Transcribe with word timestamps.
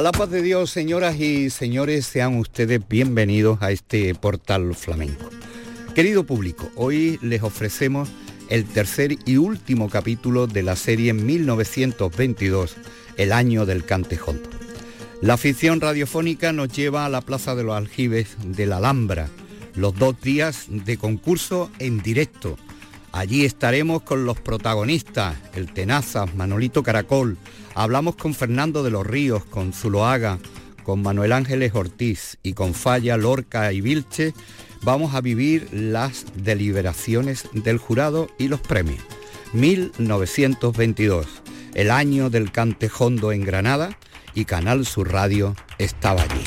A 0.00 0.02
la 0.02 0.12
paz 0.12 0.30
de 0.30 0.40
Dios, 0.40 0.70
señoras 0.70 1.20
y 1.20 1.50
señores, 1.50 2.06
sean 2.06 2.38
ustedes 2.38 2.80
bienvenidos 2.88 3.60
a 3.60 3.70
este 3.70 4.14
portal 4.14 4.74
flamenco. 4.74 5.28
Querido 5.94 6.24
público, 6.24 6.70
hoy 6.74 7.18
les 7.20 7.42
ofrecemos 7.42 8.08
el 8.48 8.64
tercer 8.64 9.18
y 9.26 9.36
último 9.36 9.90
capítulo 9.90 10.46
de 10.46 10.62
la 10.62 10.74
serie 10.74 11.12
1922, 11.12 12.76
el 13.18 13.30
año 13.30 13.66
del 13.66 13.84
cantejondo. 13.84 14.48
La 15.20 15.34
afición 15.34 15.82
radiofónica 15.82 16.54
nos 16.54 16.72
lleva 16.72 17.04
a 17.04 17.10
la 17.10 17.20
Plaza 17.20 17.54
de 17.54 17.64
los 17.64 17.76
Aljibes 17.76 18.38
de 18.42 18.64
la 18.64 18.78
Alhambra, 18.78 19.28
los 19.74 19.94
dos 19.94 20.18
días 20.22 20.64
de 20.70 20.96
concurso 20.96 21.70
en 21.78 22.00
directo. 22.00 22.56
Allí 23.12 23.44
estaremos 23.44 24.02
con 24.02 24.24
los 24.24 24.40
protagonistas, 24.40 25.36
el 25.54 25.72
Tenazas, 25.72 26.34
Manolito 26.34 26.82
Caracol, 26.82 27.36
Hablamos 27.74 28.16
con 28.16 28.34
Fernando 28.34 28.82
de 28.82 28.90
los 28.90 29.06
Ríos, 29.06 29.44
con 29.44 29.72
Zuloaga, 29.72 30.38
con 30.82 31.02
Manuel 31.02 31.32
Ángeles 31.32 31.74
Ortiz 31.74 32.36
y 32.42 32.54
con 32.54 32.74
Falla, 32.74 33.16
Lorca 33.16 33.72
y 33.72 33.80
Vilche. 33.80 34.34
Vamos 34.82 35.14
a 35.14 35.20
vivir 35.20 35.68
las 35.72 36.26
deliberaciones 36.34 37.48
del 37.52 37.78
jurado 37.78 38.28
y 38.38 38.48
los 38.48 38.60
premios. 38.60 39.02
1922, 39.52 41.26
el 41.74 41.90
año 41.90 42.28
del 42.28 42.50
Cantejondo 42.50 43.32
en 43.32 43.44
Granada 43.44 43.96
y 44.34 44.44
Canal 44.44 44.84
Sur 44.84 45.12
Radio 45.12 45.54
estaba 45.78 46.22
allí. 46.22 46.44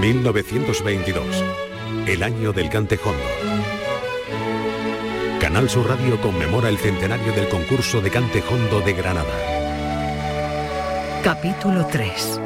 1922, 0.00 1.24
el 2.06 2.22
año 2.22 2.52
del 2.52 2.68
Cantejondo. 2.68 3.22
Canal 5.40 5.70
Sur 5.70 5.88
Radio 5.88 6.20
conmemora 6.20 6.68
el 6.68 6.76
centenario 6.76 7.32
del 7.32 7.48
concurso 7.48 8.00
de 8.02 8.10
cante 8.10 8.42
hondo 8.50 8.80
de 8.80 8.92
Granada. 8.92 9.32
Capítulo 11.22 11.86
3 11.86 12.40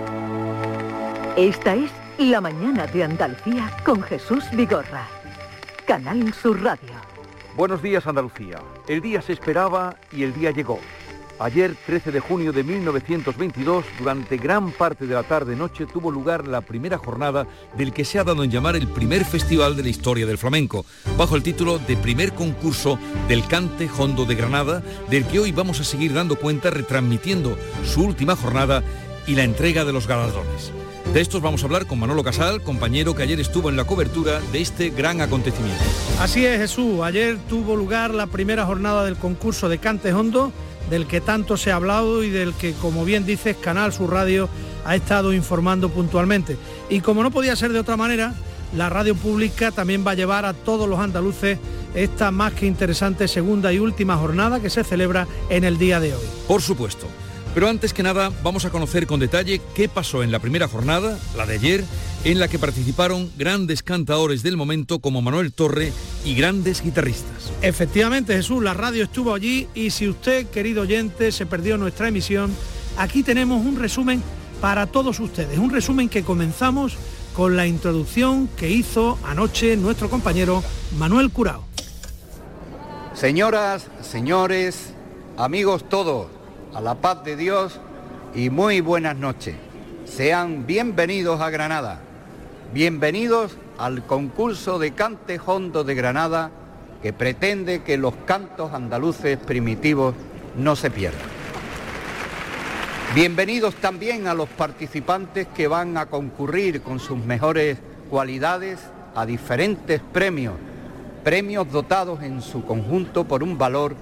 Esta 1.36 1.74
es 1.74 1.90
La 2.18 2.40
Mañana 2.40 2.86
de 2.86 3.02
Andalucía 3.02 3.76
con 3.84 4.00
Jesús 4.02 4.44
Vigorra. 4.52 5.08
Canal 5.86 6.32
Sur 6.32 6.62
Radio. 6.62 6.92
Buenos 7.56 7.82
días 7.82 8.06
Andalucía. 8.06 8.60
El 8.86 9.00
día 9.00 9.22
se 9.22 9.32
esperaba 9.32 9.96
y 10.12 10.22
el 10.22 10.34
día 10.34 10.52
llegó. 10.52 10.78
Ayer, 11.40 11.76
13 11.86 12.10
de 12.10 12.18
junio 12.18 12.52
de 12.52 12.64
1922, 12.64 13.84
durante 13.98 14.36
gran 14.38 14.72
parte 14.72 15.06
de 15.06 15.14
la 15.14 15.22
tarde-noche 15.22 15.86
tuvo 15.86 16.10
lugar 16.10 16.48
la 16.48 16.62
primera 16.62 16.98
jornada 16.98 17.46
del 17.76 17.92
que 17.92 18.04
se 18.04 18.18
ha 18.18 18.24
dado 18.24 18.42
en 18.42 18.50
llamar 18.50 18.74
el 18.74 18.88
primer 18.88 19.24
festival 19.24 19.76
de 19.76 19.84
la 19.84 19.88
historia 19.88 20.26
del 20.26 20.36
flamenco, 20.36 20.84
bajo 21.16 21.36
el 21.36 21.44
título 21.44 21.78
de 21.78 21.96
Primer 21.96 22.32
Concurso 22.32 22.98
del 23.28 23.46
Cante 23.46 23.88
Hondo 23.96 24.24
de 24.24 24.34
Granada, 24.34 24.82
del 25.10 25.26
que 25.26 25.38
hoy 25.38 25.52
vamos 25.52 25.78
a 25.78 25.84
seguir 25.84 26.12
dando 26.12 26.36
cuenta 26.36 26.70
retransmitiendo 26.70 27.56
su 27.84 28.02
última 28.02 28.34
jornada 28.34 28.82
y 29.28 29.36
la 29.36 29.44
entrega 29.44 29.84
de 29.84 29.92
los 29.92 30.08
galardones. 30.08 30.72
De 31.14 31.20
estos 31.20 31.40
vamos 31.40 31.62
a 31.62 31.66
hablar 31.66 31.86
con 31.86 32.00
Manolo 32.00 32.24
Casal, 32.24 32.62
compañero 32.62 33.14
que 33.14 33.22
ayer 33.22 33.38
estuvo 33.38 33.70
en 33.70 33.76
la 33.76 33.84
cobertura 33.84 34.40
de 34.52 34.60
este 34.60 34.90
gran 34.90 35.20
acontecimiento. 35.20 35.82
Así 36.20 36.44
es, 36.44 36.58
Jesús. 36.58 37.00
Ayer 37.02 37.38
tuvo 37.48 37.76
lugar 37.76 38.12
la 38.12 38.26
primera 38.26 38.66
jornada 38.66 39.04
del 39.04 39.16
concurso 39.16 39.68
de 39.68 39.78
Cante 39.78 40.12
Hondo 40.12 40.52
del 40.90 41.06
que 41.06 41.20
tanto 41.20 41.56
se 41.56 41.70
ha 41.70 41.76
hablado 41.76 42.22
y 42.22 42.30
del 42.30 42.54
que, 42.54 42.72
como 42.72 43.04
bien 43.04 43.26
dices, 43.26 43.56
Canal 43.56 43.92
Sur 43.92 44.12
Radio 44.12 44.48
ha 44.84 44.96
estado 44.96 45.32
informando 45.32 45.88
puntualmente. 45.90 46.56
Y 46.88 47.00
como 47.00 47.22
no 47.22 47.30
podía 47.30 47.56
ser 47.56 47.72
de 47.72 47.80
otra 47.80 47.96
manera, 47.96 48.34
la 48.76 48.88
radio 48.88 49.14
pública 49.14 49.70
también 49.70 50.04
va 50.06 50.12
a 50.12 50.14
llevar 50.14 50.44
a 50.44 50.54
todos 50.54 50.88
los 50.88 50.98
andaluces 50.98 51.58
esta 51.94 52.30
más 52.30 52.52
que 52.52 52.66
interesante 52.66 53.28
segunda 53.28 53.72
y 53.72 53.78
última 53.78 54.16
jornada 54.16 54.60
que 54.60 54.70
se 54.70 54.84
celebra 54.84 55.26
en 55.48 55.64
el 55.64 55.78
día 55.78 56.00
de 56.00 56.14
hoy. 56.14 56.24
Por 56.46 56.62
supuesto. 56.62 57.06
Pero 57.58 57.70
antes 57.70 57.92
que 57.92 58.04
nada 58.04 58.30
vamos 58.44 58.66
a 58.66 58.70
conocer 58.70 59.08
con 59.08 59.18
detalle 59.18 59.60
qué 59.74 59.88
pasó 59.88 60.22
en 60.22 60.30
la 60.30 60.38
primera 60.38 60.68
jornada, 60.68 61.18
la 61.36 61.44
de 61.44 61.54
ayer, 61.54 61.84
en 62.22 62.38
la 62.38 62.46
que 62.46 62.56
participaron 62.56 63.32
grandes 63.36 63.82
cantadores 63.82 64.44
del 64.44 64.56
momento 64.56 65.00
como 65.00 65.22
Manuel 65.22 65.52
Torre 65.52 65.92
y 66.24 66.36
grandes 66.36 66.84
guitarristas. 66.84 67.50
Efectivamente, 67.60 68.36
Jesús, 68.36 68.62
la 68.62 68.74
radio 68.74 69.02
estuvo 69.02 69.34
allí 69.34 69.66
y 69.74 69.90
si 69.90 70.08
usted, 70.08 70.46
querido 70.46 70.82
oyente, 70.82 71.32
se 71.32 71.46
perdió 71.46 71.76
nuestra 71.78 72.06
emisión, 72.06 72.54
aquí 72.96 73.24
tenemos 73.24 73.66
un 73.66 73.74
resumen 73.74 74.22
para 74.60 74.86
todos 74.86 75.18
ustedes, 75.18 75.58
un 75.58 75.70
resumen 75.70 76.08
que 76.08 76.22
comenzamos 76.22 76.96
con 77.34 77.56
la 77.56 77.66
introducción 77.66 78.48
que 78.56 78.70
hizo 78.70 79.18
anoche 79.24 79.76
nuestro 79.76 80.08
compañero 80.08 80.62
Manuel 80.96 81.32
Curao. 81.32 81.64
Señoras, 83.14 83.88
señores, 84.00 84.92
amigos 85.36 85.88
todos, 85.88 86.37
a 86.74 86.80
la 86.80 86.94
paz 86.94 87.24
de 87.24 87.36
Dios 87.36 87.80
y 88.34 88.50
muy 88.50 88.80
buenas 88.80 89.16
noches. 89.16 89.56
Sean 90.04 90.66
bienvenidos 90.66 91.40
a 91.40 91.50
Granada. 91.50 92.00
Bienvenidos 92.72 93.56
al 93.78 94.04
concurso 94.04 94.78
de 94.78 94.92
cante 94.92 95.40
hondo 95.44 95.84
de 95.84 95.94
Granada 95.94 96.50
que 97.02 97.12
pretende 97.12 97.82
que 97.82 97.96
los 97.96 98.14
cantos 98.26 98.72
andaluces 98.72 99.38
primitivos 99.38 100.14
no 100.56 100.76
se 100.76 100.90
pierdan. 100.90 101.20
Bienvenidos 103.14 103.74
también 103.76 104.26
a 104.26 104.34
los 104.34 104.48
participantes 104.48 105.46
que 105.48 105.68
van 105.68 105.96
a 105.96 106.06
concurrir 106.06 106.82
con 106.82 107.00
sus 107.00 107.18
mejores 107.18 107.78
cualidades 108.10 108.80
a 109.14 109.24
diferentes 109.24 110.00
premios, 110.12 110.54
premios 111.24 111.70
dotados 111.72 112.22
en 112.22 112.42
su 112.42 112.64
conjunto 112.64 113.24
por 113.24 113.42
un 113.42 113.56
valor 113.56 113.96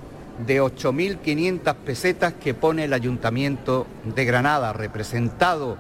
de 0.44 0.60
8.500 0.60 1.74
pesetas 1.76 2.34
que 2.34 2.54
pone 2.54 2.84
el 2.84 2.92
Ayuntamiento 2.92 3.86
de 4.04 4.24
Granada, 4.24 4.72
representado 4.72 5.76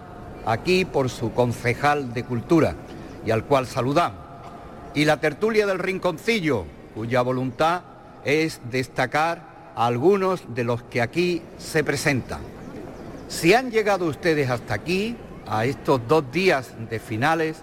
aquí 0.46 0.84
por 0.84 1.10
su 1.10 1.32
concejal 1.32 2.14
de 2.14 2.24
Cultura 2.24 2.74
y 3.24 3.30
al 3.30 3.44
cual 3.44 3.66
saludamos. 3.66 4.20
Y 4.94 5.04
la 5.04 5.18
tertulia 5.18 5.66
del 5.66 5.78
Rinconcillo, 5.78 6.64
cuya 6.94 7.20
voluntad 7.22 7.82
es 8.24 8.60
destacar 8.70 9.72
a 9.74 9.86
algunos 9.86 10.54
de 10.54 10.64
los 10.64 10.82
que 10.84 11.02
aquí 11.02 11.42
se 11.58 11.84
presentan. 11.84 12.40
Si 13.28 13.52
han 13.52 13.70
llegado 13.70 14.06
ustedes 14.06 14.48
hasta 14.48 14.74
aquí, 14.74 15.16
a 15.46 15.64
estos 15.64 16.00
dos 16.08 16.30
días 16.32 16.72
de 16.90 16.98
finales, 16.98 17.58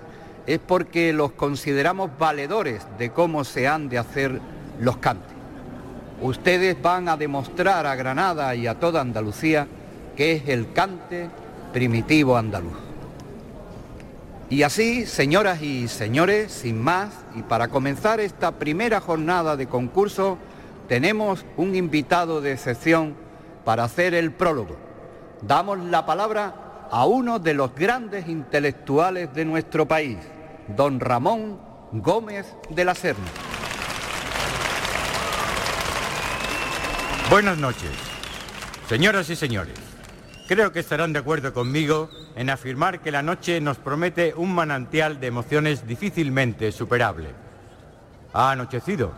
es 0.48 0.60
porque 0.60 1.14
los 1.14 1.32
consideramos 1.32 2.12
valedores 2.18 2.86
de 2.98 3.12
cómo 3.12 3.44
se 3.44 3.68
han 3.68 3.90
de 3.90 3.98
hacer 3.98 4.40
los 4.80 4.98
cantes. 4.98 5.33
Ustedes 6.24 6.82
van 6.82 7.10
a 7.10 7.18
demostrar 7.18 7.86
a 7.86 7.96
Granada 7.96 8.56
y 8.56 8.66
a 8.66 8.80
toda 8.80 9.02
Andalucía 9.02 9.68
que 10.16 10.32
es 10.32 10.48
el 10.48 10.72
cante 10.72 11.30
primitivo 11.74 12.38
andaluz. 12.38 12.78
Y 14.50 14.64
así, 14.64 15.06
señoras 15.06 15.62
y 15.62 15.90
señores, 15.90 16.54
sin 16.54 16.82
más, 16.82 17.10
y 17.36 17.42
para 17.42 17.68
comenzar 17.68 18.22
esta 18.22 18.54
primera 18.54 19.02
jornada 19.02 19.58
de 19.58 19.68
concurso, 19.68 20.38
tenemos 20.88 21.44
un 21.58 21.76
invitado 21.76 22.40
de 22.40 22.54
excepción 22.54 23.16
para 23.66 23.84
hacer 23.84 24.14
el 24.14 24.32
prólogo. 24.32 24.78
Damos 25.42 25.78
la 25.80 26.06
palabra 26.06 26.88
a 26.90 27.06
uno 27.06 27.40
de 27.40 27.54
los 27.54 27.76
grandes 27.76 28.30
intelectuales 28.30 29.34
de 29.34 29.44
nuestro 29.44 29.90
país, 29.90 30.20
don 30.70 31.02
Ramón 31.02 31.60
Gómez 31.92 32.56
de 32.70 32.86
la 32.86 32.96
Serna. 32.96 33.53
Buenas 37.30 37.58
noches, 37.58 37.90
señoras 38.88 39.30
y 39.30 39.36
señores. 39.36 39.74
Creo 40.48 40.72
que 40.72 40.82
estarán 40.82 41.14
de 41.14 41.20
acuerdo 41.20 41.54
conmigo 41.54 42.10
en 42.36 42.50
afirmar 42.50 43.00
que 43.00 43.12
la 43.12 43.24
noche 43.24 43.60
nos 43.60 43.78
promete 43.78 44.34
un 44.36 44.54
manantial 44.54 45.20
de 45.20 45.28
emociones 45.28 45.88
difícilmente 45.88 46.72
superable. 46.72 47.30
Ha 48.34 48.52
anochecido. 48.52 49.14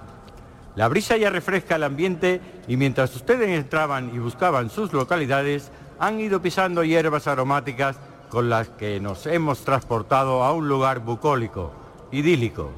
La 0.76 0.88
brisa 0.88 1.18
ya 1.18 1.30
refresca 1.30 1.76
el 1.76 1.84
ambiente 1.84 2.40
y 2.68 2.78
mientras 2.78 3.14
ustedes 3.16 3.50
entraban 3.50 4.12
y 4.14 4.20
buscaban 4.20 4.70
sus 4.70 4.94
localidades, 4.94 5.72
han 6.00 6.20
ido 6.20 6.42
pisando 6.42 6.84
hierbas 6.84 7.28
aromáticas 7.28 7.98
con 8.30 8.50
las 8.50 8.70
que 8.70 9.00
nos 9.00 9.26
hemos 9.26 9.66
transportado 9.66 10.44
a 10.44 10.54
un 10.54 10.70
lugar 10.70 11.00
bucólico, 11.00 11.74
idílico. 12.12 12.72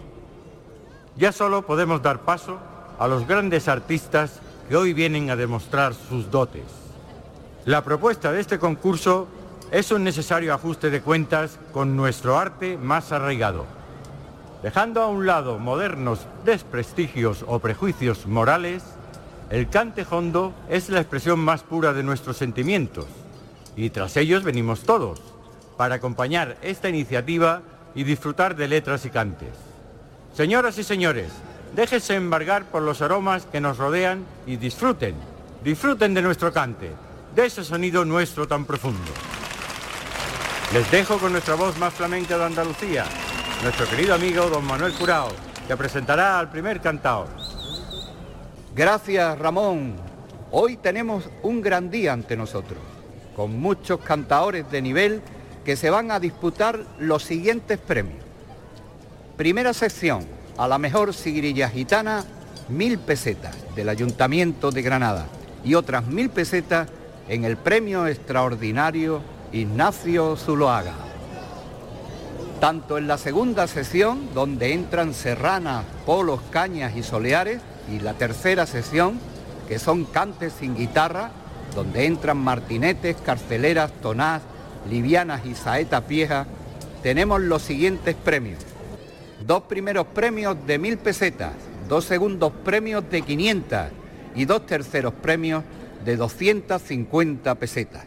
Ya 1.15 1.31
solo 1.31 1.63
podemos 1.63 2.01
dar 2.01 2.21
paso 2.21 2.57
a 2.97 3.07
los 3.07 3.27
grandes 3.27 3.67
artistas 3.67 4.39
que 4.67 4.75
hoy 4.75 4.93
vienen 4.93 5.29
a 5.29 5.35
demostrar 5.35 5.93
sus 5.93 6.29
dotes. 6.29 6.63
La 7.65 7.83
propuesta 7.83 8.31
de 8.31 8.39
este 8.39 8.59
concurso 8.59 9.27
es 9.71 9.91
un 9.91 10.03
necesario 10.03 10.53
ajuste 10.53 10.89
de 10.89 11.01
cuentas 11.01 11.59
con 11.73 11.95
nuestro 11.95 12.37
arte 12.37 12.77
más 12.77 13.11
arraigado. 13.11 13.65
Dejando 14.63 15.01
a 15.01 15.07
un 15.07 15.25
lado 15.25 15.59
modernos 15.59 16.19
desprestigios 16.45 17.43
o 17.47 17.59
prejuicios 17.59 18.25
morales, 18.25 18.83
el 19.49 19.69
cante 19.69 20.05
hondo 20.09 20.53
es 20.69 20.89
la 20.89 20.99
expresión 20.99 21.39
más 21.39 21.63
pura 21.63 21.93
de 21.93 22.03
nuestros 22.03 22.37
sentimientos 22.37 23.05
y 23.75 23.91
tras 23.91 24.17
ellos 24.17 24.43
venimos 24.43 24.81
todos 24.81 25.21
para 25.77 25.95
acompañar 25.95 26.57
esta 26.61 26.89
iniciativa 26.89 27.61
y 27.95 28.03
disfrutar 28.03 28.55
de 28.55 28.67
letras 28.67 29.05
y 29.05 29.09
cantes. 29.09 29.53
Señoras 30.33 30.77
y 30.77 30.83
señores, 30.83 31.31
déjense 31.77 32.15
embargar 32.15 32.65
por 32.65 32.81
los 32.81 33.03
aromas 33.03 33.45
que 33.45 33.61
nos 33.61 33.77
rodean 33.77 34.25
y 34.47 34.57
disfruten, 34.57 35.13
disfruten 35.63 36.15
de 36.15 36.23
nuestro 36.23 36.51
cante, 36.51 36.89
de 37.35 37.45
ese 37.45 37.63
sonido 37.63 38.03
nuestro 38.03 38.47
tan 38.47 38.65
profundo. 38.65 39.11
Les 40.73 40.89
dejo 40.89 41.19
con 41.19 41.31
nuestra 41.31 41.53
voz 41.53 41.77
más 41.77 41.93
flamenca 41.93 42.35
de 42.35 42.45
Andalucía, 42.45 43.05
nuestro 43.61 43.87
querido 43.87 44.15
amigo 44.15 44.49
don 44.49 44.65
Manuel 44.65 44.91
Curao, 44.93 45.29
que 45.67 45.77
presentará 45.77 46.39
al 46.39 46.49
primer 46.49 46.81
cantao. 46.81 47.27
Gracias 48.75 49.37
Ramón. 49.37 49.97
Hoy 50.49 50.77
tenemos 50.77 51.29
un 51.43 51.61
gran 51.61 51.91
día 51.91 52.11
ante 52.11 52.35
nosotros, 52.35 52.79
con 53.35 53.59
muchos 53.59 53.99
cantaores 53.99 54.69
de 54.71 54.81
nivel 54.81 55.21
que 55.63 55.75
se 55.75 55.91
van 55.91 56.09
a 56.09 56.19
disputar 56.19 56.79
los 56.97 57.21
siguientes 57.21 57.77
premios. 57.77 58.23
Primera 59.35 59.73
sección, 59.75 60.36
a 60.57 60.67
la 60.67 60.77
mejor 60.77 61.13
sigrilla 61.13 61.69
gitana, 61.69 62.23
mil 62.69 62.97
pesetas 62.97 63.55
del 63.75 63.89
Ayuntamiento 63.89 64.71
de 64.71 64.81
Granada 64.81 65.27
y 65.63 65.75
otras 65.75 66.05
mil 66.07 66.29
pesetas 66.29 66.89
en 67.29 67.43
el 67.43 67.57
premio 67.57 68.07
extraordinario 68.07 69.21
Ignacio 69.51 70.35
Zuloaga. 70.35 70.93
Tanto 72.59 72.97
en 72.97 73.07
la 73.07 73.17
segunda 73.17 73.67
sesión, 73.67 74.33
donde 74.33 74.73
entran 74.73 75.13
serranas, 75.13 75.85
polos, 76.05 76.41
cañas 76.49 76.95
y 76.95 77.03
soleares, 77.03 77.61
y 77.91 77.99
la 77.99 78.13
tercera 78.13 78.65
sesión, 78.65 79.19
que 79.67 79.79
son 79.79 80.05
cantes 80.05 80.53
sin 80.59 80.75
guitarra, 80.75 81.29
donde 81.75 82.05
entran 82.05 82.37
martinetes, 82.37 83.15
carceleras, 83.23 83.91
tonás, 84.01 84.41
livianas 84.89 85.45
y 85.45 85.53
saetas 85.53 86.07
viejas, 86.07 86.47
tenemos 87.03 87.41
los 87.41 87.61
siguientes 87.61 88.15
premios. 88.15 88.66
Dos 89.45 89.63
primeros 89.63 90.07
premios 90.07 90.57
de 90.65 90.79
mil 90.79 90.97
pesetas, 90.97 91.53
dos 91.87 92.05
segundos 92.05 92.51
premios 92.63 93.03
de 93.09 93.21
500 93.21 93.79
y 94.35 94.45
dos 94.45 94.65
terceros 94.65 95.13
premios 95.13 95.63
de 96.03 96.15
250 96.15 97.55
pesetas. 97.55 98.05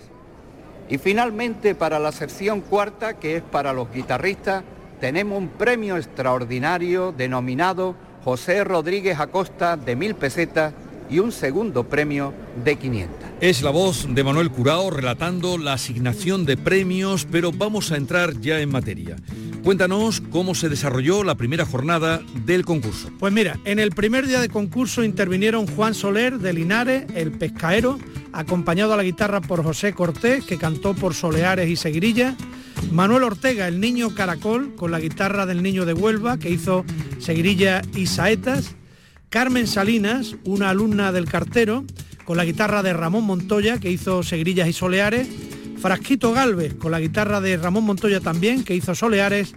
Y 0.88 0.98
finalmente 0.98 1.74
para 1.74 1.98
la 1.98 2.12
sección 2.12 2.60
cuarta, 2.60 3.18
que 3.18 3.36
es 3.36 3.42
para 3.42 3.72
los 3.72 3.92
guitarristas, 3.92 4.64
tenemos 5.00 5.38
un 5.38 5.48
premio 5.48 5.96
extraordinario 5.96 7.14
denominado 7.16 7.94
José 8.24 8.64
Rodríguez 8.64 9.18
Acosta 9.18 9.76
de 9.76 9.96
mil 9.96 10.14
pesetas 10.14 10.74
y 11.08 11.18
un 11.18 11.32
segundo 11.32 11.84
premio 11.84 12.32
de 12.64 12.76
500. 12.76 13.16
Es 13.40 13.62
la 13.62 13.70
voz 13.70 14.06
de 14.08 14.22
Manuel 14.22 14.50
Curao 14.50 14.90
relatando 14.90 15.58
la 15.58 15.72
asignación 15.72 16.44
de 16.44 16.56
premios, 16.56 17.26
pero 17.30 17.50
vamos 17.52 17.90
a 17.90 17.96
entrar 17.96 18.38
ya 18.40 18.60
en 18.60 18.70
materia. 18.70 19.16
Cuéntanos 19.62 20.22
cómo 20.30 20.54
se 20.54 20.70
desarrolló 20.70 21.22
la 21.22 21.34
primera 21.34 21.66
jornada 21.66 22.22
del 22.46 22.64
concurso. 22.64 23.10
Pues 23.18 23.32
mira, 23.32 23.58
en 23.64 23.78
el 23.78 23.90
primer 23.90 24.26
día 24.26 24.40
de 24.40 24.48
concurso 24.48 25.04
intervinieron 25.04 25.66
Juan 25.66 25.94
Soler 25.94 26.38
de 26.38 26.54
Linares, 26.54 27.04
el 27.14 27.32
pescaero, 27.32 27.98
acompañado 28.32 28.94
a 28.94 28.96
la 28.96 29.02
guitarra 29.02 29.42
por 29.42 29.62
José 29.62 29.92
Cortés, 29.92 30.44
que 30.44 30.56
cantó 30.56 30.94
por 30.94 31.14
Soleares 31.14 31.68
y 31.68 31.76
Seguirilla, 31.76 32.36
Manuel 32.90 33.24
Ortega, 33.24 33.68
el 33.68 33.80
niño 33.80 34.14
caracol, 34.14 34.74
con 34.76 34.90
la 34.90 34.98
guitarra 34.98 35.44
del 35.44 35.62
niño 35.62 35.84
de 35.84 35.92
Huelva, 35.92 36.38
que 36.38 36.48
hizo 36.50 36.84
Seguirilla 37.18 37.82
y 37.94 38.06
Saetas, 38.06 38.74
Carmen 39.28 39.66
Salinas, 39.66 40.36
una 40.44 40.70
alumna 40.70 41.12
del 41.12 41.26
cartero, 41.26 41.84
con 42.24 42.38
la 42.38 42.46
guitarra 42.46 42.82
de 42.82 42.94
Ramón 42.94 43.24
Montoya, 43.24 43.78
que 43.78 43.90
hizo 43.90 44.22
Segrillas 44.22 44.68
y 44.68 44.72
Soleares, 44.72 45.28
Frasquito 45.80 46.32
Galvez, 46.32 46.74
con 46.74 46.92
la 46.92 47.00
guitarra 47.00 47.40
de 47.40 47.56
Ramón 47.56 47.84
Montoya 47.84 48.20
también, 48.20 48.64
que 48.64 48.74
hizo 48.74 48.94
Soleares, 48.94 49.54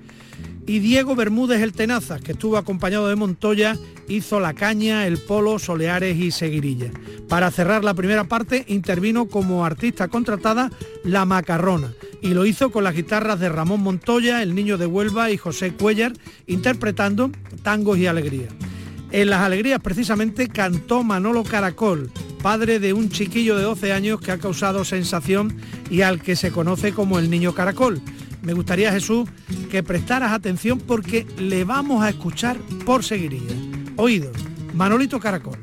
y 0.65 0.79
Diego 0.79 1.15
Bermúdez 1.15 1.61
el 1.61 1.73
Tenazas, 1.73 2.21
que 2.21 2.31
estuvo 2.31 2.55
acompañado 2.55 3.09
de 3.09 3.17
Montoya, 3.17 3.77
hizo 4.07 4.39
La 4.39 4.53
Caña, 4.53 5.05
El 5.05 5.17
Polo, 5.17 5.59
Soleares 5.59 6.17
y 6.17 6.31
Seguirilla. 6.31 6.91
Para 7.27 7.51
cerrar 7.51 7.83
la 7.83 7.93
primera 7.93 8.23
parte 8.23 8.63
intervino 8.69 9.25
como 9.27 9.65
artista 9.65 10.07
contratada 10.07 10.71
La 11.03 11.25
Macarrona 11.25 11.93
y 12.21 12.29
lo 12.29 12.45
hizo 12.45 12.71
con 12.71 12.85
las 12.85 12.95
guitarras 12.95 13.41
de 13.41 13.49
Ramón 13.49 13.81
Montoya, 13.81 14.41
El 14.41 14.55
Niño 14.55 14.77
de 14.77 14.85
Huelva 14.85 15.29
y 15.29 15.37
José 15.37 15.73
Cuellar, 15.73 16.13
interpretando 16.47 17.31
tangos 17.63 17.97
y 17.97 18.07
alegrías. 18.07 18.53
En 19.13 19.30
las 19.30 19.39
alegrías 19.39 19.80
precisamente 19.80 20.50
cantó 20.50 21.04
Manolo 21.04 21.45
Caracol, 21.45 22.12
padre 22.42 22.80
de 22.80 22.92
un 22.92 23.10
chiquillo 23.10 23.56
de 23.56 23.63
12 23.63 23.94
años 23.94 24.19
que 24.19 24.31
ha 24.31 24.38
causado 24.38 24.83
sensación 24.83 25.56
y 25.89 26.01
al 26.01 26.21
que 26.21 26.36
se 26.36 26.51
conoce 26.51 26.92
como 26.92 27.18
el 27.18 27.30
niño 27.30 27.54
caracol 27.54 28.01
me 28.44 28.51
gustaría, 28.51 28.92
Jesús, 28.92 29.27
que 29.71 29.83
prestaras 29.83 30.33
atención 30.33 30.77
porque 30.77 31.25
le 31.38 31.63
vamos 31.63 32.04
a 32.04 32.10
escuchar 32.10 32.57
por 32.86 33.04
seguiría. 33.04 33.42
Oídos, 33.95 34.36
Manolito 34.74 35.18
Caracol. 35.19 35.57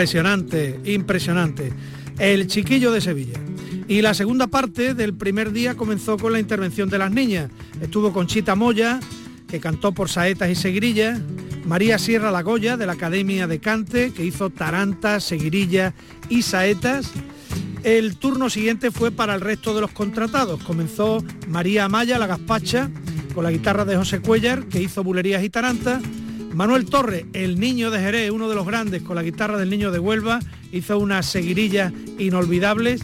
Impresionante, 0.00 0.80
impresionante. 0.86 1.72
El 2.18 2.46
chiquillo 2.46 2.90
de 2.90 3.02
Sevilla. 3.02 3.38
Y 3.86 4.00
la 4.00 4.14
segunda 4.14 4.46
parte 4.46 4.94
del 4.94 5.12
primer 5.12 5.52
día 5.52 5.76
comenzó 5.76 6.16
con 6.16 6.32
la 6.32 6.40
intervención 6.40 6.88
de 6.88 6.96
las 6.96 7.10
niñas. 7.10 7.50
Estuvo 7.82 8.10
con 8.10 8.26
Chita 8.26 8.54
Moya, 8.54 8.98
que 9.46 9.60
cantó 9.60 9.92
por 9.92 10.08
saetas 10.08 10.48
y 10.48 10.54
seguirillas, 10.54 11.20
María 11.66 11.98
Sierra 11.98 12.30
Lagoya, 12.30 12.78
de 12.78 12.86
la 12.86 12.94
Academia 12.94 13.46
de 13.46 13.58
Cante, 13.58 14.14
que 14.14 14.24
hizo 14.24 14.48
tarantas, 14.48 15.22
seguirillas 15.22 15.92
y 16.30 16.40
saetas. 16.40 17.12
El 17.82 18.16
turno 18.16 18.48
siguiente 18.48 18.90
fue 18.90 19.10
para 19.10 19.34
el 19.34 19.42
resto 19.42 19.74
de 19.74 19.82
los 19.82 19.90
contratados. 19.90 20.62
Comenzó 20.62 21.22
María 21.46 21.84
Amaya, 21.84 22.18
la 22.18 22.26
gazpacha, 22.26 22.88
con 23.34 23.44
la 23.44 23.50
guitarra 23.50 23.84
de 23.84 23.96
José 23.96 24.20
Cuellar, 24.20 24.64
que 24.64 24.80
hizo 24.80 25.04
bulerías 25.04 25.44
y 25.44 25.50
tarantas. 25.50 26.02
Manuel 26.54 26.86
Torres, 26.86 27.26
el 27.32 27.60
niño 27.60 27.90
de 27.90 28.00
Jerez, 28.00 28.30
uno 28.30 28.48
de 28.48 28.54
los 28.54 28.66
grandes, 28.66 29.02
con 29.02 29.16
la 29.16 29.22
guitarra 29.22 29.56
del 29.56 29.70
niño 29.70 29.90
de 29.92 29.98
Huelva, 29.98 30.40
hizo 30.72 30.98
unas 30.98 31.26
seguirillas 31.26 31.92
inolvidables. 32.18 33.02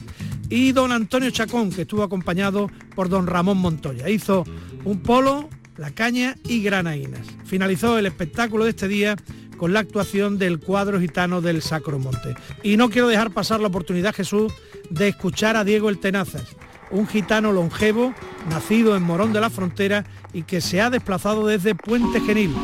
y 0.48 0.70
don 0.70 0.92
Antonio 0.92 1.30
Chacón, 1.30 1.72
que 1.72 1.82
estuvo 1.82 2.04
acompañado 2.04 2.70
por 2.94 3.08
don 3.08 3.26
Ramón 3.26 3.58
Montoya. 3.58 4.08
Hizo 4.08 4.44
un 4.84 5.00
polo, 5.00 5.48
la 5.76 5.90
caña 5.90 6.36
y 6.44 6.62
granaínas. 6.62 7.26
Finalizó 7.44 7.98
el 7.98 8.06
espectáculo 8.06 8.62
de 8.62 8.70
este 8.70 8.86
día 8.86 9.16
con 9.56 9.72
la 9.72 9.80
actuación 9.80 10.38
del 10.38 10.60
cuadro 10.60 11.00
gitano 11.00 11.40
del 11.40 11.62
Sacromonte. 11.62 12.36
Y 12.62 12.76
no 12.76 12.90
quiero 12.90 13.08
dejar 13.08 13.32
pasar 13.32 13.60
la 13.60 13.68
oportunidad, 13.68 14.14
Jesús, 14.14 14.52
de 14.90 15.08
escuchar 15.08 15.56
a 15.56 15.64
Diego 15.64 15.88
el 15.88 15.98
Tenazas, 15.98 16.44
un 16.92 17.08
gitano 17.08 17.50
longevo, 17.50 18.14
nacido 18.48 18.96
en 18.96 19.02
Morón 19.02 19.32
de 19.32 19.40
la 19.40 19.50
Frontera 19.50 20.04
y 20.32 20.42
que 20.42 20.60
se 20.60 20.80
ha 20.80 20.90
desplazado 20.90 21.46
desde 21.46 21.74
Puente 21.74 22.20
Genil. 22.20 22.54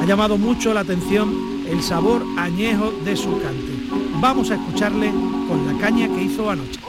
Ha 0.00 0.04
llamado 0.06 0.38
mucho 0.38 0.72
la 0.72 0.80
atención 0.80 1.66
el 1.68 1.82
sabor 1.82 2.24
añejo 2.38 2.90
de 3.04 3.14
su 3.16 3.38
cante. 3.40 3.72
Vamos 4.14 4.50
a 4.50 4.54
escucharle 4.54 5.10
con 5.46 5.66
la 5.66 5.78
caña 5.78 6.08
que 6.08 6.22
hizo 6.22 6.48
anoche. 6.48 6.80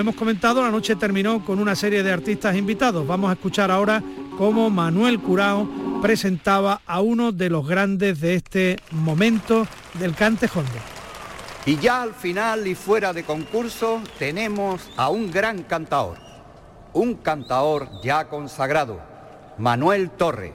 Hemos 0.00 0.16
comentado, 0.16 0.62
la 0.62 0.70
noche 0.70 0.96
terminó 0.96 1.44
con 1.44 1.58
una 1.58 1.76
serie 1.76 2.02
de 2.02 2.12
artistas 2.12 2.56
invitados. 2.56 3.06
Vamos 3.06 3.30
a 3.30 3.34
escuchar 3.34 3.70
ahora 3.70 4.02
cómo 4.38 4.70
Manuel 4.70 5.20
Curao 5.20 6.00
presentaba 6.00 6.80
a 6.86 7.00
uno 7.00 7.32
de 7.32 7.50
los 7.50 7.66
grandes 7.66 8.20
de 8.20 8.34
este 8.34 8.78
momento 8.90 9.66
del 9.94 10.14
cante 10.14 10.48
hondo. 10.54 10.72
Y 11.66 11.76
ya 11.76 12.02
al 12.02 12.14
final 12.14 12.66
y 12.66 12.74
fuera 12.74 13.12
de 13.12 13.24
concurso 13.24 14.00
tenemos 14.18 14.90
a 14.96 15.10
un 15.10 15.30
gran 15.30 15.62
cantador, 15.64 16.16
un 16.94 17.14
cantador 17.14 17.88
ya 18.02 18.28
consagrado, 18.28 19.00
Manuel 19.58 20.10
Torre. 20.10 20.54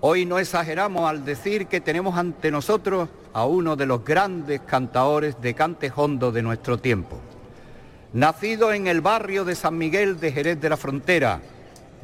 Hoy 0.00 0.26
no 0.26 0.38
exageramos 0.38 1.08
al 1.08 1.24
decir 1.24 1.66
que 1.66 1.80
tenemos 1.80 2.18
ante 2.18 2.50
nosotros 2.50 3.08
a 3.32 3.46
uno 3.46 3.76
de 3.76 3.86
los 3.86 4.04
grandes 4.04 4.60
cantadores 4.60 5.40
de 5.40 5.54
cante 5.54 5.90
hondo 5.94 6.30
de 6.30 6.42
nuestro 6.42 6.78
tiempo. 6.78 7.18
Nacido 8.14 8.72
en 8.72 8.86
el 8.86 9.00
barrio 9.00 9.44
de 9.44 9.56
San 9.56 9.76
Miguel 9.76 10.20
de 10.20 10.30
Jerez 10.30 10.60
de 10.60 10.68
la 10.68 10.76
Frontera, 10.76 11.40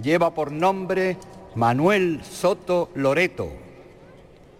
lleva 0.03 0.35
por 0.35 0.51
nombre 0.51 1.17
Manuel 1.55 2.21
Soto 2.29 2.91
Loreto, 2.97 3.49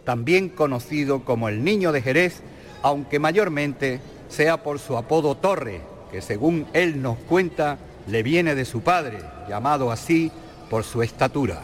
también 0.05 0.49
conocido 0.49 1.25
como 1.25 1.49
el 1.49 1.65
Niño 1.65 1.91
de 1.91 2.03
Jerez, 2.03 2.41
aunque 2.83 3.19
mayormente 3.19 4.01
sea 4.29 4.63
por 4.63 4.79
su 4.79 4.97
apodo 4.97 5.37
Torre, 5.39 5.81
que 6.13 6.23
según 6.23 6.69
él 6.73 7.03
nos 7.03 7.19
cuenta 7.19 7.79
le 8.07 8.23
viene 8.23 8.55
de 8.55 8.65
su 8.65 8.83
padre, 8.83 9.19
llamado 9.49 9.91
así 9.91 10.31
por 10.71 10.85
su 10.85 11.03
estatura. 11.03 11.63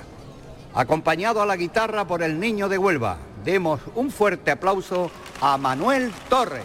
Acompañado 0.74 1.40
a 1.42 1.46
la 1.46 1.54
guitarra 1.54 2.08
por 2.08 2.24
el 2.24 2.40
Niño 2.40 2.68
de 2.68 2.76
Huelva, 2.76 3.18
demos 3.44 3.80
un 3.94 4.10
fuerte 4.10 4.50
aplauso 4.50 5.12
a 5.40 5.56
Manuel 5.56 6.10
Torre. 6.28 6.62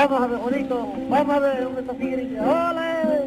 Vamos 0.00 0.22
a 0.22 0.26
ver, 0.28 0.38
bonito. 0.38 0.88
Vamos 1.10 1.36
a 1.36 1.38
ver 1.40 1.62
dónde 1.62 1.80
está 1.82 1.92
Figueroa. 1.92 2.70
¡Ole! 2.70 3.20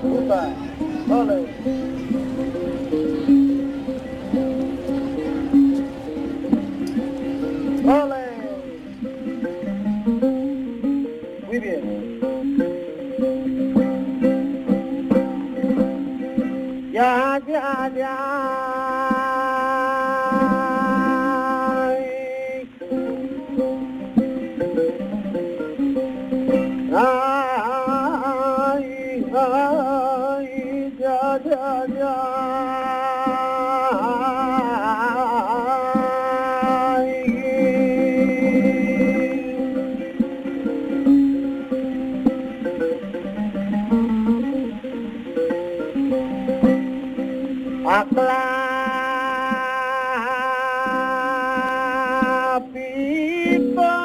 Puta. 0.00 0.48
¡Ole! 1.10 1.46
¡Ole! 7.84 8.24
Muy 11.46 11.58
bien. 11.58 11.82
Ya, 16.90 17.38
ya, 17.46 17.92
ya. 17.94 18.75
people. 53.46 53.95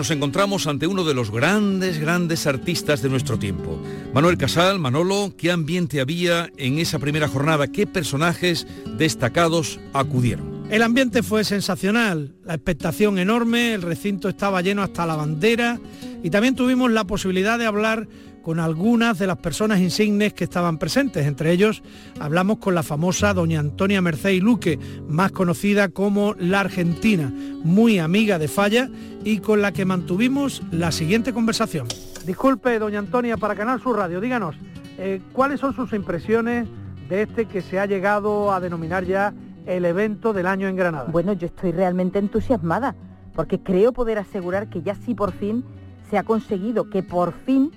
Nos 0.00 0.10
encontramos 0.10 0.66
ante 0.66 0.86
uno 0.86 1.04
de 1.04 1.12
los 1.12 1.30
grandes, 1.30 2.00
grandes 2.00 2.46
artistas 2.46 3.02
de 3.02 3.10
nuestro 3.10 3.38
tiempo. 3.38 3.78
Manuel 4.14 4.38
Casal, 4.38 4.78
Manolo, 4.78 5.34
¿qué 5.36 5.50
ambiente 5.50 6.00
había 6.00 6.48
en 6.56 6.78
esa 6.78 6.98
primera 6.98 7.28
jornada? 7.28 7.66
¿Qué 7.66 7.86
personajes 7.86 8.66
destacados 8.96 9.78
acudieron? 9.92 10.64
El 10.70 10.82
ambiente 10.82 11.22
fue 11.22 11.44
sensacional, 11.44 12.32
la 12.46 12.54
expectación 12.54 13.18
enorme, 13.18 13.74
el 13.74 13.82
recinto 13.82 14.30
estaba 14.30 14.62
lleno 14.62 14.82
hasta 14.82 15.04
la 15.04 15.16
bandera 15.16 15.78
y 16.22 16.30
también 16.30 16.54
tuvimos 16.54 16.90
la 16.90 17.04
posibilidad 17.04 17.58
de 17.58 17.66
hablar 17.66 18.08
con 18.42 18.60
algunas 18.60 19.18
de 19.18 19.26
las 19.26 19.36
personas 19.36 19.80
insignes 19.80 20.32
que 20.32 20.44
estaban 20.44 20.78
presentes. 20.78 21.26
Entre 21.26 21.52
ellos 21.52 21.82
hablamos 22.18 22.58
con 22.58 22.74
la 22.74 22.82
famosa 22.82 23.34
doña 23.34 23.60
Antonia 23.60 24.00
Mercedes 24.00 24.42
Luque, 24.42 24.78
más 25.08 25.32
conocida 25.32 25.88
como 25.88 26.34
la 26.38 26.60
Argentina, 26.60 27.32
muy 27.64 27.98
amiga 27.98 28.38
de 28.38 28.48
Falla 28.48 28.88
y 29.24 29.38
con 29.38 29.62
la 29.62 29.72
que 29.72 29.84
mantuvimos 29.84 30.62
la 30.70 30.92
siguiente 30.92 31.32
conversación. 31.32 31.86
Disculpe, 32.26 32.78
doña 32.78 32.98
Antonia, 32.98 33.36
para 33.36 33.54
Canal 33.54 33.80
Sur 33.80 33.96
Radio, 33.96 34.20
díganos, 34.20 34.56
eh, 34.98 35.20
¿cuáles 35.32 35.60
son 35.60 35.74
sus 35.74 35.92
impresiones 35.92 36.68
de 37.08 37.22
este 37.22 37.46
que 37.46 37.62
se 37.62 37.78
ha 37.78 37.86
llegado 37.86 38.52
a 38.52 38.60
denominar 38.60 39.04
ya 39.04 39.32
el 39.66 39.84
evento 39.84 40.32
del 40.32 40.46
año 40.46 40.68
en 40.68 40.76
Granada? 40.76 41.08
Bueno, 41.10 41.32
yo 41.32 41.46
estoy 41.46 41.72
realmente 41.72 42.18
entusiasmada, 42.18 42.94
porque 43.34 43.60
creo 43.60 43.92
poder 43.92 44.18
asegurar 44.18 44.68
que 44.68 44.82
ya 44.82 44.94
sí 44.94 45.14
por 45.14 45.32
fin 45.32 45.64
se 46.10 46.18
ha 46.18 46.24
conseguido 46.24 46.90
que 46.90 47.02
por 47.02 47.32
fin 47.32 47.70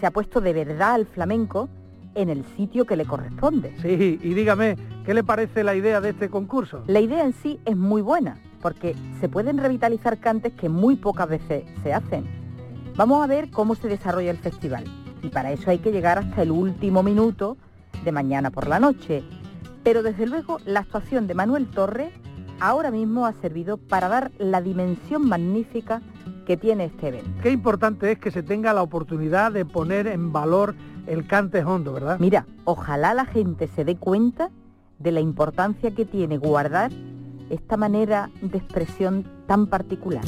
se 0.00 0.06
ha 0.06 0.10
puesto 0.10 0.40
de 0.40 0.52
verdad 0.52 0.94
al 0.94 1.06
flamenco 1.06 1.68
en 2.14 2.28
el 2.28 2.44
sitio 2.56 2.86
que 2.86 2.96
le 2.96 3.04
corresponde. 3.04 3.74
Sí, 3.82 4.18
y 4.22 4.34
dígame, 4.34 4.76
¿qué 5.04 5.14
le 5.14 5.22
parece 5.22 5.62
la 5.62 5.74
idea 5.74 6.00
de 6.00 6.10
este 6.10 6.28
concurso? 6.28 6.82
La 6.86 7.00
idea 7.00 7.24
en 7.24 7.32
sí 7.34 7.60
es 7.64 7.76
muy 7.76 8.02
buena, 8.02 8.38
porque 8.60 8.96
se 9.20 9.28
pueden 9.28 9.58
revitalizar 9.58 10.18
cantes 10.18 10.52
que 10.54 10.68
muy 10.68 10.96
pocas 10.96 11.28
veces 11.28 11.64
se 11.82 11.92
hacen. 11.92 12.24
Vamos 12.96 13.22
a 13.22 13.26
ver 13.26 13.50
cómo 13.50 13.74
se 13.74 13.88
desarrolla 13.88 14.30
el 14.30 14.38
festival. 14.38 14.84
Y 15.22 15.28
para 15.28 15.52
eso 15.52 15.70
hay 15.70 15.78
que 15.78 15.92
llegar 15.92 16.18
hasta 16.18 16.42
el 16.42 16.50
último 16.50 17.02
minuto 17.02 17.56
de 18.04 18.12
mañana 18.12 18.50
por 18.50 18.66
la 18.66 18.80
noche. 18.80 19.22
Pero 19.84 20.02
desde 20.02 20.26
luego 20.26 20.58
la 20.64 20.80
actuación 20.80 21.26
de 21.26 21.34
Manuel 21.34 21.68
Torre 21.68 22.10
ahora 22.58 22.90
mismo 22.90 23.26
ha 23.26 23.32
servido 23.34 23.76
para 23.76 24.08
dar 24.08 24.32
la 24.38 24.60
dimensión 24.60 25.28
magnífica 25.28 26.02
que 26.50 26.56
tiene 26.56 26.86
este 26.86 27.06
evento. 27.06 27.30
Qué 27.44 27.52
importante 27.52 28.10
es 28.10 28.18
que 28.18 28.32
se 28.32 28.42
tenga 28.42 28.72
la 28.72 28.82
oportunidad 28.82 29.52
de 29.52 29.64
poner 29.64 30.08
en 30.08 30.32
valor 30.32 30.74
el 31.06 31.24
cante 31.24 31.62
hondo, 31.62 31.92
¿verdad? 31.92 32.18
Mira, 32.18 32.44
ojalá 32.64 33.14
la 33.14 33.24
gente 33.24 33.68
se 33.76 33.84
dé 33.84 33.94
cuenta 33.94 34.50
de 34.98 35.12
la 35.12 35.20
importancia 35.20 35.92
que 35.92 36.04
tiene 36.04 36.38
guardar 36.38 36.90
esta 37.50 37.76
manera 37.76 38.30
de 38.42 38.58
expresión 38.58 39.24
tan 39.46 39.68
particular. 39.68 40.24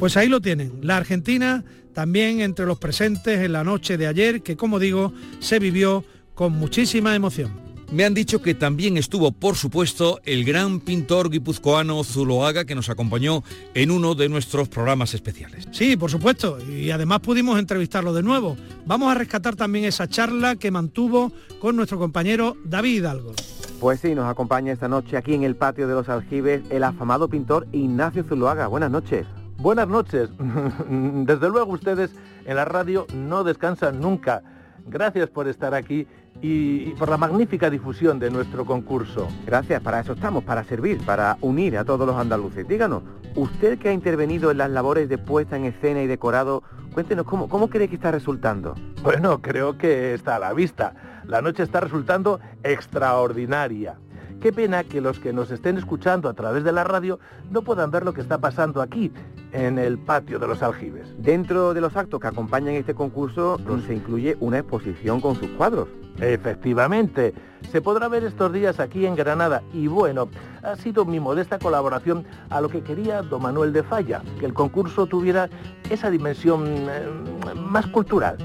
Pues 0.00 0.16
ahí 0.16 0.30
lo 0.30 0.40
tienen, 0.40 0.78
la 0.80 0.96
Argentina 0.96 1.62
también 1.92 2.40
entre 2.40 2.64
los 2.64 2.78
presentes 2.78 3.40
en 3.40 3.52
la 3.52 3.62
noche 3.62 3.98
de 3.98 4.06
ayer, 4.06 4.42
que 4.42 4.56
como 4.56 4.78
digo, 4.78 5.12
se 5.40 5.58
vivió 5.58 6.04
con 6.34 6.54
muchísima 6.54 7.14
emoción. 7.14 7.65
Me 7.92 8.04
han 8.04 8.14
dicho 8.14 8.42
que 8.42 8.54
también 8.54 8.96
estuvo, 8.96 9.30
por 9.30 9.54
supuesto, 9.54 10.20
el 10.24 10.44
gran 10.44 10.80
pintor 10.80 11.30
guipuzcoano 11.30 12.02
Zuloaga 12.02 12.64
que 12.64 12.74
nos 12.74 12.90
acompañó 12.90 13.44
en 13.74 13.92
uno 13.92 14.16
de 14.16 14.28
nuestros 14.28 14.68
programas 14.68 15.14
especiales. 15.14 15.68
Sí, 15.70 15.96
por 15.96 16.10
supuesto, 16.10 16.58
y 16.68 16.90
además 16.90 17.20
pudimos 17.20 17.58
entrevistarlo 17.58 18.12
de 18.12 18.24
nuevo. 18.24 18.56
Vamos 18.86 19.10
a 19.10 19.14
rescatar 19.14 19.54
también 19.54 19.84
esa 19.84 20.08
charla 20.08 20.56
que 20.56 20.72
mantuvo 20.72 21.30
con 21.60 21.76
nuestro 21.76 21.98
compañero 21.98 22.56
David 22.64 22.96
Hidalgo. 22.96 23.32
Pues 23.78 24.00
sí, 24.00 24.14
nos 24.14 24.28
acompaña 24.28 24.72
esta 24.72 24.88
noche 24.88 25.16
aquí 25.16 25.34
en 25.34 25.44
el 25.44 25.54
patio 25.54 25.86
de 25.86 25.94
los 25.94 26.08
aljibes 26.08 26.62
el 26.70 26.82
afamado 26.82 27.28
pintor 27.28 27.68
Ignacio 27.72 28.24
Zuloaga. 28.24 28.66
Buenas 28.66 28.90
noches. 28.90 29.26
Buenas 29.58 29.86
noches. 29.86 30.28
Desde 30.88 31.48
luego 31.48 31.72
ustedes 31.72 32.10
en 32.46 32.56
la 32.56 32.64
radio 32.64 33.06
no 33.14 33.44
descansan 33.44 34.00
nunca. 34.00 34.42
Gracias 34.86 35.28
por 35.28 35.46
estar 35.46 35.74
aquí 35.74 36.06
y, 36.42 36.90
por 36.94 37.08
la 37.08 37.16
magnífica 37.16 37.70
difusión 37.70 38.18
de 38.18 38.30
nuestro 38.30 38.64
concurso. 38.64 39.28
Gracias, 39.44 39.82
para 39.82 40.00
eso 40.00 40.12
estamos, 40.12 40.44
para 40.44 40.64
servir, 40.64 41.04
para 41.04 41.36
unir 41.40 41.78
a 41.78 41.84
todos 41.84 42.06
los 42.06 42.16
andaluces. 42.16 42.66
Díganos, 42.66 43.02
usted 43.34 43.78
que 43.78 43.88
ha 43.88 43.92
intervenido 43.92 44.50
en 44.50 44.58
las 44.58 44.70
labores 44.70 45.08
de 45.08 45.18
puesta 45.18 45.56
en 45.56 45.64
escena 45.64 46.02
y 46.02 46.06
decorado, 46.06 46.62
cuéntenos 46.92 47.26
cómo, 47.26 47.68
cree 47.68 47.88
que 47.88 47.96
está 47.96 48.10
resultando. 48.10 48.74
Bueno, 49.02 49.40
creo 49.40 49.78
que 49.78 50.14
está 50.14 50.36
a 50.36 50.38
la 50.38 50.52
vista. 50.52 50.94
La 51.24 51.42
noche 51.42 51.62
está 51.62 51.80
resultando 51.80 52.40
extraordinaria. 52.62 53.98
Qué 54.40 54.52
pena 54.52 54.84
que 54.84 55.00
los 55.00 55.18
que 55.18 55.32
nos 55.32 55.50
estén 55.50 55.78
escuchando 55.78 56.28
a 56.28 56.34
través 56.34 56.62
de 56.62 56.72
la 56.72 56.84
radio 56.84 57.18
no 57.50 57.62
puedan 57.62 57.90
ver 57.90 58.04
lo 58.04 58.12
que 58.12 58.20
está 58.20 58.38
pasando 58.38 58.82
aquí, 58.82 59.10
en 59.52 59.78
el 59.78 59.98
patio 59.98 60.38
de 60.38 60.46
los 60.46 60.62
aljibes. 60.62 61.08
Dentro 61.18 61.72
de 61.72 61.80
los 61.80 61.96
actos 61.96 62.20
que 62.20 62.26
acompañan 62.26 62.74
este 62.74 62.94
concurso 62.94 63.58
se 63.86 63.94
incluye 63.94 64.36
una 64.40 64.58
exposición 64.58 65.20
con 65.20 65.34
sus 65.36 65.48
cuadros. 65.50 65.88
Efectivamente, 66.20 67.34
se 67.70 67.80
podrá 67.80 68.08
ver 68.08 68.24
estos 68.24 68.52
días 68.52 68.80
aquí 68.80 69.06
en 69.06 69.16
Granada 69.16 69.62
y 69.72 69.86
bueno, 69.86 70.28
ha 70.62 70.76
sido 70.76 71.04
mi 71.04 71.20
modesta 71.20 71.58
colaboración 71.58 72.24
a 72.50 72.60
lo 72.60 72.68
que 72.68 72.82
quería 72.82 73.22
don 73.22 73.42
Manuel 73.42 73.72
de 73.72 73.82
Falla, 73.82 74.22
que 74.38 74.46
el 74.46 74.54
concurso 74.54 75.06
tuviera 75.06 75.48
esa 75.90 76.10
dimensión 76.10 76.64
eh, 76.66 77.08
más 77.54 77.86
cultural. 77.86 78.36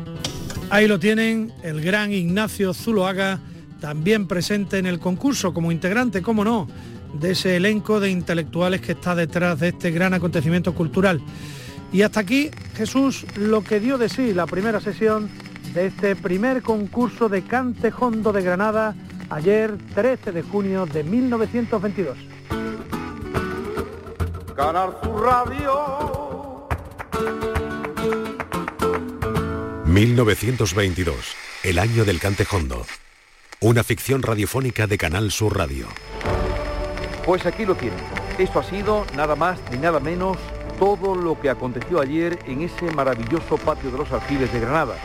Ahí 0.69 0.87
lo 0.87 0.99
tienen, 0.99 1.51
el 1.63 1.81
gran 1.81 2.11
Ignacio 2.13 2.73
Zuloaga, 2.73 3.39
también 3.81 4.27
presente 4.27 4.77
en 4.77 4.85
el 4.85 4.99
concurso 4.99 5.53
como 5.53 5.71
integrante, 5.71 6.21
cómo 6.21 6.45
no, 6.45 6.67
de 7.19 7.31
ese 7.31 7.57
elenco 7.57 7.99
de 7.99 8.11
intelectuales 8.11 8.79
que 8.79 8.93
está 8.93 9.15
detrás 9.15 9.59
de 9.59 9.69
este 9.69 9.91
gran 9.91 10.13
acontecimiento 10.13 10.73
cultural. 10.73 11.19
Y 11.91 12.03
hasta 12.03 12.21
aquí, 12.21 12.51
Jesús, 12.75 13.25
lo 13.35 13.63
que 13.63 13.81
dio 13.81 13.97
de 13.97 14.07
sí 14.07 14.33
la 14.33 14.45
primera 14.45 14.79
sesión 14.79 15.29
de 15.73 15.87
este 15.87 16.15
primer 16.15 16.61
concurso 16.61 17.27
de 17.27 17.41
Cantejondo 17.41 18.31
de 18.31 18.43
Granada, 18.43 18.95
ayer 19.29 19.75
13 19.95 20.31
de 20.31 20.43
junio 20.43 20.85
de 20.85 21.03
1922. 21.03 22.17
Ganar 24.55 24.99
su 25.03 25.17
radio. 25.17 26.67
1922, 29.85 31.15
el 31.63 31.79
año 31.79 32.05
del 32.05 32.19
Cantejondo. 32.19 32.85
Una 33.63 33.83
ficción 33.83 34.23
radiofónica 34.23 34.87
de 34.87 34.97
Canal 34.97 35.29
Sur 35.29 35.55
Radio. 35.55 35.85
Pues 37.23 37.45
aquí 37.45 37.63
lo 37.63 37.75
tienen. 37.75 37.99
Esto 38.39 38.57
ha 38.57 38.63
sido 38.63 39.05
nada 39.15 39.35
más 39.35 39.59
ni 39.69 39.77
nada 39.77 39.99
menos 39.99 40.35
todo 40.79 41.13
lo 41.13 41.39
que 41.39 41.51
aconteció 41.51 42.01
ayer 42.01 42.39
en 42.47 42.63
ese 42.63 42.89
maravilloso 42.95 43.57
patio 43.57 43.91
de 43.91 43.99
los 43.99 44.11
alfiles 44.11 44.51
de 44.51 44.61
Granada, 44.61 44.95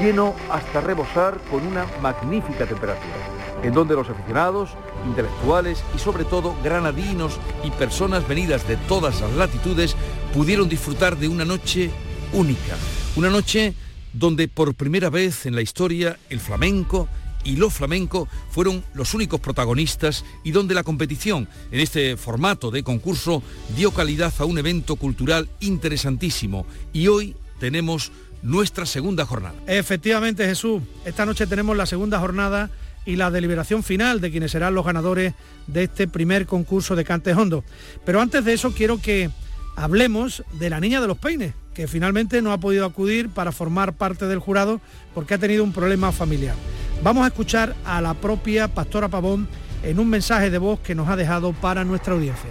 lleno 0.00 0.34
hasta 0.50 0.80
rebosar 0.80 1.38
con 1.50 1.66
una 1.66 1.84
magnífica 2.00 2.64
temperatura, 2.64 3.18
en 3.62 3.74
donde 3.74 3.96
los 3.96 4.08
aficionados, 4.08 4.70
intelectuales 5.06 5.84
y 5.94 5.98
sobre 5.98 6.24
todo 6.24 6.56
granadinos 6.64 7.38
y 7.64 7.70
personas 7.70 8.26
venidas 8.26 8.66
de 8.66 8.78
todas 8.78 9.20
las 9.20 9.32
latitudes 9.32 9.94
pudieron 10.32 10.70
disfrutar 10.70 11.18
de 11.18 11.28
una 11.28 11.44
noche 11.44 11.90
única, 12.32 12.78
una 13.16 13.28
noche 13.28 13.74
donde 14.14 14.48
por 14.48 14.74
primera 14.74 15.10
vez 15.10 15.44
en 15.44 15.54
la 15.54 15.60
historia 15.60 16.18
el 16.30 16.40
flamenco, 16.40 17.06
y 17.44 17.56
lo 17.56 17.70
flamenco 17.70 18.28
fueron 18.50 18.84
los 18.94 19.14
únicos 19.14 19.40
protagonistas 19.40 20.24
y 20.44 20.50
donde 20.50 20.74
la 20.74 20.82
competición 20.82 21.48
en 21.70 21.80
este 21.80 22.16
formato 22.16 22.70
de 22.70 22.82
concurso 22.82 23.42
dio 23.76 23.92
calidad 23.92 24.32
a 24.38 24.44
un 24.44 24.58
evento 24.58 24.96
cultural 24.96 25.48
interesantísimo 25.60 26.66
y 26.92 27.08
hoy 27.08 27.36
tenemos 27.58 28.12
nuestra 28.42 28.86
segunda 28.86 29.26
jornada. 29.26 29.54
Efectivamente 29.66 30.46
Jesús, 30.46 30.82
esta 31.04 31.26
noche 31.26 31.46
tenemos 31.46 31.76
la 31.76 31.86
segunda 31.86 32.18
jornada 32.18 32.70
y 33.06 33.16
la 33.16 33.30
deliberación 33.30 33.82
final 33.82 34.20
de 34.20 34.30
quienes 34.30 34.52
serán 34.52 34.74
los 34.74 34.84
ganadores 34.84 35.34
de 35.66 35.84
este 35.84 36.08
primer 36.08 36.46
concurso 36.46 36.96
de 36.96 37.04
Cantes 37.04 37.36
Hondo. 37.36 37.64
Pero 38.04 38.20
antes 38.20 38.44
de 38.44 38.52
eso 38.52 38.72
quiero 38.72 39.00
que 39.00 39.30
hablemos 39.76 40.44
de 40.58 40.70
la 40.70 40.80
niña 40.80 41.00
de 41.00 41.06
los 41.06 41.18
peines, 41.18 41.54
que 41.74 41.88
finalmente 41.88 42.42
no 42.42 42.52
ha 42.52 42.58
podido 42.58 42.84
acudir 42.84 43.30
para 43.30 43.52
formar 43.52 43.94
parte 43.94 44.26
del 44.26 44.38
jurado 44.38 44.80
porque 45.14 45.34
ha 45.34 45.38
tenido 45.38 45.64
un 45.64 45.72
problema 45.72 46.12
familiar. 46.12 46.56
Vamos 47.02 47.24
a 47.24 47.28
escuchar 47.28 47.74
a 47.86 48.02
la 48.02 48.12
propia 48.12 48.68
Pastora 48.68 49.08
Pavón 49.08 49.48
en 49.82 49.98
un 49.98 50.10
mensaje 50.10 50.50
de 50.50 50.58
voz 50.58 50.80
que 50.80 50.94
nos 50.94 51.08
ha 51.08 51.16
dejado 51.16 51.54
para 51.54 51.82
nuestra 51.82 52.12
audiencia. 52.12 52.50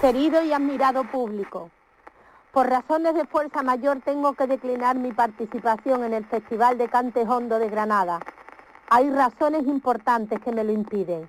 Querido 0.00 0.42
y 0.42 0.50
admirado 0.50 1.04
público, 1.04 1.70
por 2.52 2.70
razones 2.70 3.14
de 3.14 3.26
fuerza 3.26 3.62
mayor 3.62 4.00
tengo 4.02 4.32
que 4.32 4.46
declinar 4.46 4.96
mi 4.96 5.12
participación 5.12 6.04
en 6.04 6.14
el 6.14 6.24
Festival 6.24 6.78
de 6.78 6.88
Cante 6.88 7.20
Hondo 7.20 7.58
de 7.58 7.68
Granada. 7.68 8.20
Hay 8.88 9.10
razones 9.10 9.66
importantes 9.66 10.40
que 10.40 10.52
me 10.52 10.64
lo 10.64 10.72
impiden. 10.72 11.28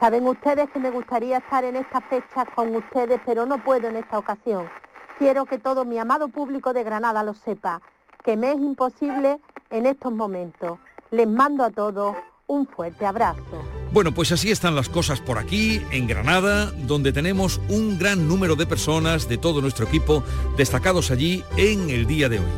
Saben 0.00 0.26
ustedes 0.26 0.70
que 0.70 0.78
me 0.78 0.90
gustaría 0.90 1.36
estar 1.36 1.64
en 1.64 1.76
estas 1.76 2.02
fechas 2.06 2.46
con 2.54 2.74
ustedes, 2.74 3.20
pero 3.26 3.44
no 3.44 3.62
puedo 3.62 3.88
en 3.88 3.96
esta 3.96 4.18
ocasión. 4.18 4.70
Quiero 5.18 5.44
que 5.44 5.58
todo 5.58 5.84
mi 5.84 5.98
amado 5.98 6.28
público 6.28 6.72
de 6.72 6.82
Granada 6.82 7.22
lo 7.22 7.34
sepa, 7.34 7.82
que 8.24 8.38
me 8.38 8.52
es 8.52 8.56
imposible 8.56 9.38
en 9.68 9.84
estos 9.84 10.12
momentos. 10.12 10.78
Les 11.14 11.28
mando 11.28 11.64
a 11.64 11.70
todos 11.70 12.16
un 12.48 12.66
fuerte 12.66 13.06
abrazo. 13.06 13.64
Bueno, 13.92 14.12
pues 14.12 14.32
así 14.32 14.50
están 14.50 14.74
las 14.74 14.88
cosas 14.88 15.20
por 15.20 15.38
aquí, 15.38 15.80
en 15.92 16.08
Granada, 16.08 16.72
donde 16.72 17.12
tenemos 17.12 17.60
un 17.68 18.00
gran 18.00 18.26
número 18.26 18.56
de 18.56 18.66
personas 18.66 19.28
de 19.28 19.38
todo 19.38 19.60
nuestro 19.60 19.86
equipo 19.86 20.24
destacados 20.56 21.12
allí 21.12 21.44
en 21.56 21.88
el 21.88 22.06
día 22.06 22.28
de 22.28 22.40
hoy. 22.40 22.50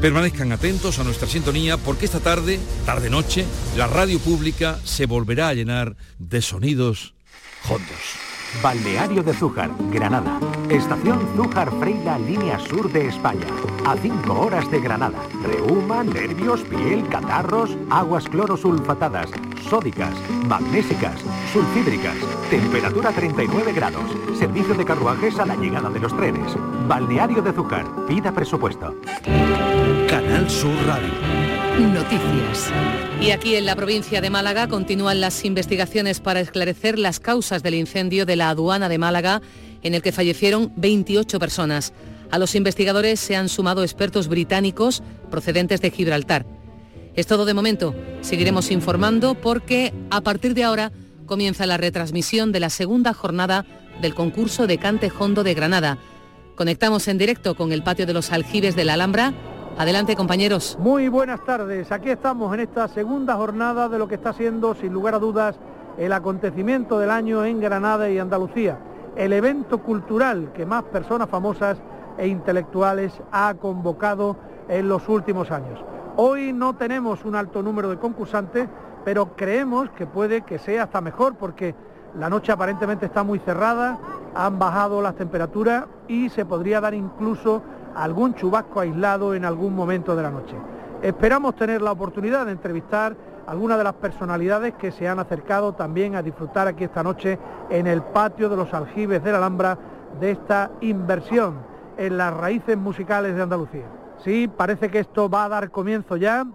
Permanezcan 0.00 0.50
atentos 0.52 0.98
a 0.98 1.04
nuestra 1.04 1.28
sintonía 1.28 1.76
porque 1.76 2.06
esta 2.06 2.20
tarde, 2.20 2.58
tarde-noche, 2.86 3.44
la 3.76 3.86
radio 3.86 4.18
pública 4.18 4.78
se 4.84 5.04
volverá 5.04 5.48
a 5.48 5.54
llenar 5.54 5.94
de 6.18 6.40
sonidos 6.40 7.14
hondos. 7.68 8.33
Balneario 8.62 9.22
de 9.22 9.32
Zújar, 9.32 9.70
Granada. 9.90 10.38
Estación 10.68 11.20
Zújar 11.36 11.70
Freila, 11.78 12.18
línea 12.18 12.58
sur 12.58 12.90
de 12.90 13.08
España. 13.08 13.46
A 13.86 13.96
5 13.96 14.32
horas 14.32 14.70
de 14.70 14.80
Granada. 14.80 15.18
Reuma, 15.42 16.02
nervios, 16.02 16.62
piel, 16.62 17.06
catarros, 17.08 17.76
aguas 17.90 18.28
clorosulfatadas, 18.28 19.30
sódicas, 19.68 20.14
magnésicas, 20.46 21.20
sulfídricas. 21.52 22.16
Temperatura 22.50 23.10
39 23.10 23.72
grados. 23.72 24.04
Servicio 24.38 24.74
de 24.74 24.84
carruajes 24.84 25.38
a 25.38 25.46
la 25.46 25.56
llegada 25.56 25.90
de 25.90 26.00
los 26.00 26.16
trenes. 26.16 26.54
Balneario 26.88 27.42
de 27.42 27.52
Zújar. 27.52 27.84
Pida 28.06 28.32
presupuesto. 28.32 28.94
Canal 30.14 30.48
Sur 30.48 30.72
Radio. 30.86 31.10
Noticias. 31.92 32.70
Y 33.20 33.32
aquí 33.32 33.56
en 33.56 33.66
la 33.66 33.74
provincia 33.74 34.20
de 34.20 34.30
Málaga 34.30 34.68
continúan 34.68 35.20
las 35.20 35.44
investigaciones 35.44 36.20
para 36.20 36.38
esclarecer 36.38 37.00
las 37.00 37.18
causas 37.18 37.64
del 37.64 37.74
incendio 37.74 38.24
de 38.24 38.36
la 38.36 38.50
aduana 38.50 38.88
de 38.88 38.96
Málaga 38.96 39.42
en 39.82 39.92
el 39.92 40.02
que 40.02 40.12
fallecieron 40.12 40.72
28 40.76 41.40
personas. 41.40 41.92
A 42.30 42.38
los 42.38 42.54
investigadores 42.54 43.18
se 43.18 43.34
han 43.34 43.48
sumado 43.48 43.82
expertos 43.82 44.28
británicos 44.28 45.02
procedentes 45.32 45.80
de 45.80 45.90
Gibraltar. 45.90 46.46
Es 47.16 47.26
todo 47.26 47.44
de 47.44 47.54
momento. 47.54 47.92
Seguiremos 48.20 48.70
informando 48.70 49.34
porque 49.34 49.92
a 50.10 50.20
partir 50.20 50.54
de 50.54 50.62
ahora 50.62 50.92
comienza 51.26 51.66
la 51.66 51.76
retransmisión 51.76 52.52
de 52.52 52.60
la 52.60 52.70
segunda 52.70 53.14
jornada 53.14 53.66
del 54.00 54.14
concurso 54.14 54.68
de 54.68 54.78
Cante 54.78 55.10
Hondo 55.18 55.42
de 55.42 55.54
Granada. 55.54 55.98
Conectamos 56.54 57.08
en 57.08 57.18
directo 57.18 57.56
con 57.56 57.72
el 57.72 57.82
patio 57.82 58.06
de 58.06 58.12
los 58.12 58.30
aljibes 58.30 58.76
de 58.76 58.84
la 58.84 58.94
Alhambra 58.94 59.34
Adelante, 59.76 60.14
compañeros. 60.14 60.78
Muy 60.78 61.08
buenas 61.08 61.44
tardes. 61.44 61.90
Aquí 61.90 62.08
estamos 62.08 62.54
en 62.54 62.60
esta 62.60 62.86
segunda 62.86 63.34
jornada 63.34 63.88
de 63.88 63.98
lo 63.98 64.06
que 64.06 64.14
está 64.14 64.32
siendo, 64.32 64.74
sin 64.76 64.92
lugar 64.92 65.14
a 65.14 65.18
dudas, 65.18 65.56
el 65.98 66.12
acontecimiento 66.12 67.00
del 67.00 67.10
año 67.10 67.44
en 67.44 67.60
Granada 67.60 68.08
y 68.08 68.20
Andalucía. 68.20 68.78
El 69.16 69.32
evento 69.32 69.78
cultural 69.78 70.52
que 70.54 70.64
más 70.64 70.84
personas 70.84 71.28
famosas 71.28 71.78
e 72.18 72.28
intelectuales 72.28 73.12
ha 73.32 73.52
convocado 73.54 74.36
en 74.68 74.88
los 74.88 75.08
últimos 75.08 75.50
años. 75.50 75.80
Hoy 76.16 76.52
no 76.52 76.76
tenemos 76.76 77.24
un 77.24 77.34
alto 77.34 77.60
número 77.60 77.90
de 77.90 77.98
concursantes, 77.98 78.68
pero 79.04 79.34
creemos 79.34 79.90
que 79.90 80.06
puede 80.06 80.42
que 80.42 80.60
sea 80.60 80.84
hasta 80.84 81.00
mejor 81.00 81.34
porque 81.34 81.74
la 82.16 82.30
noche 82.30 82.52
aparentemente 82.52 83.06
está 83.06 83.24
muy 83.24 83.40
cerrada, 83.40 83.98
han 84.36 84.56
bajado 84.56 85.02
las 85.02 85.16
temperaturas 85.16 85.86
y 86.06 86.28
se 86.28 86.44
podría 86.44 86.80
dar 86.80 86.94
incluso 86.94 87.60
algún 87.94 88.34
chubasco 88.34 88.80
aislado 88.80 89.34
en 89.34 89.44
algún 89.44 89.74
momento 89.74 90.14
de 90.16 90.22
la 90.22 90.30
noche. 90.30 90.56
Esperamos 91.02 91.54
tener 91.54 91.82
la 91.82 91.92
oportunidad 91.92 92.46
de 92.46 92.52
entrevistar 92.52 93.16
algunas 93.46 93.78
de 93.78 93.84
las 93.84 93.94
personalidades 93.94 94.74
que 94.74 94.90
se 94.90 95.08
han 95.08 95.18
acercado 95.18 95.74
también 95.74 96.16
a 96.16 96.22
disfrutar 96.22 96.66
aquí 96.66 96.84
esta 96.84 97.02
noche 97.02 97.38
en 97.70 97.86
el 97.86 98.02
patio 98.02 98.48
de 98.48 98.56
los 98.56 98.72
aljibes 98.72 99.22
de 99.22 99.32
la 99.32 99.38
Alhambra 99.38 99.78
de 100.18 100.30
esta 100.30 100.70
inversión 100.80 101.58
en 101.96 102.16
las 102.16 102.34
raíces 102.34 102.76
musicales 102.76 103.34
de 103.34 103.42
Andalucía. 103.42 103.86
Sí, 104.22 104.48
parece 104.48 104.90
que 104.90 105.00
esto 105.00 105.28
va 105.28 105.44
a 105.44 105.48
dar 105.48 105.70
comienzo 105.70 106.16
ya, 106.16 106.46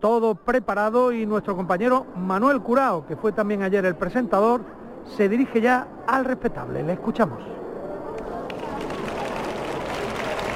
todo 0.00 0.34
preparado 0.34 1.12
y 1.12 1.26
nuestro 1.26 1.56
compañero 1.56 2.06
Manuel 2.16 2.60
Curao, 2.62 3.06
que 3.06 3.16
fue 3.16 3.32
también 3.32 3.62
ayer 3.62 3.84
el 3.84 3.96
presentador, 3.96 4.62
se 5.16 5.28
dirige 5.28 5.60
ya 5.60 5.86
al 6.06 6.24
respetable. 6.24 6.82
Le 6.82 6.94
escuchamos. 6.94 7.57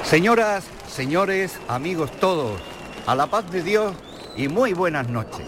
Señoras, 0.03 0.65
señores, 0.89 1.59
amigos 1.67 2.11
todos, 2.19 2.61
a 3.07 3.15
la 3.15 3.27
paz 3.27 3.49
de 3.49 3.63
Dios 3.63 3.95
y 4.35 4.49
muy 4.49 4.73
buenas 4.73 5.07
noches. 5.07 5.47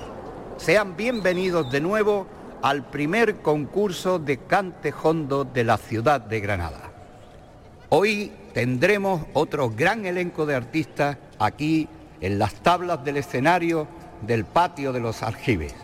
Sean 0.57 0.95
bienvenidos 0.95 1.69
de 1.71 1.81
nuevo 1.81 2.25
al 2.63 2.89
primer 2.89 3.41
concurso 3.41 4.17
de 4.17 4.37
cante 4.37 4.93
hondo 5.03 5.43
de 5.43 5.65
la 5.65 5.77
ciudad 5.77 6.21
de 6.21 6.39
Granada. 6.39 6.89
Hoy 7.89 8.31
tendremos 8.53 9.23
otro 9.33 9.69
gran 9.69 10.05
elenco 10.05 10.45
de 10.45 10.55
artistas 10.55 11.17
aquí 11.37 11.89
en 12.21 12.39
las 12.39 12.55
tablas 12.55 13.03
del 13.03 13.17
escenario 13.17 13.87
del 14.21 14.45
patio 14.45 14.93
de 14.93 15.01
los 15.01 15.21
aljibes. 15.21 15.75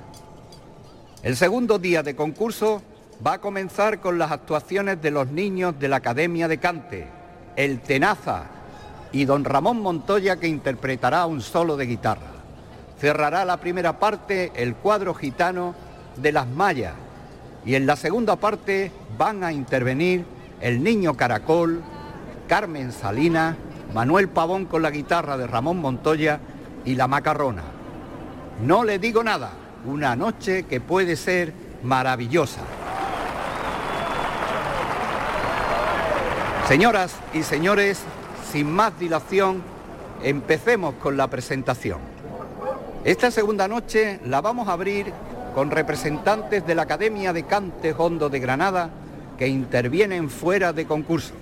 El 1.24 1.36
segundo 1.36 1.78
día 1.78 2.04
de 2.04 2.16
concurso 2.16 2.82
va 3.24 3.34
a 3.34 3.42
comenzar 3.42 4.00
con 4.00 4.18
las 4.18 4.32
actuaciones 4.32 5.00
de 5.02 5.12
los 5.12 5.28
niños 5.28 5.78
de 5.78 5.90
la 5.90 5.98
Academia 5.98 6.48
de 6.48 6.58
Cante, 6.58 7.08
el 7.58 7.82
Tenaza, 7.82 8.61
y 9.12 9.26
don 9.26 9.44
Ramón 9.44 9.82
Montoya 9.82 10.38
que 10.38 10.48
interpretará 10.48 11.26
un 11.26 11.42
solo 11.42 11.78
de 11.78 11.86
guitarra. 11.86 12.32
Cerrará 13.00 13.46
la 13.46 13.58
primera 13.58 14.00
parte 14.00 14.52
el 14.56 14.76
cuadro 14.76 15.14
gitano 15.14 15.76
de 16.18 16.32
las 16.32 16.48
Mayas 16.48 16.94
y 17.66 17.76
en 17.76 17.86
la 17.86 17.96
segunda 17.96 18.36
parte 18.36 18.92
van 19.18 19.44
a 19.44 19.52
intervenir 19.52 20.26
el 20.62 20.84
Niño 20.84 21.16
Caracol, 21.16 21.82
Carmen 22.48 22.92
Salina, 22.92 23.58
Manuel 23.94 24.30
Pavón 24.30 24.66
con 24.66 24.82
la 24.82 24.92
guitarra 24.92 25.38
de 25.38 25.48
Ramón 25.48 25.80
Montoya 25.80 26.40
y 26.86 26.96
la 26.96 27.08
Macarrona. 27.08 27.64
No 28.66 28.84
le 28.84 29.00
digo 29.00 29.24
nada, 29.24 29.52
una 29.86 30.16
noche 30.16 30.64
que 30.64 30.80
puede 30.80 31.16
ser 31.16 31.54
maravillosa. 31.84 32.62
Señoras 36.68 37.16
y 37.34 37.44
señores, 37.44 38.04
sin 38.52 38.70
más 38.70 39.00
dilación, 39.00 39.62
empecemos 40.24 40.96
con 40.96 41.16
la 41.16 41.28
presentación. 41.28 42.00
Esta 43.06 43.32
segunda 43.32 43.68
noche 43.68 44.20
la 44.26 44.42
vamos 44.42 44.68
a 44.68 44.74
abrir 44.74 45.14
con 45.56 45.72
representantes 45.72 46.68
de 46.68 46.76
la 46.76 46.82
Academia 46.82 47.32
de 47.32 47.44
Cante 47.44 47.96
Hondo 47.98 48.30
de 48.30 48.40
Granada 48.40 48.90
que 49.38 49.48
intervienen 49.48 50.30
fuera 50.30 50.74
de 50.74 50.86
concurso. 50.86 51.34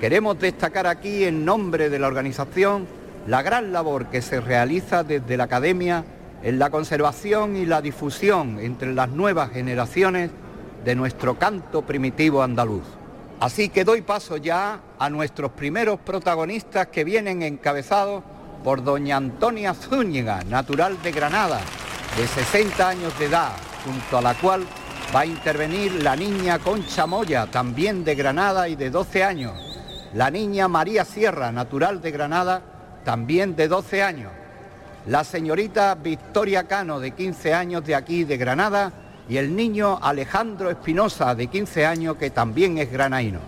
Queremos 0.00 0.38
destacar 0.38 0.86
aquí 0.86 1.24
en 1.24 1.44
nombre 1.44 1.90
de 1.90 1.98
la 1.98 2.06
organización 2.06 2.86
la 3.26 3.42
gran 3.42 3.72
labor 3.72 4.06
que 4.06 4.22
se 4.22 4.40
realiza 4.40 5.04
desde 5.04 5.36
la 5.36 5.44
Academia 5.44 6.04
en 6.42 6.58
la 6.58 6.70
conservación 6.70 7.56
y 7.56 7.66
la 7.66 7.82
difusión 7.82 8.58
entre 8.58 8.94
las 8.94 9.10
nuevas 9.10 9.50
generaciones 9.50 10.30
de 10.82 10.94
nuestro 10.94 11.38
canto 11.38 11.82
primitivo 11.82 12.42
andaluz. 12.42 12.84
Así 13.38 13.68
que 13.68 13.84
doy 13.84 14.00
paso 14.00 14.38
ya 14.38 14.80
a 14.98 15.10
nuestros 15.10 15.52
primeros 15.52 16.00
protagonistas 16.00 16.86
que 16.86 17.04
vienen 17.04 17.42
encabezados 17.42 18.22
por 18.64 18.82
doña 18.82 19.18
Antonia 19.18 19.74
Zúñiga, 19.74 20.42
natural 20.44 21.00
de 21.02 21.12
Granada, 21.12 21.60
de 22.16 22.26
60 22.26 22.88
años 22.88 23.18
de 23.18 23.26
edad, 23.26 23.52
junto 23.84 24.18
a 24.18 24.22
la 24.22 24.34
cual 24.34 24.64
va 25.14 25.20
a 25.20 25.26
intervenir 25.26 26.02
la 26.02 26.16
niña 26.16 26.58
Concha 26.58 27.06
Moya, 27.06 27.46
también 27.46 28.04
de 28.04 28.14
Granada 28.14 28.68
y 28.68 28.74
de 28.74 28.90
12 28.90 29.22
años, 29.22 29.52
la 30.14 30.30
niña 30.30 30.66
María 30.66 31.04
Sierra, 31.04 31.52
natural 31.52 32.00
de 32.00 32.10
Granada, 32.10 32.62
también 33.04 33.54
de 33.54 33.68
12 33.68 34.02
años, 34.02 34.32
la 35.06 35.24
señorita 35.24 35.94
Victoria 35.94 36.64
Cano, 36.64 37.00
de 37.00 37.10
15 37.10 37.52
años 37.52 37.84
de 37.84 37.94
aquí 37.94 38.24
de 38.24 38.38
Granada, 38.38 38.92
y 39.28 39.38
el 39.38 39.56
niño 39.56 39.98
Alejandro 40.02 40.70
Espinosa, 40.70 41.34
de 41.34 41.48
15 41.48 41.86
años, 41.86 42.16
que 42.16 42.30
también 42.30 42.78
es 42.78 42.90
granaíno. 42.90 43.40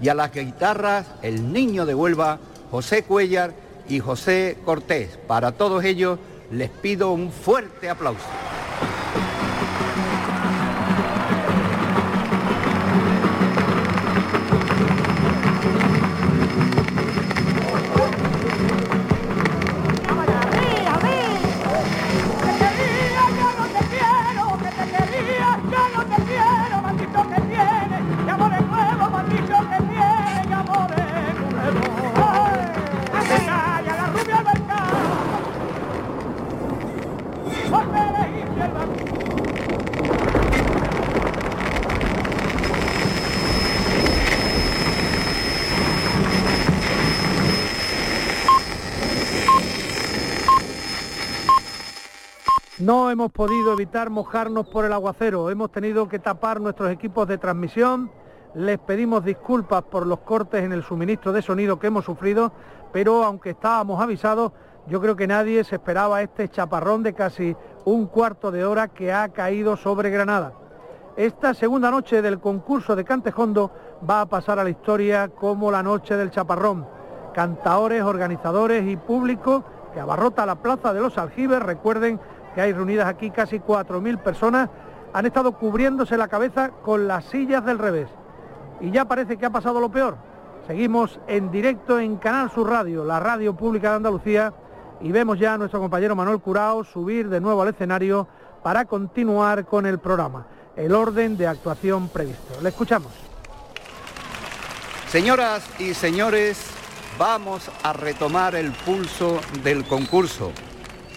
Y 0.00 0.08
a 0.08 0.14
las 0.14 0.32
guitarras, 0.32 1.06
el 1.22 1.52
niño 1.52 1.86
de 1.86 1.94
Huelva, 1.94 2.38
José 2.70 3.02
Cuellar 3.02 3.52
y 3.88 4.00
José 4.00 4.58
Cortés. 4.64 5.18
Para 5.26 5.52
todos 5.52 5.84
ellos 5.84 6.18
les 6.50 6.70
pido 6.70 7.12
un 7.12 7.30
fuerte 7.30 7.88
aplauso. 7.88 8.45
Hemos 53.26 53.48
podido 53.48 53.72
evitar 53.72 54.08
mojarnos 54.08 54.68
por 54.68 54.84
el 54.84 54.92
aguacero, 54.92 55.50
hemos 55.50 55.72
tenido 55.72 56.08
que 56.08 56.20
tapar 56.20 56.60
nuestros 56.60 56.92
equipos 56.92 57.26
de 57.26 57.38
transmisión, 57.38 58.08
les 58.54 58.78
pedimos 58.78 59.24
disculpas 59.24 59.82
por 59.82 60.06
los 60.06 60.20
cortes 60.20 60.62
en 60.62 60.72
el 60.72 60.84
suministro 60.84 61.32
de 61.32 61.42
sonido 61.42 61.76
que 61.76 61.88
hemos 61.88 62.04
sufrido, 62.04 62.52
pero 62.92 63.24
aunque 63.24 63.50
estábamos 63.50 64.00
avisados, 64.00 64.52
yo 64.86 65.00
creo 65.00 65.16
que 65.16 65.26
nadie 65.26 65.64
se 65.64 65.74
esperaba 65.74 66.22
este 66.22 66.48
chaparrón 66.48 67.02
de 67.02 67.14
casi 67.14 67.56
un 67.84 68.06
cuarto 68.06 68.52
de 68.52 68.64
hora 68.64 68.86
que 68.86 69.12
ha 69.12 69.28
caído 69.30 69.76
sobre 69.76 70.10
Granada. 70.10 70.52
Esta 71.16 71.52
segunda 71.52 71.90
noche 71.90 72.22
del 72.22 72.38
concurso 72.38 72.94
de 72.94 73.04
Cantejondo 73.04 73.72
va 74.08 74.20
a 74.20 74.26
pasar 74.26 74.60
a 74.60 74.64
la 74.64 74.70
historia 74.70 75.30
como 75.30 75.72
la 75.72 75.82
noche 75.82 76.16
del 76.16 76.30
chaparrón. 76.30 76.86
Cantaores, 77.34 78.04
organizadores 78.04 78.86
y 78.86 78.96
público 78.96 79.64
que 79.92 80.00
abarrota 80.00 80.46
la 80.46 80.56
plaza 80.56 80.92
de 80.92 81.00
los 81.00 81.16
aljibes, 81.16 81.60
recuerden 81.60 82.20
que 82.56 82.62
hay 82.62 82.72
reunidas 82.72 83.06
aquí 83.06 83.30
casi 83.30 83.60
4.000 83.60 84.16
personas, 84.16 84.70
han 85.12 85.26
estado 85.26 85.52
cubriéndose 85.52 86.16
la 86.16 86.26
cabeza 86.26 86.70
con 86.70 87.06
las 87.06 87.26
sillas 87.26 87.62
del 87.66 87.78
revés. 87.78 88.08
Y 88.80 88.90
ya 88.90 89.04
parece 89.04 89.36
que 89.36 89.44
ha 89.44 89.50
pasado 89.50 89.78
lo 89.78 89.90
peor. 89.90 90.16
Seguimos 90.66 91.20
en 91.26 91.50
directo 91.50 92.00
en 92.00 92.16
Canal 92.16 92.50
Sur 92.50 92.70
Radio, 92.70 93.04
la 93.04 93.20
radio 93.20 93.54
pública 93.54 93.90
de 93.90 93.96
Andalucía, 93.96 94.54
y 95.02 95.12
vemos 95.12 95.38
ya 95.38 95.52
a 95.52 95.58
nuestro 95.58 95.80
compañero 95.80 96.16
Manuel 96.16 96.40
Curao 96.40 96.82
subir 96.82 97.28
de 97.28 97.42
nuevo 97.42 97.60
al 97.60 97.68
escenario 97.68 98.26
para 98.62 98.86
continuar 98.86 99.66
con 99.66 99.84
el 99.84 99.98
programa, 99.98 100.46
el 100.76 100.94
orden 100.94 101.36
de 101.36 101.46
actuación 101.46 102.08
previsto. 102.08 102.58
Le 102.62 102.70
escuchamos. 102.70 103.12
Señoras 105.08 105.62
y 105.78 105.92
señores, 105.92 106.70
vamos 107.18 107.70
a 107.82 107.92
retomar 107.92 108.54
el 108.54 108.72
pulso 108.72 109.40
del 109.62 109.84
concurso. 109.84 110.52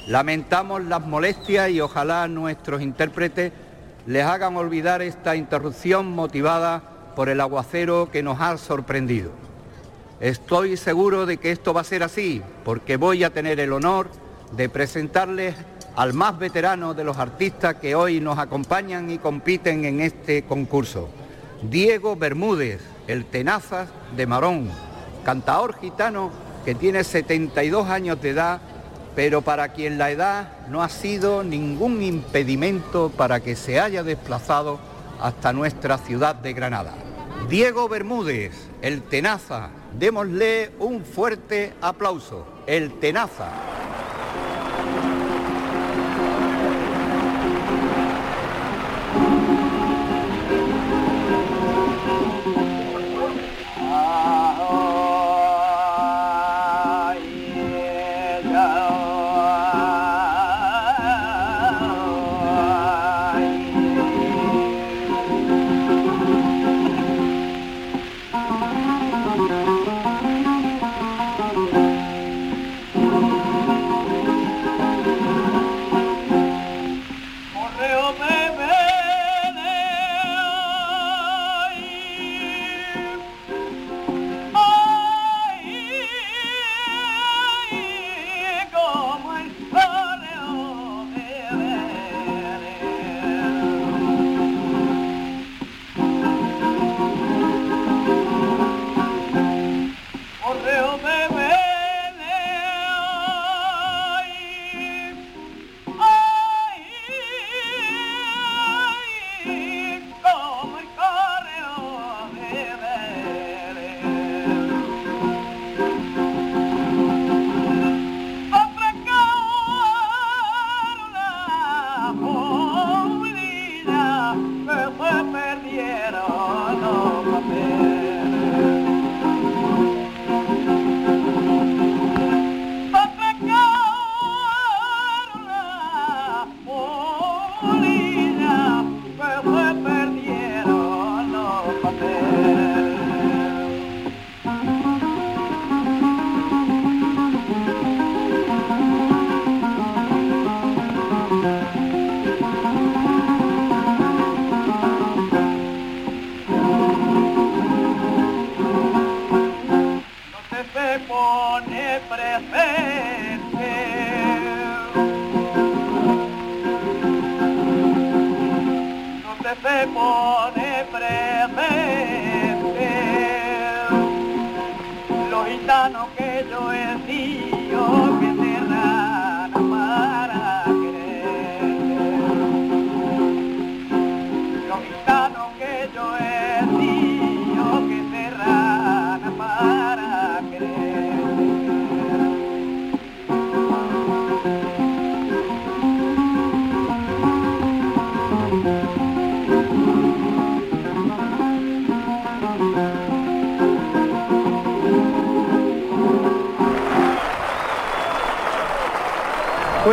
Lamentamos 0.09 0.83
las 0.85 1.05
molestias 1.05 1.69
y 1.69 1.81
ojalá 1.81 2.27
nuestros 2.27 2.81
intérpretes 2.81 3.51
les 4.07 4.25
hagan 4.25 4.57
olvidar 4.57 5.03
esta 5.03 5.35
interrupción 5.35 6.11
motivada 6.11 6.81
por 7.15 7.29
el 7.29 7.39
aguacero 7.39 8.09
que 8.11 8.23
nos 8.23 8.41
ha 8.41 8.57
sorprendido. 8.57 9.29
Estoy 10.19 10.77
seguro 10.77 11.27
de 11.27 11.37
que 11.37 11.51
esto 11.51 11.75
va 11.75 11.81
a 11.81 11.83
ser 11.83 12.01
así, 12.01 12.41
porque 12.65 12.97
voy 12.97 13.23
a 13.23 13.29
tener 13.29 13.59
el 13.59 13.71
honor 13.71 14.09
de 14.53 14.67
presentarles 14.67 15.53
al 15.95 16.15
más 16.15 16.39
veterano 16.39 16.95
de 16.95 17.03
los 17.03 17.19
artistas 17.19 17.75
que 17.75 17.93
hoy 17.93 18.19
nos 18.19 18.39
acompañan 18.39 19.11
y 19.11 19.19
compiten 19.19 19.85
en 19.85 19.99
este 19.99 20.41
concurso, 20.41 21.07
Diego 21.61 22.15
Bermúdez, 22.15 22.81
el 23.05 23.25
tenazas 23.25 23.89
de 24.17 24.25
Marón, 24.25 24.71
cantador 25.23 25.79
gitano 25.79 26.31
que 26.65 26.73
tiene 26.73 27.03
72 27.03 27.87
años 27.89 28.19
de 28.19 28.31
edad 28.31 28.59
pero 29.19 29.41
para 29.41 29.73
quien 29.73 29.97
la 29.97 30.11
edad 30.11 30.47
no 30.69 30.81
ha 30.81 30.87
sido 30.87 31.43
ningún 31.43 32.01
impedimento 32.01 33.09
para 33.09 33.41
que 33.41 33.57
se 33.57 33.77
haya 33.77 34.01
desplazado 34.01 34.79
hasta 35.19 35.51
nuestra 35.51 35.97
ciudad 35.97 36.35
de 36.35 36.53
Granada. 36.53 36.93
Diego 37.49 37.89
Bermúdez, 37.89 38.53
el 38.81 39.01
Tenaza, 39.01 39.71
démosle 39.91 40.71
un 40.79 41.03
fuerte 41.03 41.73
aplauso, 41.81 42.47
el 42.65 42.97
Tenaza. 43.01 43.49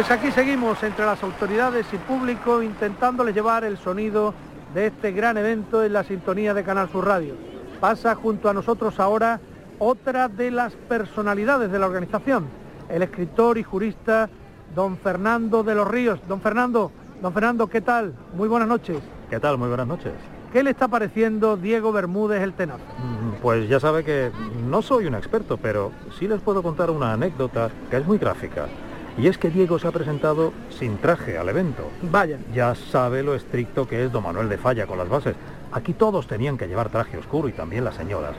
Pues 0.06 0.20
aquí 0.20 0.30
seguimos 0.30 0.80
entre 0.84 1.04
las 1.04 1.20
autoridades 1.24 1.84
y 1.92 1.96
público 1.96 2.62
intentándoles 2.62 3.34
llevar 3.34 3.64
el 3.64 3.76
sonido 3.76 4.34
de 4.72 4.86
este 4.86 5.10
gran 5.10 5.36
evento 5.36 5.82
en 5.82 5.94
la 5.94 6.04
sintonía 6.04 6.54
de 6.54 6.62
Canal 6.62 6.88
Sur 6.90 7.06
Radio. 7.06 7.34
Pasa 7.80 8.14
junto 8.14 8.48
a 8.48 8.54
nosotros 8.54 9.00
ahora 9.00 9.40
otra 9.80 10.28
de 10.28 10.52
las 10.52 10.74
personalidades 10.74 11.72
de 11.72 11.80
la 11.80 11.86
organización, 11.86 12.46
el 12.88 13.02
escritor 13.02 13.58
y 13.58 13.64
jurista 13.64 14.30
don 14.76 14.96
Fernando 14.96 15.64
de 15.64 15.74
los 15.74 15.88
Ríos. 15.88 16.20
Don 16.28 16.40
Fernando, 16.40 16.92
don 17.20 17.32
Fernando, 17.32 17.66
¿qué 17.66 17.80
tal? 17.80 18.14
Muy 18.32 18.48
buenas 18.48 18.68
noches. 18.68 18.98
¿Qué 19.28 19.40
tal? 19.40 19.58
Muy 19.58 19.66
buenas 19.66 19.88
noches. 19.88 20.12
¿Qué 20.52 20.62
le 20.62 20.70
está 20.70 20.86
pareciendo 20.86 21.56
Diego 21.56 21.90
Bermúdez 21.90 22.42
el 22.42 22.52
tenaz? 22.52 22.78
Mm, 22.78 23.42
pues 23.42 23.68
ya 23.68 23.80
sabe 23.80 24.04
que 24.04 24.30
no 24.68 24.82
soy 24.82 25.06
un 25.06 25.16
experto, 25.16 25.56
pero 25.56 25.90
sí 26.16 26.28
les 26.28 26.40
puedo 26.40 26.62
contar 26.62 26.92
una 26.92 27.12
anécdota 27.12 27.70
que 27.90 27.96
es 27.96 28.06
muy 28.06 28.18
gráfica. 28.18 28.68
Y 29.18 29.28
es 29.28 29.38
que 29.38 29.50
Diego 29.50 29.78
se 29.78 29.88
ha 29.88 29.92
presentado 29.92 30.52
sin 30.70 30.98
traje 30.98 31.38
al 31.38 31.48
evento. 31.48 31.84
Vaya. 32.02 32.38
Ya 32.52 32.74
sabe 32.74 33.22
lo 33.22 33.34
estricto 33.34 33.88
que 33.88 34.04
es 34.04 34.12
don 34.12 34.24
Manuel 34.24 34.48
de 34.48 34.58
Falla 34.58 34.86
con 34.86 34.98
las 34.98 35.08
bases. 35.08 35.34
Aquí 35.72 35.94
todos 35.94 36.26
tenían 36.26 36.58
que 36.58 36.68
llevar 36.68 36.90
traje 36.90 37.16
oscuro 37.16 37.48
y 37.48 37.52
también 37.52 37.84
las 37.84 37.94
señoras. 37.94 38.34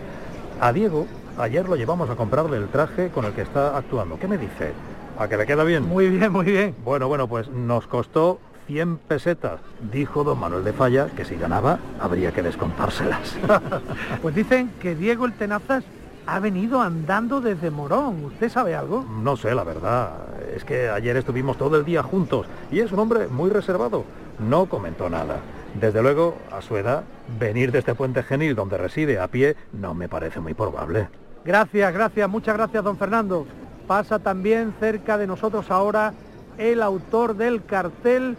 A 0.60 0.72
Diego, 0.72 1.08
ayer 1.38 1.68
lo 1.68 1.76
llevamos 1.76 2.10
a 2.10 2.16
comprarle 2.16 2.58
el 2.58 2.68
traje 2.68 3.10
con 3.10 3.26
el 3.26 3.34
que 3.34 3.42
está 3.42 3.76
actuando. 3.76 4.20
¿Qué 4.20 4.28
me 4.28 4.38
dice? 4.38 4.74
¿A 5.18 5.28
que 5.28 5.38
le 5.38 5.48
queda 5.48 5.64
bien? 5.64 5.84
Muy 5.84 6.10
bien, 6.10 6.32
muy 6.32 6.46
bien. 6.46 6.76
Bueno, 6.84 7.08
bueno, 7.08 7.28
pues 7.28 7.50
nos 7.50 7.88
costó 7.88 8.40
100 8.68 8.98
pesetas. 8.98 9.60
Dijo 9.92 10.24
don 10.24 10.40
Manuel 10.40 10.64
de 10.64 10.74
Falla 10.74 11.08
que 11.16 11.26
si 11.26 11.36
ganaba 11.36 11.80
habría 12.00 12.32
que 12.32 12.44
descontárselas. 12.44 13.36
pues 14.22 14.36
dicen 14.36 14.72
que 14.80 14.96
Diego 14.96 15.26
el 15.26 15.34
Tenazas 15.34 15.84
ha 16.28 16.40
venido 16.40 16.82
andando 16.82 17.40
desde 17.42 17.72
Morón. 17.72 18.26
¿Usted 18.26 18.50
sabe 18.50 18.76
algo? 18.76 19.04
No 19.04 19.38
sé, 19.38 19.56
la 19.56 19.64
verdad. 19.64 20.12
Es 20.54 20.64
que 20.66 20.90
ayer 20.90 21.16
estuvimos 21.16 21.58
todo 21.58 21.78
el 21.78 21.86
día 21.86 22.04
juntos 22.04 22.46
y 22.70 22.82
es 22.82 22.92
un 22.92 23.00
hombre 23.00 23.28
muy 23.28 23.50
reservado. 23.50 24.04
No 24.38 24.68
comentó 24.68 25.10
nada. 25.10 25.38
Desde 25.80 26.02
luego, 26.02 26.38
a 26.52 26.62
su 26.62 26.76
edad, 26.76 27.04
venir 27.40 27.72
de 27.72 27.80
este 27.80 27.96
puente 27.96 28.24
genil 28.24 28.56
donde 28.56 28.78
reside 28.78 29.20
a 29.20 29.28
pie 29.28 29.56
no 29.72 29.94
me 29.94 30.10
parece 30.10 30.40
muy 30.40 30.54
probable. 30.54 31.08
Gracias, 31.46 31.94
gracias, 31.94 32.30
muchas 32.30 32.58
gracias, 32.58 32.84
don 32.84 32.98
Fernando. 32.98 33.48
Pasa 33.88 34.20
también 34.20 34.74
cerca 34.80 35.18
de 35.18 35.28
nosotros 35.28 35.72
ahora 35.72 36.14
el 36.58 36.82
autor 36.82 37.38
del 37.38 37.64
cartel 37.64 38.36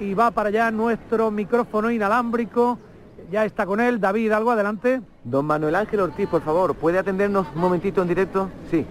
y 0.00 0.14
va 0.14 0.32
para 0.32 0.48
allá 0.48 0.70
nuestro 0.72 1.30
micrófono 1.30 1.90
inalámbrico. 1.90 2.78
Ya 3.30 3.44
está 3.44 3.66
con 3.66 3.78
él, 3.78 4.00
David, 4.00 4.32
algo 4.32 4.52
adelante. 4.52 5.02
Don 5.22 5.44
Manuel 5.44 5.74
Ángel 5.74 6.00
Ortiz, 6.00 6.26
por 6.28 6.40
favor, 6.40 6.74
¿puede 6.74 6.98
atendernos 6.98 7.46
un 7.54 7.60
momentito 7.60 8.00
en 8.00 8.08
directo? 8.08 8.48
Sí, 8.70 8.86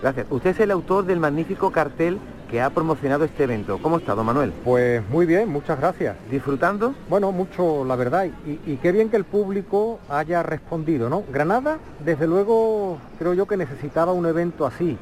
gracias. 0.00 0.26
Usted 0.30 0.50
es 0.50 0.60
el 0.60 0.70
autor 0.70 1.04
del 1.04 1.20
magnífico 1.20 1.70
cartel 1.70 2.18
que 2.50 2.62
ha 2.62 2.70
promocionado 2.70 3.24
este 3.24 3.44
evento. 3.44 3.78
¿Cómo 3.82 3.98
está, 3.98 4.14
don 4.14 4.24
Manuel? 4.24 4.54
Pues 4.64 5.06
muy 5.10 5.26
bien, 5.26 5.50
muchas 5.50 5.78
gracias. 5.78 6.16
¿Disfrutando? 6.30 6.94
Bueno, 7.10 7.32
mucho, 7.32 7.84
la 7.84 7.96
verdad, 7.96 8.28
y, 8.46 8.60
y, 8.70 8.76
qué 8.76 8.92
bien 8.92 9.10
que 9.10 9.18
el 9.18 9.24
público 9.24 10.00
haya 10.08 10.42
respondido, 10.42 11.10
¿no? 11.10 11.24
Granada, 11.30 11.76
desde 12.02 12.26
luego, 12.26 12.96
creo 13.18 13.34
yo 13.34 13.46
que 13.46 13.58
necesitaba 13.58 14.12
un 14.12 14.24
evento 14.24 14.64
así. 14.64 14.96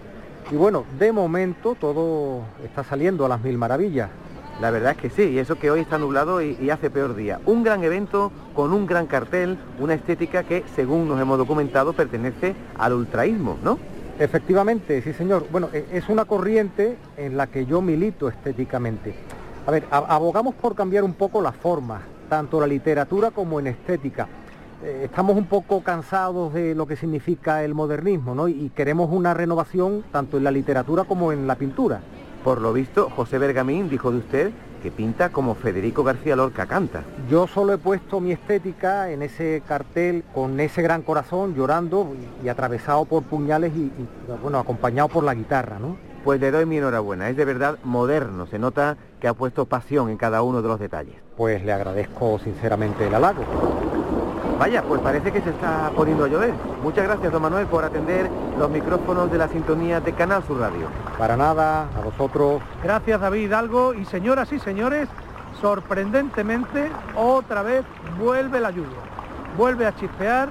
Y 0.51 0.57
bueno, 0.57 0.85
de 0.99 1.13
momento 1.13 1.77
todo 1.81 2.41
está 2.65 2.83
saliendo 2.83 3.25
a 3.25 3.29
las 3.29 3.41
mil 3.41 3.57
maravillas. 3.57 4.11
La 4.61 4.71
verdad 4.71 4.93
es 4.93 4.99
que 4.99 5.09
sí, 5.09 5.31
y 5.31 5.39
eso 5.39 5.59
que 5.59 5.71
hoy 5.71 5.81
está 5.81 5.97
nublado 5.97 6.43
y, 6.43 6.69
hace 6.69 6.91
peor 6.91 7.15
día. 7.15 7.41
Un 7.47 7.63
gran 7.63 7.83
evento 7.83 8.31
con 8.55 8.75
un 8.75 8.85
gran 8.85 9.07
cartel, 9.07 9.57
una 9.79 9.95
estética 9.95 10.43
que, 10.43 10.65
según 10.77 11.09
nos 11.09 11.19
hemos 11.19 11.39
documentado, 11.39 11.95
pertenece 11.95 12.55
al 12.77 12.93
ultraísmo, 12.93 13.57
¿no? 13.65 13.79
Efectivamente, 14.19 15.01
sí 15.01 15.15
señor. 15.15 15.47
Bueno, 15.51 15.71
e, 15.73 15.87
es 15.93 16.11
una 16.11 16.27
corriente 16.27 16.99
en 17.17 17.39
la 17.39 17.47
que 17.47 17.65
yo 17.65 17.81
milito 17.81 18.29
estéticamente. 18.29 19.15
A 19.67 19.71
ver, 19.71 19.87
abogamos 19.91 20.55
por 20.57 20.75
cambiar 20.75 21.05
un 21.05 21.15
poco 21.15 21.41
las 21.41 21.57
formas, 21.57 22.03
tanto 22.29 22.61
la 22.61 22.67
literatura 22.67 23.31
como 23.31 23.61
en 23.61 23.69
estética. 23.69 24.29
Eh, 24.85 25.03
estamos 25.05 25.39
un 25.39 25.47
poco 25.47 25.83
cansados 25.83 26.53
de 26.53 26.75
lo 26.75 26.87
que 26.87 26.97
significa 26.97 27.65
el 27.65 27.75
modernismo, 27.75 28.35
¿no? 28.35 28.47
Y 28.47 28.71
queremos 28.75 29.09
una 29.11 29.33
renovación 29.33 30.05
tanto 30.13 30.37
en 30.37 30.45
la 30.45 30.51
literatura 30.51 31.05
como 31.05 31.33
en 31.33 31.47
la 31.47 31.55
pintura. 31.55 32.03
Por 32.45 32.61
lo 32.61 32.73
visto, 32.73 33.11
José 33.11 33.39
Bergamín 33.39 33.91
dijo 33.91 34.11
de 34.11 34.19
usted 34.19 34.51
que 34.83 34.91
pinta 34.91 35.29
como 35.29 35.55
Federico 35.55 36.03
García 36.03 36.37
Lorca 36.37 36.65
canta. 36.67 37.03
Yo 37.29 37.47
solo 37.47 37.75
he 37.75 37.79
puesto 37.79 38.19
mi 38.19 38.33
estética 38.33 39.11
en 39.11 39.21
ese 39.23 39.63
cartel 39.69 40.25
con 40.35 40.59
ese 40.59 40.81
gran 40.81 41.03
corazón 41.03 41.55
llorando 41.55 42.15
y, 42.43 42.47
y 42.47 42.49
atravesado 42.49 43.05
por 43.05 43.23
puñales 43.25 43.73
y, 43.77 43.83
y, 43.83 44.09
bueno, 44.43 44.59
acompañado 44.59 45.09
por 45.09 45.23
la 45.23 45.35
guitarra, 45.35 45.79
¿no? 45.79 45.99
Pues 46.25 46.41
le 46.41 46.51
doy 46.51 46.65
mi 46.65 46.79
enhorabuena, 46.79 47.29
es 47.29 47.37
de 47.37 47.45
verdad 47.45 47.79
moderno, 47.85 48.47
se 48.47 48.59
nota 48.59 48.97
que 49.21 49.29
ha 49.29 49.35
puesto 49.35 49.67
pasión 49.67 50.09
en 50.09 50.17
cada 50.17 50.43
uno 50.43 50.63
de 50.63 50.69
los 50.69 50.81
detalles. 50.81 51.17
Pues 51.37 51.63
le 51.63 51.73
agradezco 51.73 52.39
sinceramente 52.39 53.07
el 53.07 53.15
halago. 53.15 53.45
Vaya, 54.61 54.83
pues 54.83 55.01
parece 55.01 55.33
que 55.33 55.41
se 55.41 55.49
está 55.49 55.91
poniendo 55.97 56.27
a 56.27 56.29
llover. 56.29 56.53
Muchas 56.83 57.05
gracias, 57.05 57.33
don 57.33 57.41
Manuel, 57.41 57.67
por 57.67 57.83
atender 57.83 58.29
los 58.59 58.69
micrófonos 58.69 59.33
de 59.33 59.39
la 59.39 59.49
sintonía 59.49 60.03
de 60.03 60.13
Canal 60.13 60.43
Sur 60.45 60.59
Radio. 60.59 60.87
Para 61.17 61.35
nada, 61.35 61.85
a 61.97 62.01
vosotros. 62.05 62.61
Gracias, 62.83 63.19
David 63.19 63.55
Algo. 63.55 63.95
Y 63.95 64.05
señoras 64.05 64.53
y 64.53 64.59
señores, 64.59 65.09
sorprendentemente, 65.63 66.91
otra 67.17 67.63
vez 67.63 67.87
vuelve 68.19 68.61
la 68.61 68.71
lluvia. 68.71 68.99
Vuelve 69.57 69.87
a 69.87 69.97
chispear. 69.97 70.51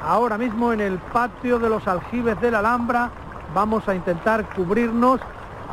Ahora 0.00 0.38
mismo 0.38 0.72
en 0.72 0.80
el 0.80 0.98
patio 0.98 1.58
de 1.58 1.68
los 1.68 1.88
aljibes 1.88 2.40
de 2.40 2.52
la 2.52 2.60
Alhambra 2.60 3.10
vamos 3.52 3.88
a 3.88 3.96
intentar 3.96 4.44
cubrirnos, 4.54 5.20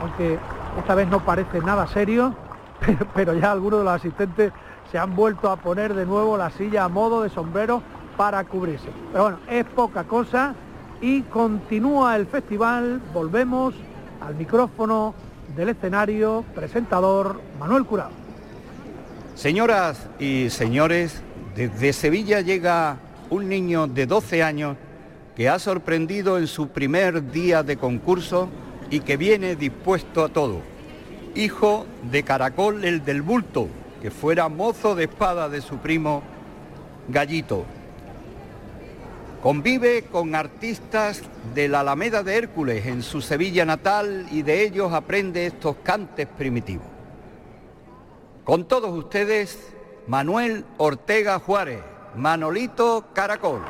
aunque 0.01 0.39
esta 0.79 0.95
vez 0.95 1.07
no 1.07 1.19
parece 1.19 1.59
nada 1.59 1.85
serio, 1.85 2.33
pero 3.13 3.35
ya 3.35 3.51
algunos 3.51 3.81
de 3.81 3.85
los 3.85 3.93
asistentes 3.93 4.53
se 4.91 4.97
han 4.97 5.15
vuelto 5.15 5.49
a 5.49 5.57
poner 5.57 5.93
de 5.93 6.05
nuevo 6.05 6.37
la 6.37 6.49
silla 6.51 6.85
a 6.85 6.89
modo 6.89 7.21
de 7.21 7.29
sombrero 7.29 7.81
para 8.17 8.43
cubrirse. 8.43 8.89
Pero 9.11 9.23
bueno, 9.23 9.39
es 9.49 9.65
poca 9.65 10.03
cosa 10.03 10.55
y 11.01 11.21
continúa 11.23 12.15
el 12.15 12.25
festival. 12.25 13.01
Volvemos 13.13 13.75
al 14.21 14.35
micrófono 14.35 15.13
del 15.55 15.69
escenario, 15.69 16.43
presentador 16.55 17.39
Manuel 17.59 17.85
Curado. 17.85 18.11
Señoras 19.35 20.09
y 20.19 20.49
señores, 20.49 21.21
desde 21.55 21.93
Sevilla 21.93 22.41
llega 22.41 22.97
un 23.29 23.47
niño 23.47 23.87
de 23.87 24.05
12 24.05 24.43
años 24.43 24.75
que 25.35 25.47
ha 25.47 25.59
sorprendido 25.59 26.37
en 26.37 26.47
su 26.47 26.67
primer 26.69 27.31
día 27.31 27.63
de 27.63 27.77
concurso 27.77 28.49
y 28.89 28.99
que 28.99 29.15
viene 29.15 29.55
dispuesto 29.55 30.25
a 30.25 30.29
todo. 30.29 30.61
Hijo 31.35 31.85
de 32.11 32.23
Caracol 32.23 32.83
el 32.83 33.05
del 33.05 33.21
Bulto, 33.21 33.69
que 34.01 34.11
fuera 34.11 34.49
mozo 34.49 34.95
de 34.95 35.05
espada 35.05 35.49
de 35.49 35.61
su 35.61 35.77
primo 35.77 36.23
Gallito. 37.07 37.65
Convive 39.41 40.03
con 40.03 40.35
artistas 40.35 41.21
de 41.55 41.69
la 41.69 41.79
Alameda 41.79 42.23
de 42.23 42.35
Hércules 42.35 42.85
en 42.85 43.01
su 43.01 43.21
Sevilla 43.21 43.65
natal 43.65 44.27
y 44.31 44.41
de 44.41 44.63
ellos 44.63 44.91
aprende 44.93 45.45
estos 45.45 45.77
cantes 45.81 46.27
primitivos. 46.27 46.85
Con 48.43 48.65
todos 48.65 48.91
ustedes, 48.91 49.71
Manuel 50.07 50.65
Ortega 50.77 51.39
Juárez, 51.39 51.81
Manolito 52.15 53.05
Caracol. 53.13 53.61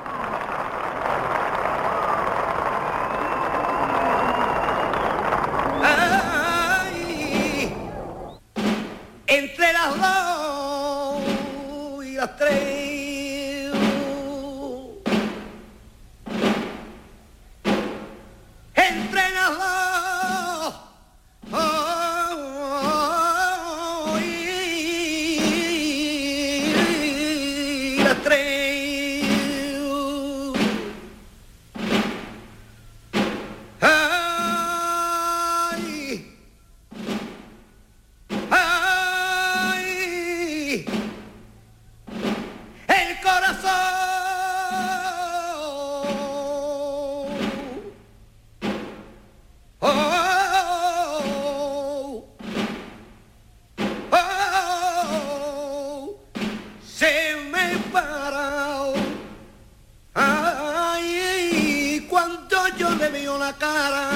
Veo 63.30 63.38
la 63.38 63.54
cara. 63.54 64.10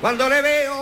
Cuando 0.00 0.28
le 0.28 0.42
veo 0.42 0.75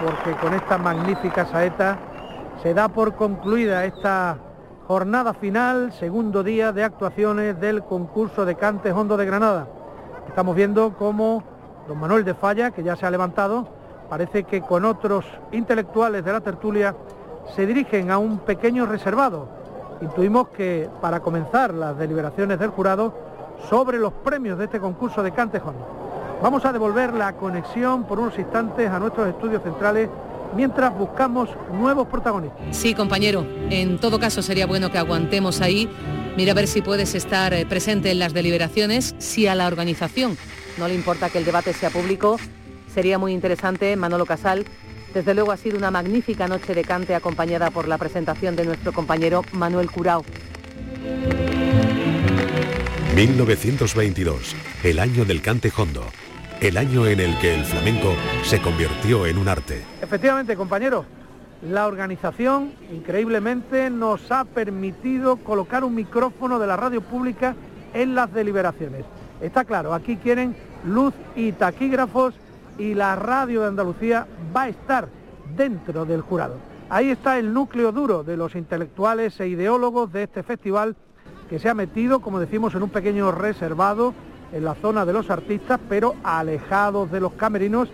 porque 0.00 0.32
con 0.40 0.54
esta 0.54 0.78
magnífica 0.78 1.46
saeta 1.46 1.98
se 2.62 2.74
da 2.74 2.88
por 2.88 3.14
concluida 3.14 3.84
esta 3.84 4.36
jornada 4.86 5.34
final, 5.34 5.92
segundo 5.92 6.42
día 6.42 6.72
de 6.72 6.84
actuaciones 6.84 7.58
del 7.60 7.82
concurso 7.82 8.44
de 8.44 8.54
Cantes 8.54 8.94
Hondo 8.94 9.16
de 9.16 9.26
Granada. 9.26 9.66
Estamos 10.28 10.54
viendo 10.54 10.94
cómo 10.94 11.42
don 11.86 11.98
Manuel 11.98 12.24
de 12.24 12.34
Falla, 12.34 12.70
que 12.70 12.82
ya 12.82 12.96
se 12.96 13.06
ha 13.06 13.10
levantado, 13.10 13.68
parece 14.08 14.44
que 14.44 14.60
con 14.60 14.84
otros 14.84 15.24
intelectuales 15.52 16.24
de 16.24 16.32
la 16.32 16.40
tertulia 16.40 16.94
se 17.54 17.66
dirigen 17.66 18.10
a 18.10 18.18
un 18.18 18.38
pequeño 18.38 18.86
reservado. 18.86 19.48
Intuimos 20.00 20.48
que 20.48 20.88
para 21.00 21.20
comenzar 21.20 21.74
las 21.74 21.98
deliberaciones 21.98 22.58
del 22.58 22.70
jurado 22.70 23.14
sobre 23.68 23.98
los 23.98 24.12
premios 24.12 24.58
de 24.58 24.66
este 24.66 24.78
concurso 24.78 25.22
de 25.22 25.32
Cantes 25.32 25.62
Hondo. 25.62 25.97
Vamos 26.42 26.64
a 26.64 26.72
devolver 26.72 27.14
la 27.14 27.32
conexión 27.32 28.04
por 28.04 28.20
unos 28.20 28.38
instantes 28.38 28.88
a 28.88 28.98
nuestros 28.98 29.28
estudios 29.28 29.62
centrales 29.62 30.08
mientras 30.54 30.96
buscamos 30.96 31.50
nuevos 31.72 32.06
protagonistas. 32.06 32.76
Sí, 32.76 32.94
compañero. 32.94 33.44
En 33.70 33.98
todo 33.98 34.20
caso 34.20 34.40
sería 34.42 34.66
bueno 34.66 34.90
que 34.90 34.98
aguantemos 34.98 35.60
ahí. 35.60 35.90
Mira 36.36 36.52
a 36.52 36.54
ver 36.54 36.68
si 36.68 36.80
puedes 36.80 37.14
estar 37.16 37.52
eh, 37.52 37.66
presente 37.66 38.12
en 38.12 38.20
las 38.20 38.32
deliberaciones, 38.32 39.14
si 39.18 39.48
a 39.48 39.56
la 39.56 39.66
organización 39.66 40.38
no 40.78 40.86
le 40.86 40.94
importa 40.94 41.28
que 41.28 41.38
el 41.38 41.44
debate 41.44 41.72
sea 41.72 41.90
público. 41.90 42.38
Sería 42.94 43.18
muy 43.18 43.32
interesante, 43.32 43.96
Manolo 43.96 44.24
Casal. 44.24 44.64
Desde 45.12 45.34
luego 45.34 45.50
ha 45.50 45.56
sido 45.56 45.76
una 45.76 45.90
magnífica 45.90 46.46
noche 46.46 46.74
de 46.74 46.84
cante 46.84 47.14
acompañada 47.14 47.70
por 47.70 47.88
la 47.88 47.98
presentación 47.98 48.54
de 48.54 48.64
nuestro 48.64 48.92
compañero 48.92 49.42
Manuel 49.52 49.90
Curao. 49.90 50.24
1922, 53.16 54.54
el 54.84 54.98
año 54.98 55.24
del 55.24 55.42
cante 55.42 55.72
hondo 55.76 56.04
el 56.60 56.76
año 56.76 57.06
en 57.06 57.20
el 57.20 57.38
que 57.38 57.54
el 57.54 57.64
flamenco 57.64 58.14
se 58.42 58.60
convirtió 58.60 59.26
en 59.26 59.38
un 59.38 59.48
arte. 59.48 59.84
Efectivamente, 60.02 60.56
compañeros, 60.56 61.06
la 61.62 61.86
organización 61.86 62.72
increíblemente 62.92 63.90
nos 63.90 64.30
ha 64.32 64.44
permitido 64.44 65.36
colocar 65.36 65.84
un 65.84 65.94
micrófono 65.94 66.58
de 66.58 66.66
la 66.66 66.76
radio 66.76 67.00
pública 67.00 67.54
en 67.94 68.16
las 68.16 68.32
deliberaciones. 68.32 69.04
Está 69.40 69.64
claro, 69.64 69.94
aquí 69.94 70.16
quieren 70.16 70.56
luz 70.84 71.14
y 71.36 71.52
taquígrafos 71.52 72.34
y 72.76 72.94
la 72.94 73.14
radio 73.14 73.62
de 73.62 73.68
Andalucía 73.68 74.26
va 74.54 74.62
a 74.62 74.68
estar 74.68 75.08
dentro 75.56 76.04
del 76.04 76.22
jurado. 76.22 76.56
Ahí 76.90 77.10
está 77.10 77.38
el 77.38 77.52
núcleo 77.52 77.92
duro 77.92 78.24
de 78.24 78.36
los 78.36 78.56
intelectuales 78.56 79.38
e 79.38 79.46
ideólogos 79.46 80.12
de 80.12 80.24
este 80.24 80.42
festival 80.42 80.96
que 81.48 81.60
se 81.60 81.68
ha 81.68 81.74
metido, 81.74 82.20
como 82.20 82.40
decimos, 82.40 82.74
en 82.74 82.82
un 82.82 82.90
pequeño 82.90 83.30
reservado 83.30 84.12
en 84.52 84.64
la 84.64 84.74
zona 84.74 85.04
de 85.04 85.12
los 85.12 85.30
artistas, 85.30 85.78
pero 85.88 86.14
alejados 86.22 87.10
de 87.10 87.20
los 87.20 87.32
camerinos 87.32 87.88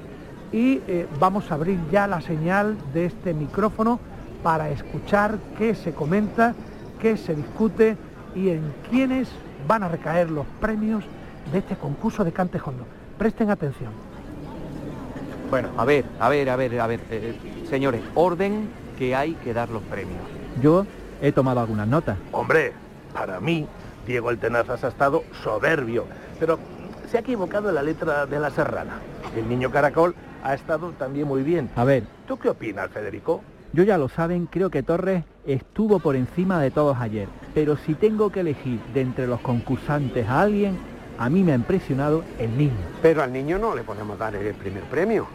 y 0.52 0.80
eh, 0.86 1.06
vamos 1.18 1.50
a 1.50 1.54
abrir 1.54 1.78
ya 1.90 2.06
la 2.06 2.20
señal 2.20 2.76
de 2.92 3.06
este 3.06 3.34
micrófono 3.34 3.98
para 4.42 4.70
escuchar 4.70 5.38
qué 5.58 5.74
se 5.74 5.92
comenta, 5.92 6.54
qué 7.00 7.16
se 7.16 7.34
discute 7.34 7.96
y 8.34 8.50
en 8.50 8.72
quiénes 8.90 9.28
van 9.66 9.82
a 9.82 9.88
recaer 9.88 10.30
los 10.30 10.46
premios 10.60 11.04
de 11.50 11.58
este 11.58 11.76
concurso 11.76 12.24
de 12.24 12.32
Cantejondo. 12.32 12.84
Presten 13.18 13.50
atención. 13.50 13.90
Bueno, 15.50 15.68
a 15.76 15.84
ver, 15.84 16.04
a 16.20 16.28
ver, 16.28 16.50
a 16.50 16.56
ver, 16.56 16.80
a 16.80 16.86
ver, 16.86 17.00
eh, 17.10 17.34
señores, 17.68 18.02
orden 18.14 18.68
que 18.98 19.14
hay 19.14 19.34
que 19.34 19.54
dar 19.54 19.70
los 19.70 19.82
premios. 19.82 20.20
Yo 20.62 20.86
he 21.20 21.32
tomado 21.32 21.60
algunas 21.60 21.88
notas. 21.88 22.18
Hombre, 22.32 22.72
para 23.12 23.40
mí, 23.40 23.66
Diego 24.06 24.30
El 24.30 24.38
Tenazas 24.38 24.84
ha 24.84 24.88
estado 24.88 25.24
soberbio 25.42 26.06
pero 26.38 26.58
se 27.10 27.18
ha 27.18 27.20
equivocado 27.20 27.70
la 27.72 27.82
letra 27.82 28.26
de 28.26 28.40
la 28.40 28.50
serrana. 28.50 28.98
El 29.36 29.48
niño 29.48 29.70
caracol 29.70 30.14
ha 30.42 30.54
estado 30.54 30.90
también 30.92 31.26
muy 31.26 31.42
bien. 31.42 31.70
A 31.76 31.84
ver. 31.84 32.04
¿Tú 32.26 32.38
qué 32.38 32.50
opinas, 32.50 32.90
Federico? 32.90 33.42
Yo 33.72 33.82
ya 33.82 33.98
lo 33.98 34.08
saben, 34.08 34.46
creo 34.46 34.70
que 34.70 34.82
Torres 34.82 35.24
estuvo 35.46 35.98
por 35.98 36.16
encima 36.16 36.60
de 36.60 36.70
todos 36.70 36.96
ayer. 36.98 37.28
Pero 37.54 37.76
si 37.76 37.94
tengo 37.94 38.30
que 38.30 38.40
elegir 38.40 38.80
de 38.92 39.00
entre 39.00 39.26
los 39.26 39.40
concursantes 39.40 40.28
a 40.28 40.42
alguien, 40.42 40.78
a 41.18 41.28
mí 41.28 41.42
me 41.42 41.52
ha 41.52 41.56
impresionado 41.56 42.22
el 42.38 42.56
niño. 42.56 42.72
Pero 43.02 43.22
al 43.22 43.32
niño 43.32 43.58
no 43.58 43.74
le 43.74 43.82
podemos 43.82 44.18
dar 44.18 44.34
el 44.36 44.54
primer 44.54 44.84
premio. 44.84 45.26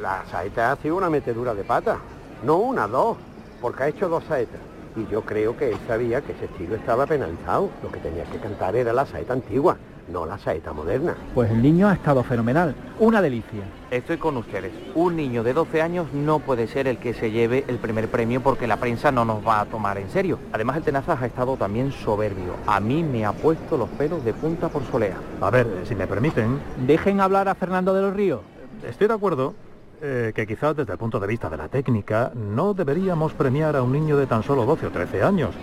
La 0.00 0.24
saeta 0.30 0.72
ha 0.72 0.76
sido 0.76 0.96
una 0.96 1.08
metedura 1.08 1.54
de 1.54 1.64
pata. 1.64 1.98
No 2.44 2.56
una, 2.56 2.86
dos, 2.86 3.16
porque 3.60 3.84
ha 3.84 3.88
hecho 3.88 4.08
dos 4.08 4.24
saetas. 4.24 4.60
Y 4.94 5.10
yo 5.10 5.22
creo 5.22 5.56
que 5.56 5.70
él 5.70 5.78
sabía 5.86 6.20
que 6.20 6.32
ese 6.32 6.46
estilo 6.46 6.76
estaba 6.76 7.06
penalizado. 7.06 7.70
Lo 7.82 7.90
que 7.90 8.00
tenía 8.00 8.24
que 8.24 8.38
cantar 8.38 8.76
era 8.76 8.92
la 8.92 9.06
saeta 9.06 9.32
antigua 9.32 9.76
no 10.08 10.26
la 10.26 10.38
saeta 10.38 10.72
moderna. 10.72 11.14
Pues 11.34 11.50
el 11.50 11.62
niño 11.62 11.88
ha 11.88 11.94
estado 11.94 12.22
fenomenal, 12.22 12.74
una 12.98 13.20
delicia. 13.20 13.62
Estoy 13.90 14.16
con 14.16 14.36
ustedes. 14.36 14.72
Un 14.94 15.16
niño 15.16 15.42
de 15.42 15.52
12 15.52 15.82
años 15.82 16.12
no 16.12 16.40
puede 16.40 16.66
ser 16.66 16.88
el 16.88 16.98
que 16.98 17.14
se 17.14 17.30
lleve 17.30 17.64
el 17.68 17.78
primer 17.78 18.08
premio 18.08 18.42
porque 18.42 18.66
la 18.66 18.78
prensa 18.78 19.12
no 19.12 19.24
nos 19.24 19.46
va 19.46 19.60
a 19.60 19.66
tomar 19.66 19.98
en 19.98 20.10
serio. 20.10 20.38
Además 20.52 20.76
el 20.76 20.82
Tenazas 20.82 21.22
ha 21.22 21.26
estado 21.26 21.56
también 21.56 21.92
soberbio. 21.92 22.54
A 22.66 22.80
mí 22.80 23.02
me 23.02 23.24
ha 23.24 23.32
puesto 23.32 23.76
los 23.76 23.88
pelos 23.90 24.24
de 24.24 24.32
punta 24.32 24.68
por 24.68 24.84
solea. 24.84 25.16
A 25.40 25.50
ver, 25.50 25.66
si 25.84 25.94
me 25.94 26.06
permiten... 26.06 26.60
Dejen 26.86 27.20
hablar 27.20 27.48
a 27.48 27.54
Fernando 27.54 27.94
de 27.94 28.02
los 28.02 28.14
Ríos. 28.14 28.40
Estoy 28.86 29.08
de 29.08 29.14
acuerdo 29.14 29.54
eh, 30.02 30.32
que 30.34 30.46
quizás 30.46 30.76
desde 30.76 30.92
el 30.92 30.98
punto 30.98 31.20
de 31.20 31.26
vista 31.26 31.48
de 31.48 31.56
la 31.56 31.68
técnica 31.68 32.32
no 32.34 32.74
deberíamos 32.74 33.32
premiar 33.32 33.76
a 33.76 33.82
un 33.82 33.92
niño 33.92 34.16
de 34.16 34.26
tan 34.26 34.42
solo 34.42 34.66
12 34.66 34.86
o 34.86 34.90
13 34.90 35.22
años. 35.22 35.54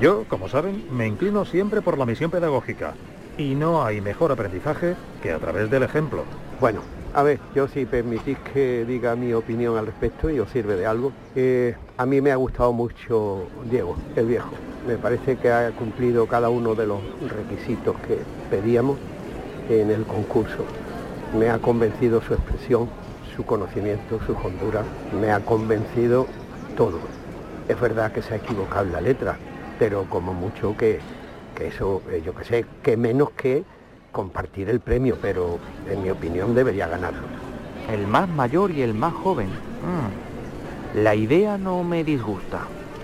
Yo, 0.00 0.24
como 0.28 0.48
saben, 0.48 0.84
me 0.92 1.06
inclino 1.06 1.44
siempre 1.44 1.80
por 1.80 1.98
la 1.98 2.06
misión 2.06 2.30
pedagógica 2.30 2.94
y 3.38 3.54
no 3.54 3.84
hay 3.84 4.00
mejor 4.00 4.32
aprendizaje 4.32 4.96
que 5.22 5.30
a 5.30 5.38
través 5.38 5.70
del 5.70 5.84
ejemplo. 5.84 6.24
Bueno, 6.60 6.82
a 7.14 7.22
ver, 7.22 7.38
yo 7.54 7.68
si 7.68 7.86
permitís 7.86 8.36
que 8.52 8.84
diga 8.84 9.14
mi 9.16 9.32
opinión 9.32 9.78
al 9.78 9.86
respecto 9.86 10.28
y 10.28 10.40
os 10.40 10.50
sirve 10.50 10.76
de 10.76 10.86
algo, 10.86 11.12
eh, 11.36 11.76
a 11.96 12.04
mí 12.04 12.20
me 12.20 12.32
ha 12.32 12.36
gustado 12.36 12.72
mucho 12.72 13.46
Diego, 13.70 13.96
el 14.16 14.26
viejo. 14.26 14.54
Me 14.86 14.98
parece 14.98 15.36
que 15.36 15.50
ha 15.50 15.70
cumplido 15.70 16.26
cada 16.26 16.50
uno 16.50 16.74
de 16.74 16.86
los 16.86 17.00
requisitos 17.30 17.96
que 18.00 18.18
pedíamos 18.50 18.98
en 19.68 19.90
el 19.90 20.04
concurso. 20.04 20.64
Me 21.38 21.48
ha 21.48 21.58
convencido 21.58 22.20
su 22.20 22.34
expresión, 22.34 22.90
su 23.36 23.44
conocimiento, 23.44 24.18
su 24.26 24.32
hondura, 24.32 24.84
me 25.12 25.30
ha 25.30 25.40
convencido 25.40 26.26
todo. 26.76 26.98
Es 27.68 27.80
verdad 27.80 28.10
que 28.10 28.22
se 28.22 28.34
ha 28.34 28.38
equivocado 28.38 28.86
la 28.86 29.00
letra, 29.00 29.38
pero 29.78 30.06
como 30.08 30.32
mucho 30.32 30.76
que 30.76 31.00
que 31.58 31.66
eso, 31.66 32.02
eh, 32.08 32.22
yo 32.24 32.32
qué 32.36 32.44
sé, 32.44 32.66
que 32.84 32.96
menos 32.96 33.30
que 33.32 33.64
compartir 34.12 34.70
el 34.70 34.78
premio, 34.78 35.18
pero 35.20 35.58
en 35.90 36.04
mi 36.04 36.10
opinión 36.10 36.54
debería 36.54 36.86
ganarlo. 36.86 37.26
El 37.90 38.06
más 38.06 38.28
mayor 38.28 38.70
y 38.70 38.82
el 38.82 38.94
más 38.94 39.12
joven. 39.12 39.48
Mm. 39.48 41.02
La 41.02 41.16
idea 41.16 41.58
no 41.58 41.82
me 41.82 42.04
disgusta. 42.04 42.60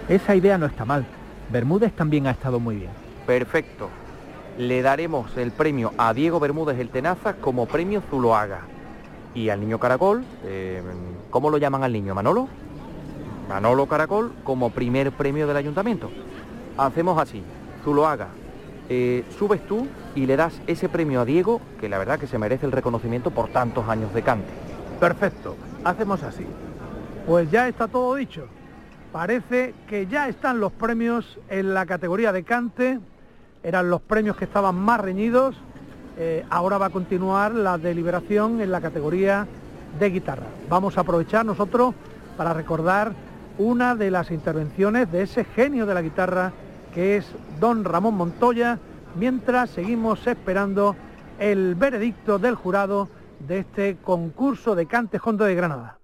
Esa 0.09 0.37
idea 0.37 0.57
no 0.57 0.67
está 0.67 0.85
mal. 0.85 1.05
Bermúdez 1.51 1.93
también 1.95 2.29
ha 2.29 2.31
estado 2.31 2.61
muy 2.61 2.77
bien. 2.77 2.91
Perfecto. 3.27 3.89
Le 4.57 4.83
daremos 4.83 5.37
el 5.37 5.51
premio 5.51 5.93
a 5.99 6.15
Diego 6.15 6.39
Bermúdez 6.39 6.79
el 6.79 6.91
Tenaza 6.91 7.35
como 7.35 7.67
premio 7.67 8.03
Zuloaga. 8.09 8.61
Y 9.35 9.49
al 9.49 9.61
niño 9.61 9.81
Caracol, 9.81 10.25
eh, 10.45 10.81
¿cómo 11.31 11.51
lo 11.51 11.59
llaman 11.59 11.83
al 11.83 11.93
niño? 11.93 12.15
¿Manolo? 12.15 12.49
Manolo 13.49 13.87
Caracol 13.87 14.33
como 14.45 14.71
primer 14.71 15.11
premio 15.11 15.49
del 15.49 15.57
ayuntamiento. 15.57 16.09
Hacemos 16.79 17.21
así. 17.21 17.43
Zuloaga, 17.85 18.29
eh, 18.89 19.25
subes 19.39 19.67
tú 19.67 19.87
y 20.15 20.27
le 20.27 20.37
das 20.37 20.61
ese 20.67 20.89
premio 20.89 21.21
a 21.21 21.25
Diego, 21.25 21.61
que 21.81 21.89
la 21.89 21.99
verdad 21.99 22.19
que 22.19 22.27
se 22.27 22.39
merece 22.39 22.67
el 22.67 22.73
reconocimiento 22.73 23.31
por 23.31 23.49
tantos 23.49 23.89
años 23.89 24.13
de 24.15 24.23
cante. 24.23 24.49
Perfecto, 25.01 25.57
hacemos 25.85 26.23
así. 26.23 26.47
Pues 27.27 27.51
ya 27.51 27.69
está 27.69 27.89
todo 27.89 28.15
dicho. 28.15 28.47
Parece 29.13 29.75
que 29.89 30.07
ya 30.07 30.29
están 30.29 30.61
los 30.61 30.73
premios 30.73 31.39
en 31.49 31.73
la 31.73 31.87
categoría 31.87 32.33
de 32.33 32.43
cante. 32.43 32.99
Eran 33.63 33.89
los 33.89 34.01
premios 34.03 34.37
que 34.37 34.45
estaban 34.45 34.75
más 34.75 35.01
reñidos. 35.01 35.57
Eh, 36.19 36.45
ahora 36.51 36.79
va 36.79 36.87
a 36.87 36.91
continuar 36.91 37.55
la 37.55 37.79
deliberación 37.79 38.61
en 38.61 38.71
la 38.71 38.81
categoría 38.81 39.47
de 39.99 40.11
guitarra. 40.11 40.47
Vamos 40.69 40.99
a 40.99 41.03
aprovechar 41.03 41.47
nosotros 41.47 41.95
para 42.37 42.53
recordar 42.53 43.13
una 43.59 43.95
de 43.95 44.11
las 44.11 44.31
intervenciones 44.31 45.11
de 45.11 45.23
ese 45.23 45.45
genio 45.45 45.87
de 45.87 45.95
la 45.95 46.03
guitarra 46.03 46.53
que 46.95 47.17
es 47.17 47.27
don 47.61 47.85
Ramón 47.85 48.15
Montoya, 48.15 48.79
mientras 49.17 49.71
seguimos 49.71 50.27
esperando 50.27 50.95
el 51.39 51.75
veredicto 51.75 52.39
del 52.39 52.55
jurado 52.55 53.09
de 53.41 53.59
este 53.59 53.97
concurso 53.97 54.75
de 54.75 54.87
cante 54.87 55.21
hondo 55.23 55.45
de 55.45 55.55
Granada. 55.55 55.99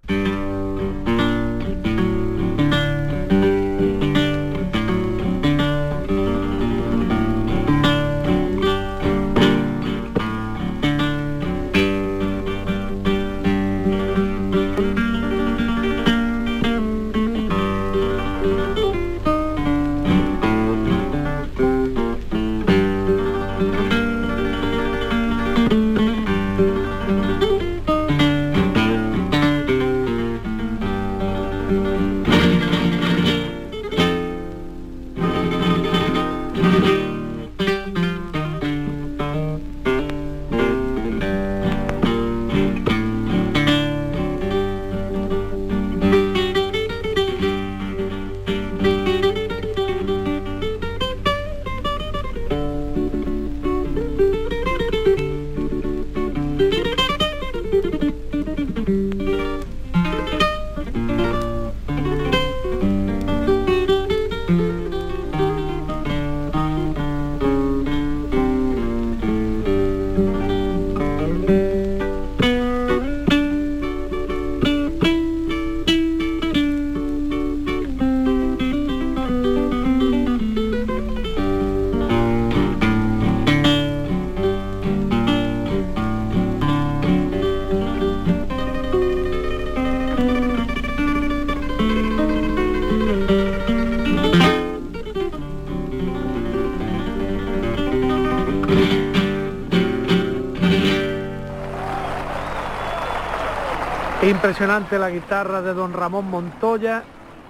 Impresionante 104.40 104.98
la 104.98 105.10
guitarra 105.10 105.60
de 105.60 105.74
don 105.74 105.92
Ramón 105.92 106.30
Montoya 106.30 107.02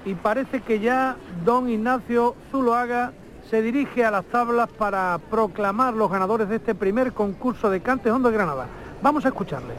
y 0.05 0.14
parece 0.14 0.61
que 0.61 0.80
ya 0.80 1.14
don 1.45 1.70
Ignacio 1.70 2.34
Zuloaga 2.51 3.12
se 3.49 3.62
dirige 3.62 4.05
a 4.05 4.11
las 4.11 4.24
tablas 4.24 4.68
para 4.76 5.16
proclamar 5.30 5.95
los 5.95 6.11
ganadores 6.11 6.49
de 6.49 6.57
este 6.57 6.74
primer 6.74 7.12
concurso 7.12 7.70
de 7.70 7.80
Cantes 7.80 8.12
Hondo 8.12 8.28
de 8.28 8.36
Granada. 8.36 8.66
Vamos 9.03 9.24
a 9.24 9.28
escucharle. 9.28 9.74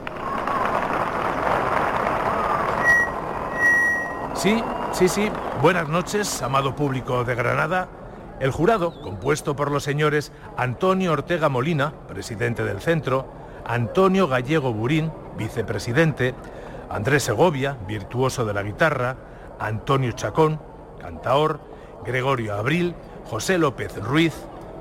Sí, 4.34 4.64
sí, 4.94 5.10
sí. 5.10 5.30
Buenas 5.62 5.90
noches, 5.90 6.42
amado 6.42 6.78
público 6.78 7.26
de 7.26 7.36
Granada. 7.36 7.90
El 8.40 8.52
jurado, 8.52 9.02
compuesto 9.02 9.54
por 9.54 9.70
los 9.70 9.84
señores 9.84 10.32
Antonio 10.56 11.12
Ortega 11.12 11.50
Molina, 11.50 11.92
presidente 12.08 12.64
del 12.64 12.80
centro, 12.80 13.26
Antonio 13.66 14.30
Gallego 14.30 14.72
Burín, 14.72 15.12
vicepresidente, 15.38 16.36
Andrés 16.92 17.24
Segovia, 17.24 17.78
virtuoso 17.88 18.44
de 18.44 18.54
la 18.54 18.64
guitarra, 18.64 19.16
Antonio 19.60 20.12
Chacón, 20.12 20.60
cantaor, 21.00 21.62
Gregorio 22.06 22.54
Abril, 22.54 22.96
José 23.30 23.58
López 23.58 23.96
Ruiz, 24.04 24.34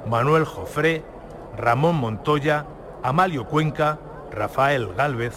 Manuel 0.08 0.44
Jofré, 0.44 1.04
Ramón 1.56 1.94
Montoya, 1.94 2.66
Amalio 3.04 3.46
Cuenca, 3.46 4.00
Rafael 4.32 4.92
Gálvez, 4.94 5.36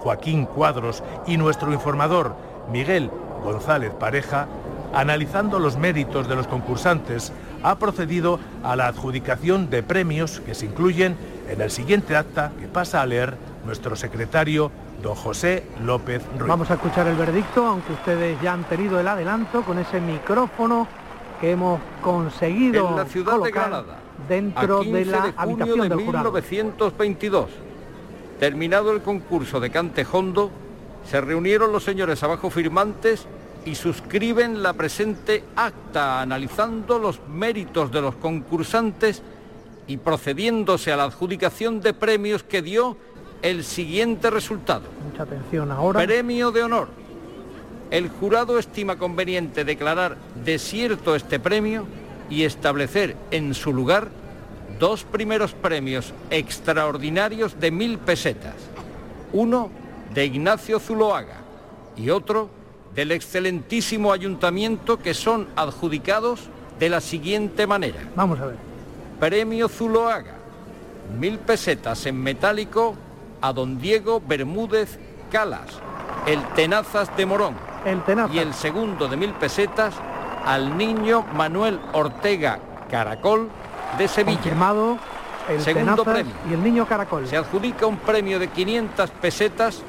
Joaquín 0.00 0.46
Cuadros 0.46 1.02
y 1.26 1.36
nuestro 1.36 1.74
informador 1.74 2.34
Miguel 2.72 3.10
González 3.42 3.92
Pareja, 3.92 4.46
analizando 4.94 5.58
los 5.58 5.76
méritos 5.76 6.26
de 6.26 6.36
los 6.36 6.46
concursantes, 6.46 7.34
ha 7.62 7.76
procedido 7.78 8.40
a 8.62 8.76
la 8.76 8.86
adjudicación 8.86 9.68
de 9.68 9.82
premios 9.82 10.40
que 10.40 10.54
se 10.54 10.64
incluyen 10.64 11.18
en 11.50 11.60
el 11.60 11.70
siguiente 11.70 12.16
acta 12.16 12.52
que 12.58 12.66
pasa 12.66 13.02
a 13.02 13.06
leer 13.06 13.36
nuestro 13.66 13.94
secretario 13.94 14.70
don 15.04 15.14
José 15.14 15.62
López 15.84 16.22
Ruiz. 16.38 16.48
Vamos 16.48 16.70
a 16.70 16.74
escuchar 16.74 17.06
el 17.06 17.14
veredicto, 17.14 17.64
aunque 17.64 17.92
ustedes 17.92 18.40
ya 18.40 18.54
han 18.54 18.64
tenido 18.64 18.98
el 18.98 19.06
adelanto 19.06 19.62
con 19.62 19.78
ese 19.78 20.00
micrófono 20.00 20.88
que 21.40 21.52
hemos 21.52 21.78
conseguido 22.02 22.88
en 22.88 22.96
la 22.96 23.04
ciudad 23.04 23.38
de 23.38 23.50
Granada, 23.50 23.98
dentro 24.26 24.78
a 24.78 24.82
15 24.82 24.98
de 24.98 25.04
la 25.04 25.20
junio 25.20 25.34
habitación 25.36 25.80
de 25.80 25.88
del 25.88 26.06
jurado. 26.06 26.32
1922. 26.32 27.50
Terminado 28.40 28.92
el 28.92 29.02
concurso 29.02 29.60
de 29.60 29.70
Cantejondo, 29.70 30.50
se 31.04 31.20
reunieron 31.20 31.70
los 31.70 31.84
señores 31.84 32.22
abajo 32.22 32.48
firmantes 32.48 33.26
y 33.66 33.74
suscriben 33.74 34.62
la 34.62 34.72
presente 34.72 35.44
acta 35.54 36.22
analizando 36.22 36.98
los 36.98 37.20
méritos 37.28 37.92
de 37.92 38.00
los 38.00 38.14
concursantes 38.16 39.22
y 39.86 39.98
procediéndose 39.98 40.92
a 40.92 40.96
la 40.96 41.04
adjudicación 41.04 41.82
de 41.82 41.92
premios 41.92 42.42
que 42.42 42.62
dio 42.62 42.96
el 43.44 43.62
siguiente 43.62 44.30
resultado. 44.30 44.84
Mucha 45.04 45.24
atención 45.24 45.70
ahora. 45.70 46.02
Premio 46.02 46.50
de 46.50 46.62
honor. 46.62 46.88
El 47.90 48.08
jurado 48.08 48.58
estima 48.58 48.96
conveniente 48.96 49.66
declarar 49.66 50.16
desierto 50.42 51.14
este 51.14 51.38
premio 51.38 51.86
y 52.30 52.44
establecer 52.44 53.14
en 53.30 53.52
su 53.52 53.74
lugar 53.74 54.08
dos 54.80 55.04
primeros 55.04 55.52
premios 55.52 56.14
extraordinarios 56.30 57.60
de 57.60 57.70
mil 57.70 57.98
pesetas. 57.98 58.54
Uno 59.34 59.70
de 60.14 60.24
Ignacio 60.24 60.80
Zuloaga 60.80 61.36
y 61.98 62.08
otro 62.08 62.48
del 62.94 63.12
excelentísimo 63.12 64.12
ayuntamiento 64.14 64.98
que 64.98 65.12
son 65.12 65.48
adjudicados 65.54 66.48
de 66.78 66.88
la 66.88 67.02
siguiente 67.02 67.66
manera. 67.66 68.08
Vamos 68.16 68.40
a 68.40 68.46
ver. 68.46 68.56
Premio 69.20 69.68
Zuloaga, 69.68 70.36
mil 71.20 71.38
pesetas 71.38 72.06
en 72.06 72.22
metálico 72.22 72.96
a 73.40 73.52
don 73.52 73.78
Diego 73.78 74.22
Bermúdez 74.26 74.98
Calas, 75.30 75.66
el 76.26 76.42
Tenazas 76.54 77.14
de 77.16 77.26
Morón. 77.26 77.54
El 77.84 78.02
Tenazas. 78.02 78.34
Y 78.34 78.38
el 78.38 78.54
segundo 78.54 79.08
de 79.08 79.16
mil 79.16 79.32
pesetas 79.34 79.94
al 80.44 80.76
niño 80.76 81.24
Manuel 81.34 81.80
Ortega 81.92 82.58
Caracol 82.90 83.48
de 83.98 84.08
Sevilla. 84.08 84.36
Confirmado 84.36 84.98
el 85.48 85.60
Segundo 85.60 86.04
premio. 86.04 86.32
y 86.50 86.54
el 86.54 86.62
niño 86.62 86.86
Caracol. 86.86 87.26
Se 87.26 87.36
adjudica 87.36 87.86
un 87.86 87.98
premio 87.98 88.38
de 88.38 88.48
500 88.48 89.10
pesetas 89.10 89.82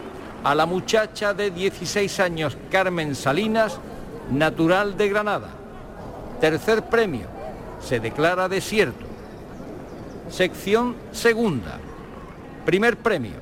a 0.43 0.53
la 0.53 0.65
muchacha 0.65 1.33
de 1.33 1.51
16 1.51 2.19
años 2.19 2.57
Carmen 2.69 3.15
Salinas, 3.15 3.79
natural 4.31 4.97
de 4.97 5.09
Granada. 5.09 5.49
Tercer 6.41 6.83
premio. 6.83 7.27
Se 7.81 7.99
declara 7.99 8.49
desierto. 8.49 9.05
Sección 10.29 10.95
segunda. 11.11 11.79
Primer 12.65 12.97
premio. 12.97 13.35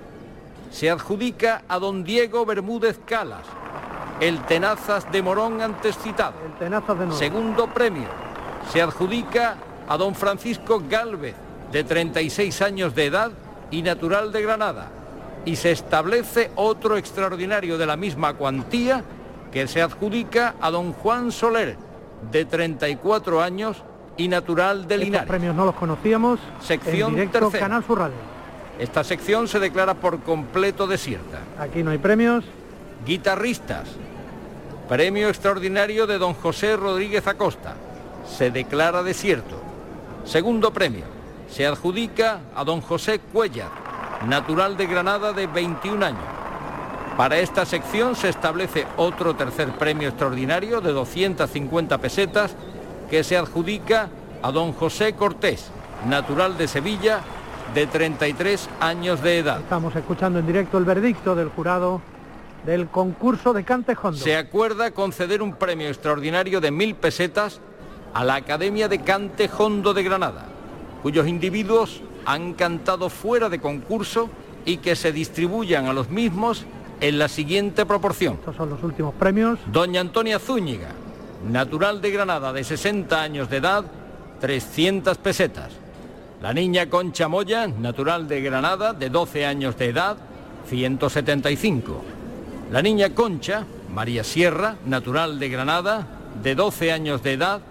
Se 0.70 0.90
adjudica 0.90 1.64
a 1.68 1.80
don 1.80 2.04
Diego 2.04 2.46
Bermúdez 2.46 3.00
Calas, 3.06 3.46
el 4.20 4.40
Tenazas 4.42 5.10
de 5.12 5.22
Morón 5.22 5.62
antes 5.62 5.98
citado. 5.98 6.34
El 6.46 6.54
Tenazas 6.54 7.00
de 7.00 7.06
nuevo. 7.06 7.18
Segundo 7.20 7.68
premio. 7.68 8.08
Se 8.72 8.82
adjudica 8.82 9.56
a 9.88 9.98
don 9.98 10.14
Francisco 10.16 10.82
Gálvez, 10.90 11.36
de 11.72 11.84
36 11.84 12.62
años 12.62 12.96
de 12.96 13.06
edad 13.06 13.32
y 13.72 13.82
natural 13.82 14.32
de 14.32 14.42
Granada. 14.42 14.88
Y 15.46 15.56
se 15.56 15.72
establece 15.72 16.52
otro 16.56 16.98
extraordinario 16.98 17.78
de 17.78 17.86
la 17.86 17.96
misma 17.98 18.34
cuantía 18.34 19.04
que 19.52 19.68
se 19.68 19.82
adjudica 19.82 20.56
a 20.60 20.72
don 20.72 20.94
Juan 20.94 21.32
Soler, 21.32 21.78
de 22.32 22.46
34 22.46 23.42
años 23.42 23.84
y 24.18 24.28
natural 24.28 24.88
de 24.88 24.96
Estos 24.96 25.06
Linares. 25.06 25.28
premios 25.28 25.56
no 25.56 25.66
los 25.66 25.76
conocíamos. 25.76 26.40
Sección 26.62 27.14
directo, 27.14 27.40
tercera. 27.40 27.66
Canal 27.68 27.84
Sur 27.84 28.00
Radio. 28.00 28.33
Esta 28.80 29.04
sección 29.04 29.48
se 29.48 29.60
declara 29.60 29.94
por 29.94 30.22
completo 30.22 30.88
desierta. 30.88 31.40
Aquí 31.60 31.84
no 31.84 31.92
hay 31.92 32.00
premios. 32.00 32.44
Guitarristas. 33.06 33.90
Premio 34.90 35.30
extraordinario 35.30 36.08
de 36.08 36.18
don 36.18 36.34
José 36.34 36.76
Rodríguez 36.76 37.28
Acosta. 37.28 37.76
Se 38.28 38.50
declara 38.50 39.04
desierto. 39.04 39.62
Segundo 40.26 40.72
premio. 40.72 41.06
Se 41.50 41.68
adjudica 41.68 42.40
a 42.56 42.64
don 42.64 42.82
José 42.82 43.20
Cuellar, 43.20 43.70
natural 44.28 44.76
de 44.76 44.88
Granada 44.88 45.34
de 45.34 45.46
21 45.46 46.04
años. 46.04 46.24
Para 47.16 47.38
esta 47.38 47.64
sección 47.64 48.16
se 48.16 48.30
establece 48.30 48.88
otro 48.98 49.36
tercer 49.36 49.72
premio 49.78 50.10
extraordinario 50.10 50.82
de 50.82 50.94
250 50.94 52.00
pesetas 52.00 52.56
que 53.12 53.24
se 53.24 53.38
adjudica 53.38 54.10
a 54.42 54.52
don 54.52 54.74
José 54.74 55.14
Cortés, 55.14 55.70
natural 56.08 56.58
de 56.58 56.68
Sevilla 56.68 57.22
de 57.74 57.88
33 57.88 58.70
años 58.80 59.22
de 59.24 59.40
edad. 59.40 59.60
Estamos 59.60 59.96
escuchando 59.96 60.40
en 60.40 60.46
directo 60.46 60.78
el 60.78 60.86
veredicto 60.86 61.34
del 61.36 61.50
jurado 61.50 62.02
del 62.66 62.88
concurso 62.88 63.52
de 63.52 63.64
Cantejondo. 63.64 64.18
Se 64.18 64.38
acuerda 64.38 64.92
conceder 64.92 65.42
un 65.42 65.56
premio 65.56 65.88
extraordinario 65.88 66.62
de 66.62 66.72
mil 66.72 66.96
pesetas 66.96 67.62
a 68.14 68.24
la 68.24 68.36
Academia 68.36 68.88
de 68.88 69.00
Cante 69.00 69.50
Hondo 69.58 69.94
de 69.94 70.04
Granada, 70.04 70.46
cuyos 71.02 71.28
individuos 71.28 72.02
han 72.26 72.54
cantado 72.54 73.10
fuera 73.10 73.50
de 73.50 73.60
concurso 73.60 74.30
y 74.66 74.78
que 74.78 74.96
se 74.96 75.12
distribuyan 75.12 75.88
a 75.88 75.94
los 75.94 76.10
mismos 76.10 76.66
en 77.02 77.18
la 77.18 77.28
siguiente 77.28 77.86
proporción. 77.86 78.36
Estos 78.36 78.56
son 78.56 78.70
los 78.70 78.84
últimos 78.84 79.14
premios. 79.16 79.60
Doña 79.66 80.00
Antonia 80.00 80.40
Zúñiga, 80.40 80.90
natural 81.50 82.02
de 82.02 82.12
Granada, 82.12 82.54
de 82.54 82.64
60 82.64 83.22
años 83.22 83.50
de 83.50 83.58
edad, 83.58 83.84
300 84.40 85.18
pesetas. 85.18 85.83
La 86.44 86.54
niña 86.54 86.90
Concha 86.90 87.30
Moya, 87.30 87.68
natural 87.68 88.28
de 88.28 88.42
Granada, 88.42 88.92
de 88.92 89.10
12 89.10 89.46
años 89.46 89.78
de 89.78 89.88
edad, 89.88 90.18
175. 90.68 92.04
La 92.70 92.82
niña 92.82 93.12
Concha, 93.12 93.64
María 93.94 94.26
Sierra, 94.26 94.76
natural 94.86 95.40
de 95.40 95.48
Granada, 95.48 96.06
de 96.44 96.54
12 96.54 96.92
años 96.92 97.24
de 97.24 97.32
edad, 97.32 97.62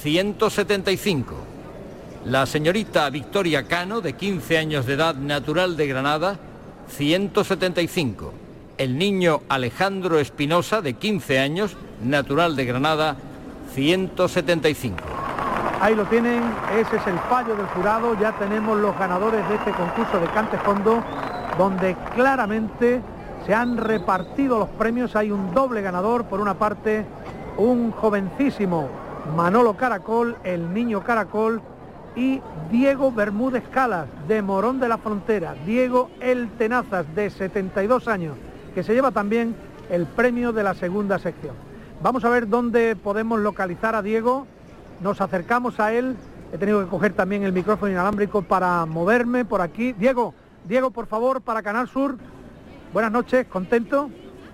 175. 0.00 1.34
La 2.26 2.46
señorita 2.46 3.10
Victoria 3.10 3.66
Cano, 3.66 4.00
de 4.00 4.12
15 4.12 4.58
años 4.58 4.86
de 4.86 4.92
edad, 4.92 5.16
natural 5.16 5.76
de 5.76 5.88
Granada, 5.88 6.38
175. 6.96 8.32
El 8.78 8.96
niño 8.96 9.42
Alejandro 9.48 10.20
Espinosa, 10.20 10.82
de 10.82 10.94
15 10.94 11.40
años, 11.40 11.76
natural 12.00 12.54
de 12.54 12.64
Granada, 12.64 13.16
175. 13.74 15.23
Ahí 15.80 15.94
lo 15.94 16.04
tienen, 16.06 16.42
ese 16.72 16.96
es 16.96 17.06
el 17.06 17.18
fallo 17.30 17.56
del 17.56 17.66
jurado, 17.66 18.14
ya 18.18 18.32
tenemos 18.32 18.78
los 18.78 18.98
ganadores 18.98 19.46
de 19.48 19.56
este 19.56 19.72
concurso 19.72 20.18
de 20.18 20.26
cante 20.28 20.56
fondo, 20.58 21.02
donde 21.58 21.96
claramente 22.14 23.02
se 23.44 23.54
han 23.54 23.76
repartido 23.76 24.58
los 24.58 24.68
premios, 24.70 25.14
hay 25.16 25.30
un 25.30 25.52
doble 25.52 25.82
ganador, 25.82 26.24
por 26.24 26.40
una 26.40 26.54
parte 26.54 27.04
un 27.56 27.92
jovencísimo 27.92 28.88
Manolo 29.36 29.76
Caracol, 29.76 30.36
el 30.44 30.72
niño 30.72 31.02
Caracol, 31.02 31.60
y 32.16 32.40
Diego 32.70 33.10
Bermúdez 33.10 33.64
Calas, 33.70 34.06
de 34.28 34.40
Morón 34.42 34.78
de 34.80 34.88
la 34.88 34.98
Frontera, 34.98 35.54
Diego 35.66 36.10
El 36.20 36.48
Tenazas, 36.50 37.12
de 37.14 37.30
72 37.30 38.08
años, 38.08 38.36
que 38.74 38.82
se 38.82 38.94
lleva 38.94 39.10
también 39.10 39.56
el 39.90 40.06
premio 40.06 40.52
de 40.52 40.62
la 40.62 40.74
segunda 40.74 41.18
sección. 41.18 41.54
Vamos 42.02 42.24
a 42.24 42.28
ver 42.28 42.48
dónde 42.48 42.96
podemos 42.96 43.40
localizar 43.40 43.94
a 43.94 44.02
Diego, 44.02 44.46
nos 45.00 45.20
acercamos 45.20 45.80
a 45.80 45.92
él, 45.92 46.16
he 46.52 46.58
tenido 46.58 46.84
que 46.84 46.90
coger 46.90 47.12
también 47.12 47.42
el 47.42 47.52
micrófono 47.52 47.92
inalámbrico 47.92 48.42
para 48.42 48.86
moverme 48.86 49.44
por 49.44 49.60
aquí. 49.60 49.92
Diego, 49.92 50.34
Diego, 50.66 50.90
por 50.90 51.06
favor, 51.06 51.40
para 51.40 51.62
Canal 51.62 51.88
Sur, 51.88 52.16
buenas 52.92 53.12
noches, 53.12 53.46
¿contento? 53.46 54.10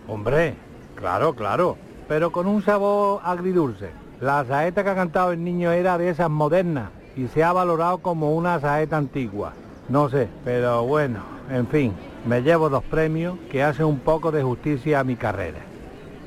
Hombre, 0.09 0.55
claro, 0.95 1.34
claro, 1.34 1.76
pero 2.09 2.32
con 2.32 2.47
un 2.47 2.62
sabor 2.62 3.20
agridulce. 3.24 3.91
La 4.20 4.45
saeta 4.45 4.84
que 4.84 4.91
ha 4.91 4.95
cantado 4.95 5.32
el 5.32 5.43
niño 5.43 5.72
era 5.72 5.97
de 5.97 6.11
esas 6.11 6.28
modernas 6.28 6.91
y 7.16 7.28
se 7.28 7.45
ha 7.45 7.53
valorado 7.53 7.99
como 7.99 8.34
una 8.34 8.61
saeta 8.61 8.97
antigua. 8.97 9.53
No 9.88 10.09
sé, 10.09 10.28
pero 10.45 10.84
bueno, 10.84 11.20
en 11.51 11.66
fin, 11.66 11.93
me 12.26 12.43
llevo 12.43 12.68
dos 12.68 12.84
premios 12.84 13.38
que 13.51 13.62
hacen 13.62 13.86
un 13.86 13.99
poco 13.99 14.30
de 14.30 14.43
justicia 14.43 15.01
a 15.01 15.05
mi 15.05 15.16
carrera. 15.16 15.59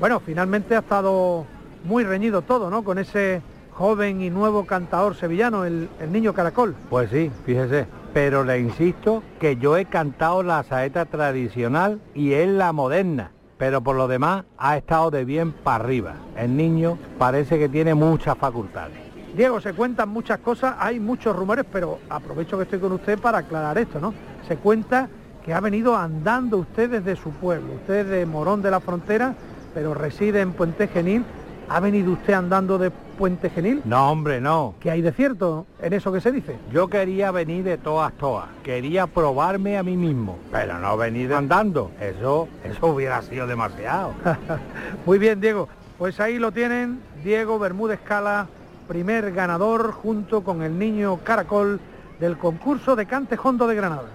Bueno, 0.00 0.20
finalmente 0.20 0.74
ha 0.74 0.80
estado 0.80 1.46
muy 1.84 2.04
reñido 2.04 2.42
todo, 2.42 2.68
¿no? 2.68 2.82
Con 2.82 2.98
ese 2.98 3.42
joven 3.74 4.22
y 4.22 4.30
nuevo 4.30 4.64
cantador 4.66 5.16
sevillano, 5.16 5.64
el, 5.64 5.88
el 6.00 6.12
niño 6.12 6.32
Caracol. 6.32 6.74
Pues 6.90 7.10
sí, 7.10 7.30
fíjese, 7.44 7.86
pero 8.12 8.44
le 8.44 8.58
insisto 8.60 9.22
que 9.40 9.56
yo 9.56 9.76
he 9.76 9.84
cantado 9.84 10.42
la 10.42 10.62
saeta 10.62 11.04
tradicional 11.04 12.00
y 12.14 12.32
él 12.32 12.58
la 12.58 12.72
moderna 12.72 13.32
pero 13.58 13.80
por 13.80 13.96
lo 13.96 14.08
demás 14.08 14.44
ha 14.58 14.76
estado 14.76 15.10
de 15.10 15.24
bien 15.24 15.52
para 15.52 15.84
arriba. 15.84 16.14
El 16.36 16.56
niño 16.56 16.98
parece 17.18 17.58
que 17.58 17.68
tiene 17.68 17.94
muchas 17.94 18.36
facultades. 18.36 18.98
Diego, 19.36 19.60
se 19.60 19.72
cuentan 19.72 20.08
muchas 20.10 20.38
cosas, 20.38 20.76
hay 20.78 21.00
muchos 21.00 21.34
rumores, 21.34 21.64
pero 21.70 21.98
aprovecho 22.08 22.56
que 22.56 22.64
estoy 22.64 22.78
con 22.78 22.92
usted 22.92 23.18
para 23.18 23.38
aclarar 23.38 23.78
esto, 23.78 23.98
¿no? 24.00 24.14
Se 24.46 24.56
cuenta 24.56 25.08
que 25.44 25.52
ha 25.52 25.60
venido 25.60 25.96
andando 25.96 26.58
usted 26.58 26.90
desde 26.90 27.16
su 27.16 27.30
pueblo, 27.30 27.74
usted 27.74 28.00
es 28.00 28.08
de 28.08 28.26
Morón 28.26 28.62
de 28.62 28.70
la 28.70 28.80
Frontera, 28.80 29.34
pero 29.74 29.92
reside 29.92 30.40
en 30.40 30.52
Puente 30.52 30.86
Genil. 30.88 31.24
¿Ha 31.68 31.80
venido 31.80 32.12
usted 32.12 32.34
andando 32.34 32.78
de 32.78 32.90
Puente 32.90 33.48
Genil? 33.48 33.82
No, 33.84 34.10
hombre, 34.10 34.40
no. 34.40 34.74
¿Qué 34.80 34.90
hay 34.90 35.02
de 35.02 35.12
cierto 35.12 35.66
en 35.80 35.92
eso 35.92 36.12
que 36.12 36.20
se 36.20 36.32
dice? 36.32 36.56
Yo 36.72 36.88
quería 36.88 37.30
venir 37.30 37.64
de 37.64 37.78
todas, 37.78 38.12
todas. 38.14 38.48
Quería 38.62 39.06
probarme 39.06 39.78
a 39.78 39.82
mí 39.82 39.96
mismo, 39.96 40.38
pero 40.50 40.78
no 40.78 40.96
venir 40.96 41.32
andando. 41.32 41.90
Eso, 42.00 42.48
eso 42.64 42.86
hubiera 42.88 43.22
sido 43.22 43.46
demasiado. 43.46 44.14
Muy 45.06 45.18
bien, 45.18 45.40
Diego. 45.40 45.68
Pues 45.98 46.20
ahí 46.20 46.38
lo 46.38 46.52
tienen, 46.52 47.00
Diego 47.22 47.58
Bermúdez 47.58 48.00
Cala, 48.00 48.48
primer 48.88 49.32
ganador 49.32 49.92
junto 49.92 50.42
con 50.42 50.62
el 50.62 50.78
niño 50.78 51.18
Caracol 51.24 51.80
del 52.20 52.36
concurso 52.36 52.96
de 52.96 53.06
Cante 53.06 53.38
Hondo 53.42 53.66
de 53.66 53.76
Granada. 53.76 54.08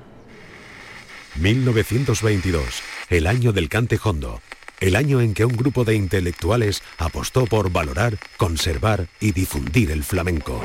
1922, 1.39 2.83
el 3.09 3.27
año 3.27 3.53
del 3.53 3.69
Cante 3.69 3.97
Hondo 4.03 4.39
el 4.79 4.95
año 4.95 5.21
en 5.21 5.33
que 5.33 5.45
un 5.45 5.55
grupo 5.55 5.83
de 5.83 5.95
intelectuales 5.95 6.81
apostó 6.97 7.45
por 7.45 7.71
valorar, 7.71 8.17
conservar 8.37 9.07
y 9.19 9.31
difundir 9.31 9.91
el 9.91 10.03
flamenco. 10.03 10.61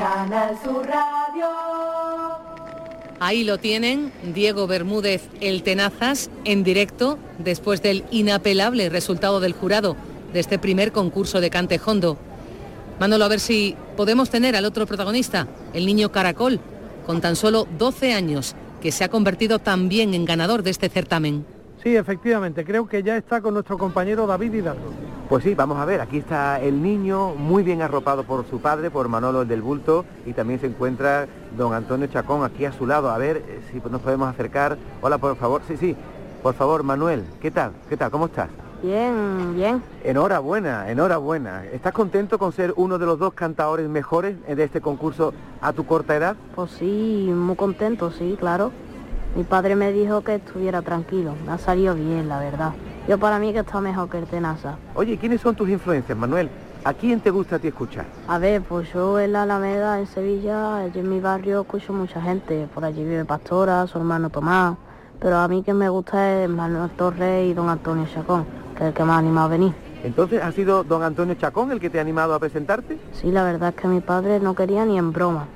Ahí 3.19 3.43
lo 3.43 3.57
tienen, 3.57 4.11
Diego 4.33 4.67
Bermúdez 4.67 5.29
El 5.39 5.63
Tenazas, 5.63 6.29
en 6.43 6.63
directo, 6.63 7.17
después 7.39 7.81
del 7.81 8.03
inapelable 8.11 8.89
resultado 8.89 9.39
del 9.39 9.53
jurado 9.53 9.95
de 10.33 10.41
este 10.41 10.59
primer 10.59 10.91
concurso 10.91 11.39
de 11.39 11.49
cante 11.49 11.79
hondo. 11.83 12.17
Manolo, 12.99 13.25
a 13.25 13.29
ver 13.29 13.39
si 13.39 13.75
podemos 13.95 14.29
tener 14.29 14.55
al 14.55 14.65
otro 14.65 14.85
protagonista, 14.85 15.47
el 15.73 15.85
niño 15.85 16.11
Caracol, 16.11 16.59
con 17.05 17.21
tan 17.21 17.35
solo 17.35 17.67
12 17.77 18.13
años, 18.13 18.55
que 18.81 18.91
se 18.91 19.03
ha 19.03 19.09
convertido 19.09 19.59
también 19.59 20.13
en 20.13 20.25
ganador 20.25 20.61
de 20.63 20.71
este 20.71 20.89
certamen. 20.89 21.45
Sí, 21.85 21.95
efectivamente, 21.95 22.65
creo 22.65 22.87
que 22.87 23.03
ya 23.03 23.15
está 23.15 23.41
con 23.41 23.53
nuestro 23.53 23.77
compañero 23.77 24.25
David 24.25 24.51
Hidalgo. 24.51 24.89
Pues 25.29 25.43
sí, 25.43 25.53
vamos 25.53 25.77
a 25.77 25.85
ver, 25.85 26.01
aquí 26.01 26.17
está 26.17 26.59
el 26.59 26.81
niño 26.81 27.35
muy 27.35 27.61
bien 27.61 27.83
arropado 27.83 28.23
por 28.23 28.43
su 28.47 28.59
padre, 28.59 28.89
por 28.89 29.07
Manolo 29.07 29.43
el 29.43 29.47
del 29.47 29.61
Bulto, 29.61 30.03
y 30.25 30.33
también 30.33 30.59
se 30.59 30.65
encuentra 30.65 31.27
don 31.55 31.75
Antonio 31.75 32.07
Chacón 32.07 32.43
aquí 32.43 32.65
a 32.65 32.71
su 32.71 32.87
lado. 32.87 33.11
A 33.11 33.19
ver 33.19 33.37
eh, 33.37 33.59
si 33.71 33.79
nos 33.87 34.01
podemos 34.01 34.27
acercar. 34.27 34.79
Hola, 34.99 35.19
por 35.19 35.35
favor. 35.35 35.61
Sí, 35.67 35.77
sí, 35.77 35.95
por 36.41 36.55
favor, 36.55 36.81
Manuel, 36.81 37.23
¿qué 37.39 37.51
tal? 37.51 37.73
¿Qué 37.87 37.95
tal? 37.95 38.09
¿Cómo 38.09 38.25
estás? 38.25 38.49
Bien, 38.81 39.53
bien. 39.53 39.83
Enhorabuena, 40.03 40.89
enhorabuena. 40.89 41.65
¿Estás 41.65 41.93
contento 41.93 42.39
con 42.39 42.51
ser 42.51 42.73
uno 42.77 42.97
de 42.97 43.05
los 43.05 43.19
dos 43.19 43.35
cantadores 43.35 43.87
mejores 43.87 44.37
de 44.47 44.63
este 44.63 44.81
concurso 44.81 45.35
a 45.61 45.71
tu 45.71 45.85
corta 45.85 46.15
edad? 46.15 46.35
Pues 46.55 46.71
sí, 46.71 47.31
muy 47.31 47.55
contento, 47.55 48.09
sí, 48.09 48.37
claro. 48.39 48.71
Mi 49.35 49.43
padre 49.43 49.75
me 49.75 49.91
dijo 49.91 50.21
que 50.21 50.35
estuviera 50.35 50.81
tranquilo, 50.81 51.33
me 51.45 51.51
ha 51.51 51.57
salido 51.57 51.93
bien, 51.93 52.29
la 52.29 52.39
verdad. 52.39 52.71
Yo 53.05 53.17
para 53.17 53.37
mí 53.37 53.51
que 53.51 53.59
está 53.59 53.81
mejor 53.81 54.09
que 54.09 54.17
el 54.17 54.25
Tenaza. 54.25 54.77
Oye, 54.95 55.17
¿quiénes 55.17 55.41
son 55.41 55.53
tus 55.55 55.67
influencias, 55.67 56.17
Manuel? 56.17 56.49
¿A 56.85 56.93
quién 56.93 57.19
te 57.19 57.31
gusta 57.31 57.57
a 57.57 57.59
ti 57.59 57.67
escuchar? 57.67 58.05
A 58.29 58.37
ver, 58.37 58.61
pues 58.61 58.93
yo 58.93 59.19
en 59.19 59.33
la 59.33 59.43
Alameda, 59.43 59.99
en 59.99 60.07
Sevilla, 60.07 60.77
allí 60.77 61.01
en 61.01 61.09
mi 61.09 61.19
barrio 61.19 61.61
escucho 61.61 61.91
mucha 61.91 62.21
gente. 62.21 62.69
Por 62.73 62.85
allí 62.85 63.03
vive 63.03 63.25
Pastora, 63.25 63.85
su 63.87 63.97
hermano 63.97 64.29
Tomás. 64.29 64.77
Pero 65.19 65.37
a 65.37 65.49
mí 65.49 65.63
que 65.63 65.73
me 65.73 65.89
gusta 65.89 66.43
es 66.43 66.49
Manuel 66.49 66.89
Torres 66.91 67.49
y 67.49 67.53
don 67.53 67.67
Antonio 67.67 68.05
Chacón, 68.13 68.45
que 68.77 68.83
es 68.83 68.87
el 68.87 68.93
que 68.93 69.03
me 69.03 69.11
ha 69.11 69.17
animado 69.17 69.47
a 69.47 69.49
venir. 69.49 69.73
Entonces, 70.05 70.41
¿ha 70.41 70.51
sido 70.53 70.85
don 70.85 71.03
Antonio 71.03 71.35
Chacón 71.35 71.71
el 71.73 71.81
que 71.81 71.89
te 71.89 71.97
ha 71.97 72.01
animado 72.01 72.33
a 72.35 72.39
presentarte? 72.39 72.99
Sí, 73.11 73.31
la 73.31 73.43
verdad 73.43 73.73
es 73.75 73.81
que 73.81 73.89
mi 73.89 73.99
padre 73.99 74.39
no 74.39 74.55
quería 74.55 74.85
ni 74.85 74.97
en 74.97 75.11
broma. 75.11 75.47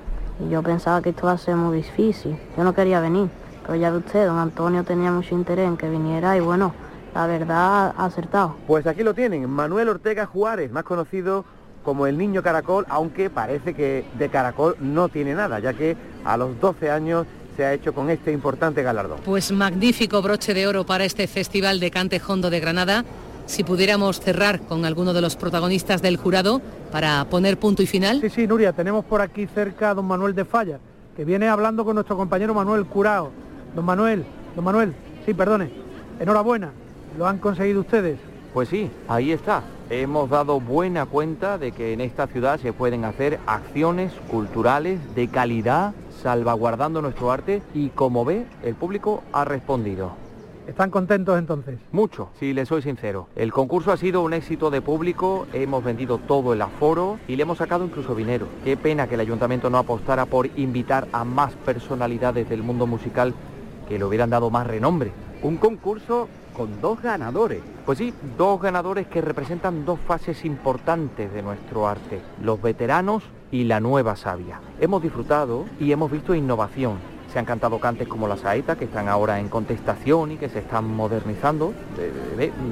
Y 0.46 0.50
yo 0.50 0.62
pensaba 0.64 1.02
que 1.02 1.12
esto 1.12 1.28
iba 1.28 1.32
a 1.32 1.38
ser 1.38 1.56
muy 1.56 1.78
difícil. 1.78 2.38
Yo 2.58 2.64
no 2.66 2.74
quería 2.74 3.00
venir. 3.00 3.30
Pero 3.70 3.80
ya 3.80 3.92
ve 3.92 3.98
usted, 4.00 4.26
don 4.26 4.40
Antonio 4.40 4.84
tenía 4.84 5.12
mucho 5.12 5.36
interés 5.36 5.68
en 5.68 5.78
que 5.78 5.88
viniera 5.88 6.36
y 6.36 6.40
bueno, 6.40 6.74
la 7.14 7.28
verdad 7.28 7.94
ha 7.96 8.06
acertado. 8.06 8.56
Pues 8.66 8.88
aquí 8.88 9.04
lo 9.04 9.14
tienen, 9.14 9.48
Manuel 9.48 9.90
Ortega 9.90 10.26
Juárez, 10.26 10.72
más 10.72 10.84
conocido 10.84 11.46
como 11.84 12.08
el 12.08 12.18
niño 12.18 12.42
caracol, 12.42 12.88
aunque 12.90 13.30
parece 13.30 13.76
que 13.76 14.06
de 14.18 14.30
caracol 14.30 14.76
no 14.80 15.08
tiene 15.10 15.36
nada, 15.36 15.60
ya 15.60 15.76
que 15.76 15.96
a 16.26 16.36
los 16.36 16.60
12 16.60 16.90
años 16.90 17.28
se 17.56 17.64
ha 17.64 17.74
hecho 17.74 17.94
con 17.94 18.10
este 18.10 18.32
importante 18.32 18.82
galardón. 18.82 19.20
Pues 19.24 19.52
magnífico 19.52 20.20
broche 20.24 20.56
de 20.56 20.66
oro 20.66 20.84
para 20.84 21.06
este 21.06 21.28
Festival 21.28 21.80
de 21.80 21.92
Cante 21.92 22.20
Hondo 22.28 22.50
de 22.50 22.60
Granada. 22.60 23.06
Si 23.46 23.64
pudiéramos 23.64 24.20
cerrar 24.20 24.62
con 24.62 24.84
alguno 24.84 25.14
de 25.14 25.22
los 25.22 25.36
protagonistas 25.36 26.02
del 26.02 26.18
jurado 26.18 26.60
para 26.92 27.24
poner 27.26 27.60
punto 27.60 27.84
y 27.84 27.86
final. 27.86 28.20
Sí, 28.22 28.32
sí, 28.32 28.48
Nuria, 28.48 28.74
tenemos 28.74 29.06
por 29.06 29.22
aquí 29.22 29.46
cerca 29.46 29.92
a 29.92 29.94
don 29.94 30.06
Manuel 30.06 30.34
de 30.34 30.46
Falla, 30.46 30.80
que 31.16 31.24
viene 31.24 31.48
hablando 31.48 31.86
con 31.86 31.94
nuestro 31.94 32.18
compañero 32.18 32.56
Manuel 32.56 32.88
Curao. 32.88 33.48
Don 33.76 33.86
Manuel, 33.86 34.26
don 34.56 34.66
Manuel, 34.66 34.94
sí, 35.26 35.34
perdone. 35.34 35.70
Enhorabuena, 36.20 36.72
lo 37.18 37.28
han 37.28 37.38
conseguido 37.38 37.82
ustedes. 37.82 38.20
Pues 38.54 38.70
sí, 38.70 38.90
ahí 39.08 39.32
está. 39.32 39.64
Hemos 39.92 40.30
dado 40.30 40.60
buena 40.60 41.06
cuenta 41.06 41.58
de 41.58 41.72
que 41.72 41.94
en 41.94 42.02
esta 42.02 42.28
ciudad 42.28 42.60
se 42.60 42.74
pueden 42.74 43.06
hacer 43.06 43.40
acciones 43.46 44.12
culturales 44.30 45.00
de 45.16 45.28
calidad, 45.28 45.94
salvaguardando 46.22 47.02
nuestro 47.02 47.32
arte 47.32 47.62
y 47.74 47.90
como 47.90 48.26
ve, 48.26 48.46
el 48.64 48.76
público 48.76 49.24
ha 49.34 49.46
respondido. 49.46 50.14
¿Están 50.68 50.92
contentos 50.92 51.40
entonces? 51.40 51.80
Mucho, 51.92 52.30
si 52.40 52.54
le 52.54 52.64
soy 52.68 52.84
sincero. 52.84 53.28
El 53.36 53.52
concurso 53.52 53.92
ha 53.92 53.98
sido 53.98 54.22
un 54.22 54.34
éxito 54.34 54.70
de 54.70 54.82
público, 54.82 55.48
hemos 55.52 55.84
vendido 55.84 56.20
todo 56.20 56.54
el 56.54 56.62
aforo 56.62 57.18
y 57.28 57.36
le 57.36 57.42
hemos 57.42 57.58
sacado 57.58 57.86
incluso 57.86 58.14
dinero. 58.14 58.46
Qué 58.64 58.78
pena 58.78 59.08
que 59.08 59.16
el 59.16 59.22
ayuntamiento 59.22 59.72
no 59.72 59.80
apostara 59.80 60.28
por 60.28 60.48
invitar 60.60 61.08
a 61.12 61.24
más 61.24 61.54
personalidades 61.54 62.48
del 62.50 62.62
mundo 62.62 62.86
musical 62.86 63.34
que 63.90 64.00
le 64.00 64.06
hubieran 64.06 64.30
dado 64.30 64.50
más 64.50 64.66
renombre. 64.66 65.12
Un 65.42 65.58
concurso 65.58 66.30
con 66.56 66.80
dos 66.80 67.02
ganadores. 67.02 67.62
Pues 67.86 67.98
sí, 67.98 68.14
dos 68.38 68.62
ganadores 68.62 69.08
que 69.08 69.22
representan 69.22 69.84
dos 69.84 70.00
fases 70.00 70.46
importantes 70.46 71.34
de 71.34 71.42
nuestro 71.42 71.88
arte, 71.88 72.22
los 72.42 72.62
veteranos 72.62 73.24
y 73.52 73.64
la 73.64 73.80
nueva 73.80 74.16
savia. 74.16 74.60
Hemos 74.80 75.02
disfrutado 75.02 75.66
y 75.80 75.92
hemos 75.92 76.12
visto 76.12 76.36
innovación. 76.36 76.98
Se 77.34 77.40
han 77.40 77.46
cantado 77.46 77.80
cantes 77.80 78.08
como 78.08 78.28
la 78.28 78.38
saeta, 78.38 78.76
que 78.76 78.86
están 78.86 79.08
ahora 79.08 79.40
en 79.40 79.50
contestación 79.50 80.32
y 80.32 80.38
que 80.38 80.50
se 80.50 80.60
están 80.60 80.94
modernizando. 80.96 81.74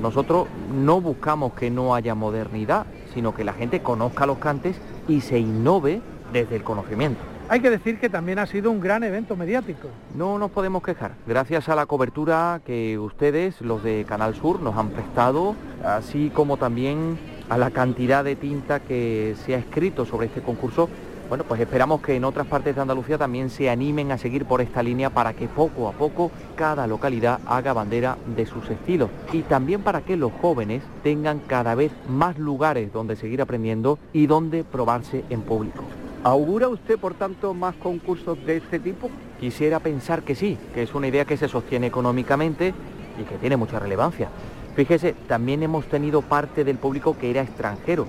Nosotros 0.01 0.47
no 0.73 0.99
buscamos 0.99 1.53
que 1.53 1.69
no 1.69 1.95
haya 1.95 2.15
modernidad, 2.15 2.85
sino 3.13 3.33
que 3.33 3.43
la 3.43 3.53
gente 3.53 3.81
conozca 3.81 4.25
los 4.25 4.39
cantes 4.39 4.75
y 5.07 5.21
se 5.21 5.39
innove 5.39 6.01
desde 6.33 6.55
el 6.55 6.63
conocimiento. 6.63 7.21
Hay 7.49 7.61
que 7.61 7.69
decir 7.69 7.97
que 7.97 8.09
también 8.09 8.39
ha 8.39 8.45
sido 8.45 8.69
un 8.69 8.81
gran 8.81 9.03
evento 9.03 9.37
mediático. 9.37 9.87
No 10.15 10.37
nos 10.37 10.51
podemos 10.51 10.83
quejar. 10.83 11.13
Gracias 11.25 11.69
a 11.69 11.75
la 11.75 11.85
cobertura 11.85 12.59
que 12.65 12.99
ustedes, 12.99 13.61
los 13.61 13.81
de 13.83 14.03
Canal 14.05 14.35
Sur, 14.35 14.59
nos 14.59 14.75
han 14.75 14.89
prestado, 14.89 15.55
así 15.81 16.29
como 16.33 16.57
también 16.57 17.17
a 17.47 17.57
la 17.57 17.71
cantidad 17.71 18.25
de 18.25 18.35
tinta 18.35 18.81
que 18.81 19.35
se 19.45 19.55
ha 19.55 19.59
escrito 19.59 20.05
sobre 20.05 20.27
este 20.27 20.41
concurso, 20.41 20.89
bueno, 21.29 21.45
pues 21.45 21.61
esperamos 21.61 22.01
que 22.01 22.15
en 22.15 22.25
otras 22.25 22.47
partes 22.47 22.75
de 22.75 22.81
Andalucía 22.81 23.17
también 23.17 23.49
se 23.49 23.69
animen 23.69 24.11
a 24.11 24.17
seguir 24.17 24.43
por 24.43 24.59
esta 24.59 24.83
línea 24.83 25.09
para 25.09 25.31
que 25.33 25.47
poco 25.47 25.87
a 25.87 25.93
poco 25.93 26.31
cada 26.57 26.85
localidad 26.85 27.39
haga 27.45 27.71
bandera 27.71 28.17
de 28.35 28.45
sus 28.45 28.69
estilos 28.69 29.09
y 29.31 29.43
también 29.43 29.83
para 29.83 30.01
que 30.01 30.17
los 30.17 30.33
jóvenes 30.41 30.83
tengan 31.01 31.39
cada 31.39 31.75
vez 31.75 31.93
más 32.09 32.37
lugares 32.37 32.91
donde 32.91 33.15
seguir 33.15 33.41
aprendiendo 33.41 33.99
y 34.11 34.27
donde 34.27 34.65
probarse 34.65 35.23
en 35.29 35.41
público. 35.41 35.83
¿Augura 36.27 36.67
usted, 36.67 36.99
por 36.99 37.13
tanto, 37.13 37.53
más 37.53 37.73
concursos 37.75 38.37
de 38.45 38.57
este 38.57 38.79
tipo? 38.79 39.09
Quisiera 39.39 39.79
pensar 39.79 40.23
que 40.23 40.35
sí, 40.35 40.57
que 40.73 40.83
es 40.83 40.93
una 40.93 41.07
idea 41.07 41.23
que 41.23 41.37
se 41.37 41.47
sostiene 41.47 41.87
económicamente 41.87 42.73
y 43.17 43.23
que 43.23 43.37
tiene 43.37 43.55
mucha 43.55 43.79
relevancia. 43.79 44.27
Fíjese, 44.75 45.13
también 45.29 45.63
hemos 45.63 45.85
tenido 45.85 46.21
parte 46.21 46.65
del 46.65 46.79
público 46.79 47.17
que 47.17 47.29
era 47.29 47.43
extranjero. 47.43 48.07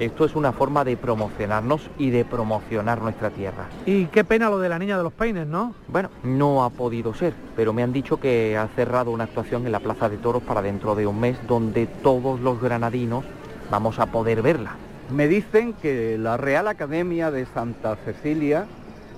Esto 0.00 0.24
es 0.24 0.34
una 0.34 0.50
forma 0.50 0.82
de 0.82 0.96
promocionarnos 0.96 1.88
y 1.98 2.10
de 2.10 2.24
promocionar 2.24 3.00
nuestra 3.00 3.30
tierra. 3.30 3.68
Y 3.86 4.06
qué 4.06 4.24
pena 4.24 4.50
lo 4.50 4.58
de 4.58 4.68
la 4.68 4.80
niña 4.80 4.96
de 4.96 5.04
los 5.04 5.12
peines, 5.12 5.46
¿no? 5.46 5.72
Bueno, 5.86 6.10
no 6.24 6.64
ha 6.64 6.70
podido 6.70 7.14
ser, 7.14 7.32
pero 7.54 7.72
me 7.72 7.84
han 7.84 7.92
dicho 7.92 8.18
que 8.18 8.56
ha 8.58 8.66
cerrado 8.74 9.12
una 9.12 9.22
actuación 9.22 9.66
en 9.66 9.70
la 9.70 9.78
Plaza 9.78 10.08
de 10.08 10.18
Toros 10.18 10.42
para 10.42 10.62
dentro 10.62 10.96
de 10.96 11.06
un 11.06 11.20
mes 11.20 11.38
donde 11.46 11.86
todos 11.86 12.40
los 12.40 12.60
granadinos 12.60 13.24
vamos 13.70 14.00
a 14.00 14.06
poder 14.06 14.42
verla. 14.42 14.81
Me 15.10 15.28
dicen 15.28 15.74
que 15.74 16.16
la 16.18 16.36
Real 16.36 16.68
Academia 16.68 17.30
de 17.30 17.44
Santa 17.46 17.96
Cecilia, 17.96 18.66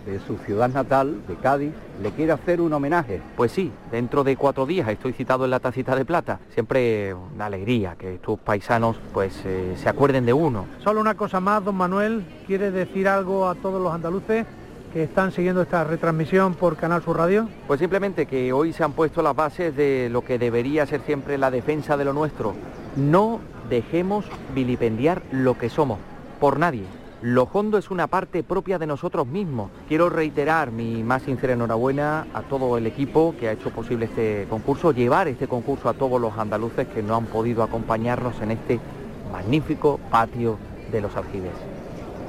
de 0.07 0.18
su 0.20 0.39
ciudad 0.39 0.68
natal, 0.68 1.22
de 1.28 1.37
Cádiz, 1.37 1.72
le 2.03 2.11
quiere 2.11 2.32
hacer 2.32 2.61
un 2.61 2.72
homenaje. 2.72 3.22
Pues 3.37 3.53
sí, 3.53 3.70
dentro 3.91 4.24
de 4.24 4.37
cuatro 4.37 4.66
días 4.66 4.89
estoy 4.89 5.12
citado 5.12 5.45
en 5.45 5.51
la 5.51 5.61
tacita 5.61 5.95
de 5.95 6.05
plata. 6.05 6.41
Siempre 6.53 7.14
una 7.14 7.47
alegría 7.47 7.95
que 7.97 8.18
tus 8.18 8.39
paisanos 8.39 8.97
pues 9.12 9.41
eh, 9.45 9.74
se 9.76 9.89
acuerden 9.89 10.26
de 10.26 10.32
uno. 10.32 10.66
Solo 10.82 11.01
una 11.01 11.14
cosa 11.14 11.41
más, 11.41 11.64
don 11.64 11.76
Manuel, 11.76 12.24
¿quiere 12.47 12.70
decir 12.70 13.09
algo 13.09 13.49
a 13.49 13.55
todos 13.55 13.80
los 13.80 13.93
andaluces? 13.93 14.47
Que 14.95 15.03
están 15.03 15.32
siguiendo 15.32 15.61
esta 15.61 15.82
retransmisión 15.82 16.55
por 16.55 16.76
Canal 16.76 17.03
Sur 17.03 17.16
Radio? 17.16 17.49
Pues 17.66 17.80
simplemente 17.80 18.26
que 18.26 18.53
hoy 18.53 18.72
se 18.72 18.84
han 18.84 18.92
puesto 18.92 19.22
las 19.22 19.34
bases 19.34 19.74
de 19.74 20.09
lo 20.09 20.24
que 20.24 20.38
debería 20.38 20.86
ser 20.86 21.01
siempre 21.01 21.36
la 21.36 21.51
defensa 21.51 21.97
de 21.97 22.05
lo 22.05 22.12
nuestro. 22.12 22.55
No 22.95 23.40
dejemos 23.68 24.24
vilipendiar 24.55 25.22
lo 25.32 25.59
que 25.59 25.68
somos, 25.68 25.99
por 26.38 26.61
nadie. 26.61 26.84
Lo 27.22 27.49
hondo 27.53 27.76
es 27.76 27.90
una 27.90 28.07
parte 28.07 28.45
propia 28.45 28.78
de 28.78 28.86
nosotros 28.86 29.26
mismos. 29.26 29.72
Quiero 29.88 30.11
reiterar 30.11 30.70
mi 30.70 31.03
más 31.03 31.22
sincera 31.22 31.55
enhorabuena 31.55 32.28
a 32.32 32.42
todo 32.42 32.78
el 32.78 32.86
equipo 32.86 33.34
que 33.40 33.49
ha 33.49 33.53
hecho 33.53 33.70
posible 33.70 34.05
este 34.05 34.47
concurso, 34.49 34.92
llevar 34.92 35.26
este 35.26 35.49
concurso 35.49 35.88
a 35.88 35.95
todos 35.95 36.20
los 36.20 36.38
andaluces 36.38 36.86
que 36.86 37.03
no 37.03 37.16
han 37.16 37.26
podido 37.26 37.64
acompañarnos 37.64 38.40
en 38.40 38.53
este 38.53 38.78
magnífico 39.32 39.99
patio 40.09 40.57
de 40.92 41.01
los 41.01 41.16
aljibes. 41.16 41.74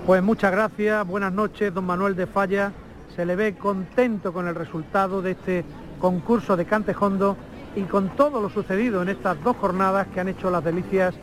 Pues 0.05 0.21
muchas 0.21 0.51
gracias, 0.51 1.07
buenas 1.07 1.33
noches, 1.33 1.73
don 1.73 1.83
Manuel 1.83 2.15
de 2.15 2.27
Falla. 2.27 2.71
Se 3.15 3.25
le 3.25 3.35
ve 3.35 3.55
contento 3.55 4.31
con 4.31 4.47
el 4.47 4.53
resultado 4.53 5.23
de 5.23 5.31
este 5.31 5.65
concurso 5.99 6.55
de 6.55 6.65
Cantejondo 6.65 7.35
y 7.75 7.81
con 7.85 8.09
todo 8.09 8.39
lo 8.39 8.51
sucedido 8.51 9.01
en 9.01 9.09
estas 9.09 9.43
dos 9.43 9.57
jornadas 9.57 10.05
que 10.13 10.19
han 10.19 10.27
hecho 10.27 10.51
las 10.51 10.63
delicias 10.63 11.15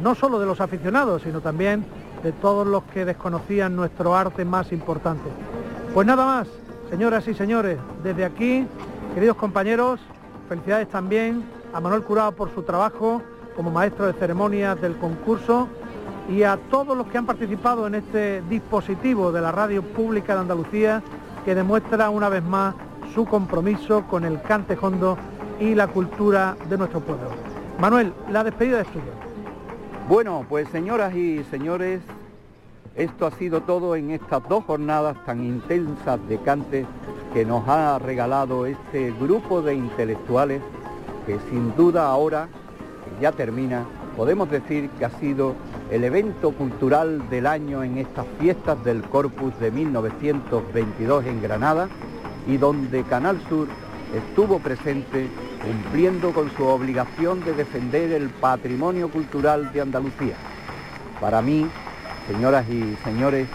no 0.00 0.16
solo 0.16 0.40
de 0.40 0.46
los 0.46 0.60
aficionados, 0.60 1.22
sino 1.22 1.42
también 1.42 1.84
de 2.24 2.32
todos 2.32 2.66
los 2.66 2.82
que 2.92 3.04
desconocían 3.04 3.76
nuestro 3.76 4.16
arte 4.16 4.44
más 4.44 4.72
importante. 4.72 5.30
Pues 5.94 6.04
nada 6.04 6.26
más, 6.26 6.48
señoras 6.90 7.28
y 7.28 7.34
señores, 7.34 7.78
desde 8.02 8.24
aquí, 8.24 8.66
queridos 9.14 9.36
compañeros, 9.36 10.00
felicidades 10.48 10.88
también 10.88 11.44
a 11.72 11.78
Manuel 11.78 12.02
Curado 12.02 12.32
por 12.32 12.52
su 12.52 12.64
trabajo 12.64 13.22
como 13.54 13.70
maestro 13.70 14.06
de 14.06 14.12
ceremonias 14.14 14.80
del 14.80 14.96
concurso 14.96 15.68
y 16.28 16.42
a 16.42 16.56
todos 16.70 16.96
los 16.96 17.06
que 17.08 17.18
han 17.18 17.26
participado 17.26 17.86
en 17.86 17.96
este 17.96 18.42
dispositivo 18.42 19.30
de 19.32 19.40
la 19.40 19.52
radio 19.52 19.82
pública 19.82 20.34
de 20.34 20.40
Andalucía 20.40 21.02
que 21.44 21.54
demuestra 21.54 22.10
una 22.10 22.28
vez 22.28 22.42
más 22.42 22.74
su 23.14 23.26
compromiso 23.26 24.04
con 24.08 24.24
el 24.24 24.40
cantejondo 24.42 25.18
y 25.60 25.74
la 25.74 25.86
cultura 25.86 26.56
de 26.68 26.78
nuestro 26.78 27.00
pueblo. 27.00 27.28
Manuel, 27.78 28.12
la 28.30 28.42
despedida 28.42 28.80
es 28.80 28.88
tuya. 28.88 29.04
Bueno, 30.08 30.44
pues 30.48 30.68
señoras 30.68 31.14
y 31.14 31.44
señores, 31.44 32.00
esto 32.96 33.26
ha 33.26 33.30
sido 33.32 33.62
todo 33.62 33.96
en 33.96 34.10
estas 34.10 34.48
dos 34.48 34.64
jornadas 34.64 35.16
tan 35.24 35.44
intensas 35.44 36.18
de 36.28 36.38
cante 36.38 36.86
que 37.32 37.44
nos 37.44 37.68
ha 37.68 37.98
regalado 37.98 38.66
este 38.66 39.12
grupo 39.12 39.60
de 39.62 39.74
intelectuales 39.74 40.62
que 41.26 41.38
sin 41.50 41.74
duda 41.74 42.06
ahora, 42.06 42.48
que 43.04 43.22
ya 43.22 43.32
termina, 43.32 43.84
podemos 44.16 44.50
decir 44.50 44.90
que 44.98 45.04
ha 45.04 45.10
sido 45.18 45.54
el 45.90 46.04
evento 46.04 46.52
cultural 46.52 47.28
del 47.30 47.46
año 47.46 47.82
en 47.82 47.98
estas 47.98 48.26
fiestas 48.40 48.82
del 48.84 49.02
Corpus 49.02 49.58
de 49.58 49.70
1922 49.70 51.26
en 51.26 51.42
Granada 51.42 51.88
y 52.46 52.56
donde 52.56 53.02
Canal 53.04 53.40
Sur 53.48 53.68
estuvo 54.14 54.58
presente 54.58 55.28
cumpliendo 55.62 56.32
con 56.32 56.50
su 56.56 56.64
obligación 56.64 57.44
de 57.44 57.54
defender 57.54 58.12
el 58.12 58.28
patrimonio 58.28 59.08
cultural 59.08 59.72
de 59.72 59.80
Andalucía. 59.80 60.36
Para 61.20 61.42
mí, 61.42 61.66
señoras 62.28 62.68
y 62.68 62.96
señores, 63.02 63.48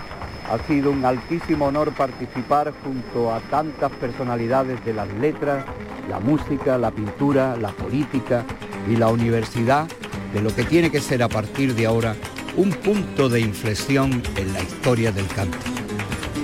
ha 0.52 0.58
sido 0.68 0.92
un 0.92 1.06
altísimo 1.06 1.66
honor 1.66 1.92
participar 1.94 2.74
junto 2.84 3.32
a 3.32 3.40
tantas 3.42 3.92
personalidades 3.92 4.84
de 4.84 4.94
las 4.94 5.08
letras, 5.14 5.64
la 6.10 6.20
música, 6.20 6.78
la 6.78 6.90
pintura, 6.90 7.56
la 7.56 7.70
política 7.70 8.44
y 8.90 8.96
la 8.96 9.10
universidad 9.10 9.88
de 10.34 10.42
lo 10.42 10.56
que 10.56 10.64
tiene 10.64 10.92
que 10.92 11.02
ser 11.02 11.24
a 11.24 11.30
partir 11.30 11.76
de 11.76 11.86
ahora 11.86 12.16
un 12.56 12.72
punto 12.72 13.30
de 13.30 13.40
inflexión 13.40 14.22
en 14.36 14.54
la 14.54 14.62
historia 14.62 15.12
del 15.12 15.28
canto. 15.28 15.58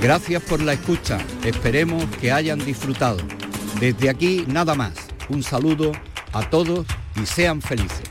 Gracias 0.01 0.43
por 0.43 0.61
la 0.61 0.73
escucha, 0.73 1.17
esperemos 1.43 2.05
que 2.21 2.31
hayan 2.31 2.59
disfrutado. 2.63 3.17
Desde 3.79 4.09
aquí 4.09 4.45
nada 4.47 4.75
más. 4.75 4.93
Un 5.27 5.41
saludo 5.41 5.91
a 6.33 6.47
todos 6.49 6.85
y 7.21 7.25
sean 7.25 7.61
felices. 7.61 8.03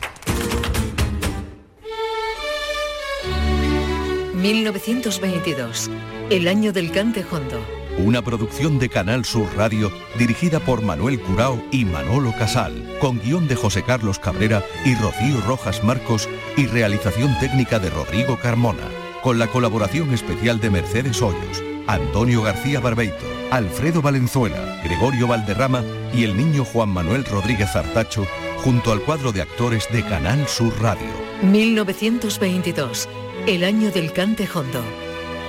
1922, 4.34 5.90
el 6.30 6.48
año 6.48 6.72
del 6.72 6.90
cante 6.90 7.24
hondo. 7.30 7.83
Una 7.98 8.22
producción 8.22 8.80
de 8.80 8.88
Canal 8.88 9.24
Sur 9.24 9.48
Radio 9.56 9.92
dirigida 10.18 10.58
por 10.58 10.82
Manuel 10.82 11.20
Curao 11.20 11.62
y 11.70 11.84
Manolo 11.84 12.32
Casal, 12.36 12.74
con 13.00 13.20
guion 13.20 13.46
de 13.46 13.54
José 13.54 13.84
Carlos 13.84 14.18
Cabrera 14.18 14.64
y 14.84 14.96
Rocío 14.96 15.40
Rojas 15.46 15.84
Marcos 15.84 16.28
y 16.56 16.66
realización 16.66 17.38
técnica 17.38 17.78
de 17.78 17.90
Rodrigo 17.90 18.36
Carmona, 18.36 18.88
con 19.22 19.38
la 19.38 19.46
colaboración 19.46 20.12
especial 20.12 20.60
de 20.60 20.70
Mercedes 20.70 21.22
Hoyos, 21.22 21.62
Antonio 21.86 22.42
García 22.42 22.80
Barbeito, 22.80 23.24
Alfredo 23.52 24.02
Valenzuela, 24.02 24.80
Gregorio 24.82 25.28
Valderrama 25.28 25.84
y 26.12 26.24
el 26.24 26.36
niño 26.36 26.64
Juan 26.64 26.88
Manuel 26.88 27.24
Rodríguez 27.24 27.76
Artacho, 27.76 28.26
junto 28.58 28.90
al 28.90 29.02
cuadro 29.02 29.30
de 29.30 29.42
actores 29.42 29.86
de 29.92 30.02
Canal 30.02 30.48
Sur 30.48 30.74
Radio. 30.82 31.06
1922, 31.42 33.08
el 33.46 33.62
año 33.62 33.92
del 33.92 34.12
cante 34.12 34.48
hondo. 34.52 34.82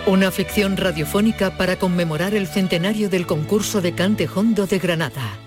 Una 0.07 0.29
ficción 0.29 0.77
radiofónica 0.77 1.57
para 1.57 1.77
conmemorar 1.77 2.35
el 2.35 2.45
centenario 2.45 3.09
del 3.09 3.25
concurso 3.25 3.81
de 3.81 3.93
cante 3.95 4.29
hondo 4.31 4.67
de 4.67 4.77
Granada. 4.77 5.44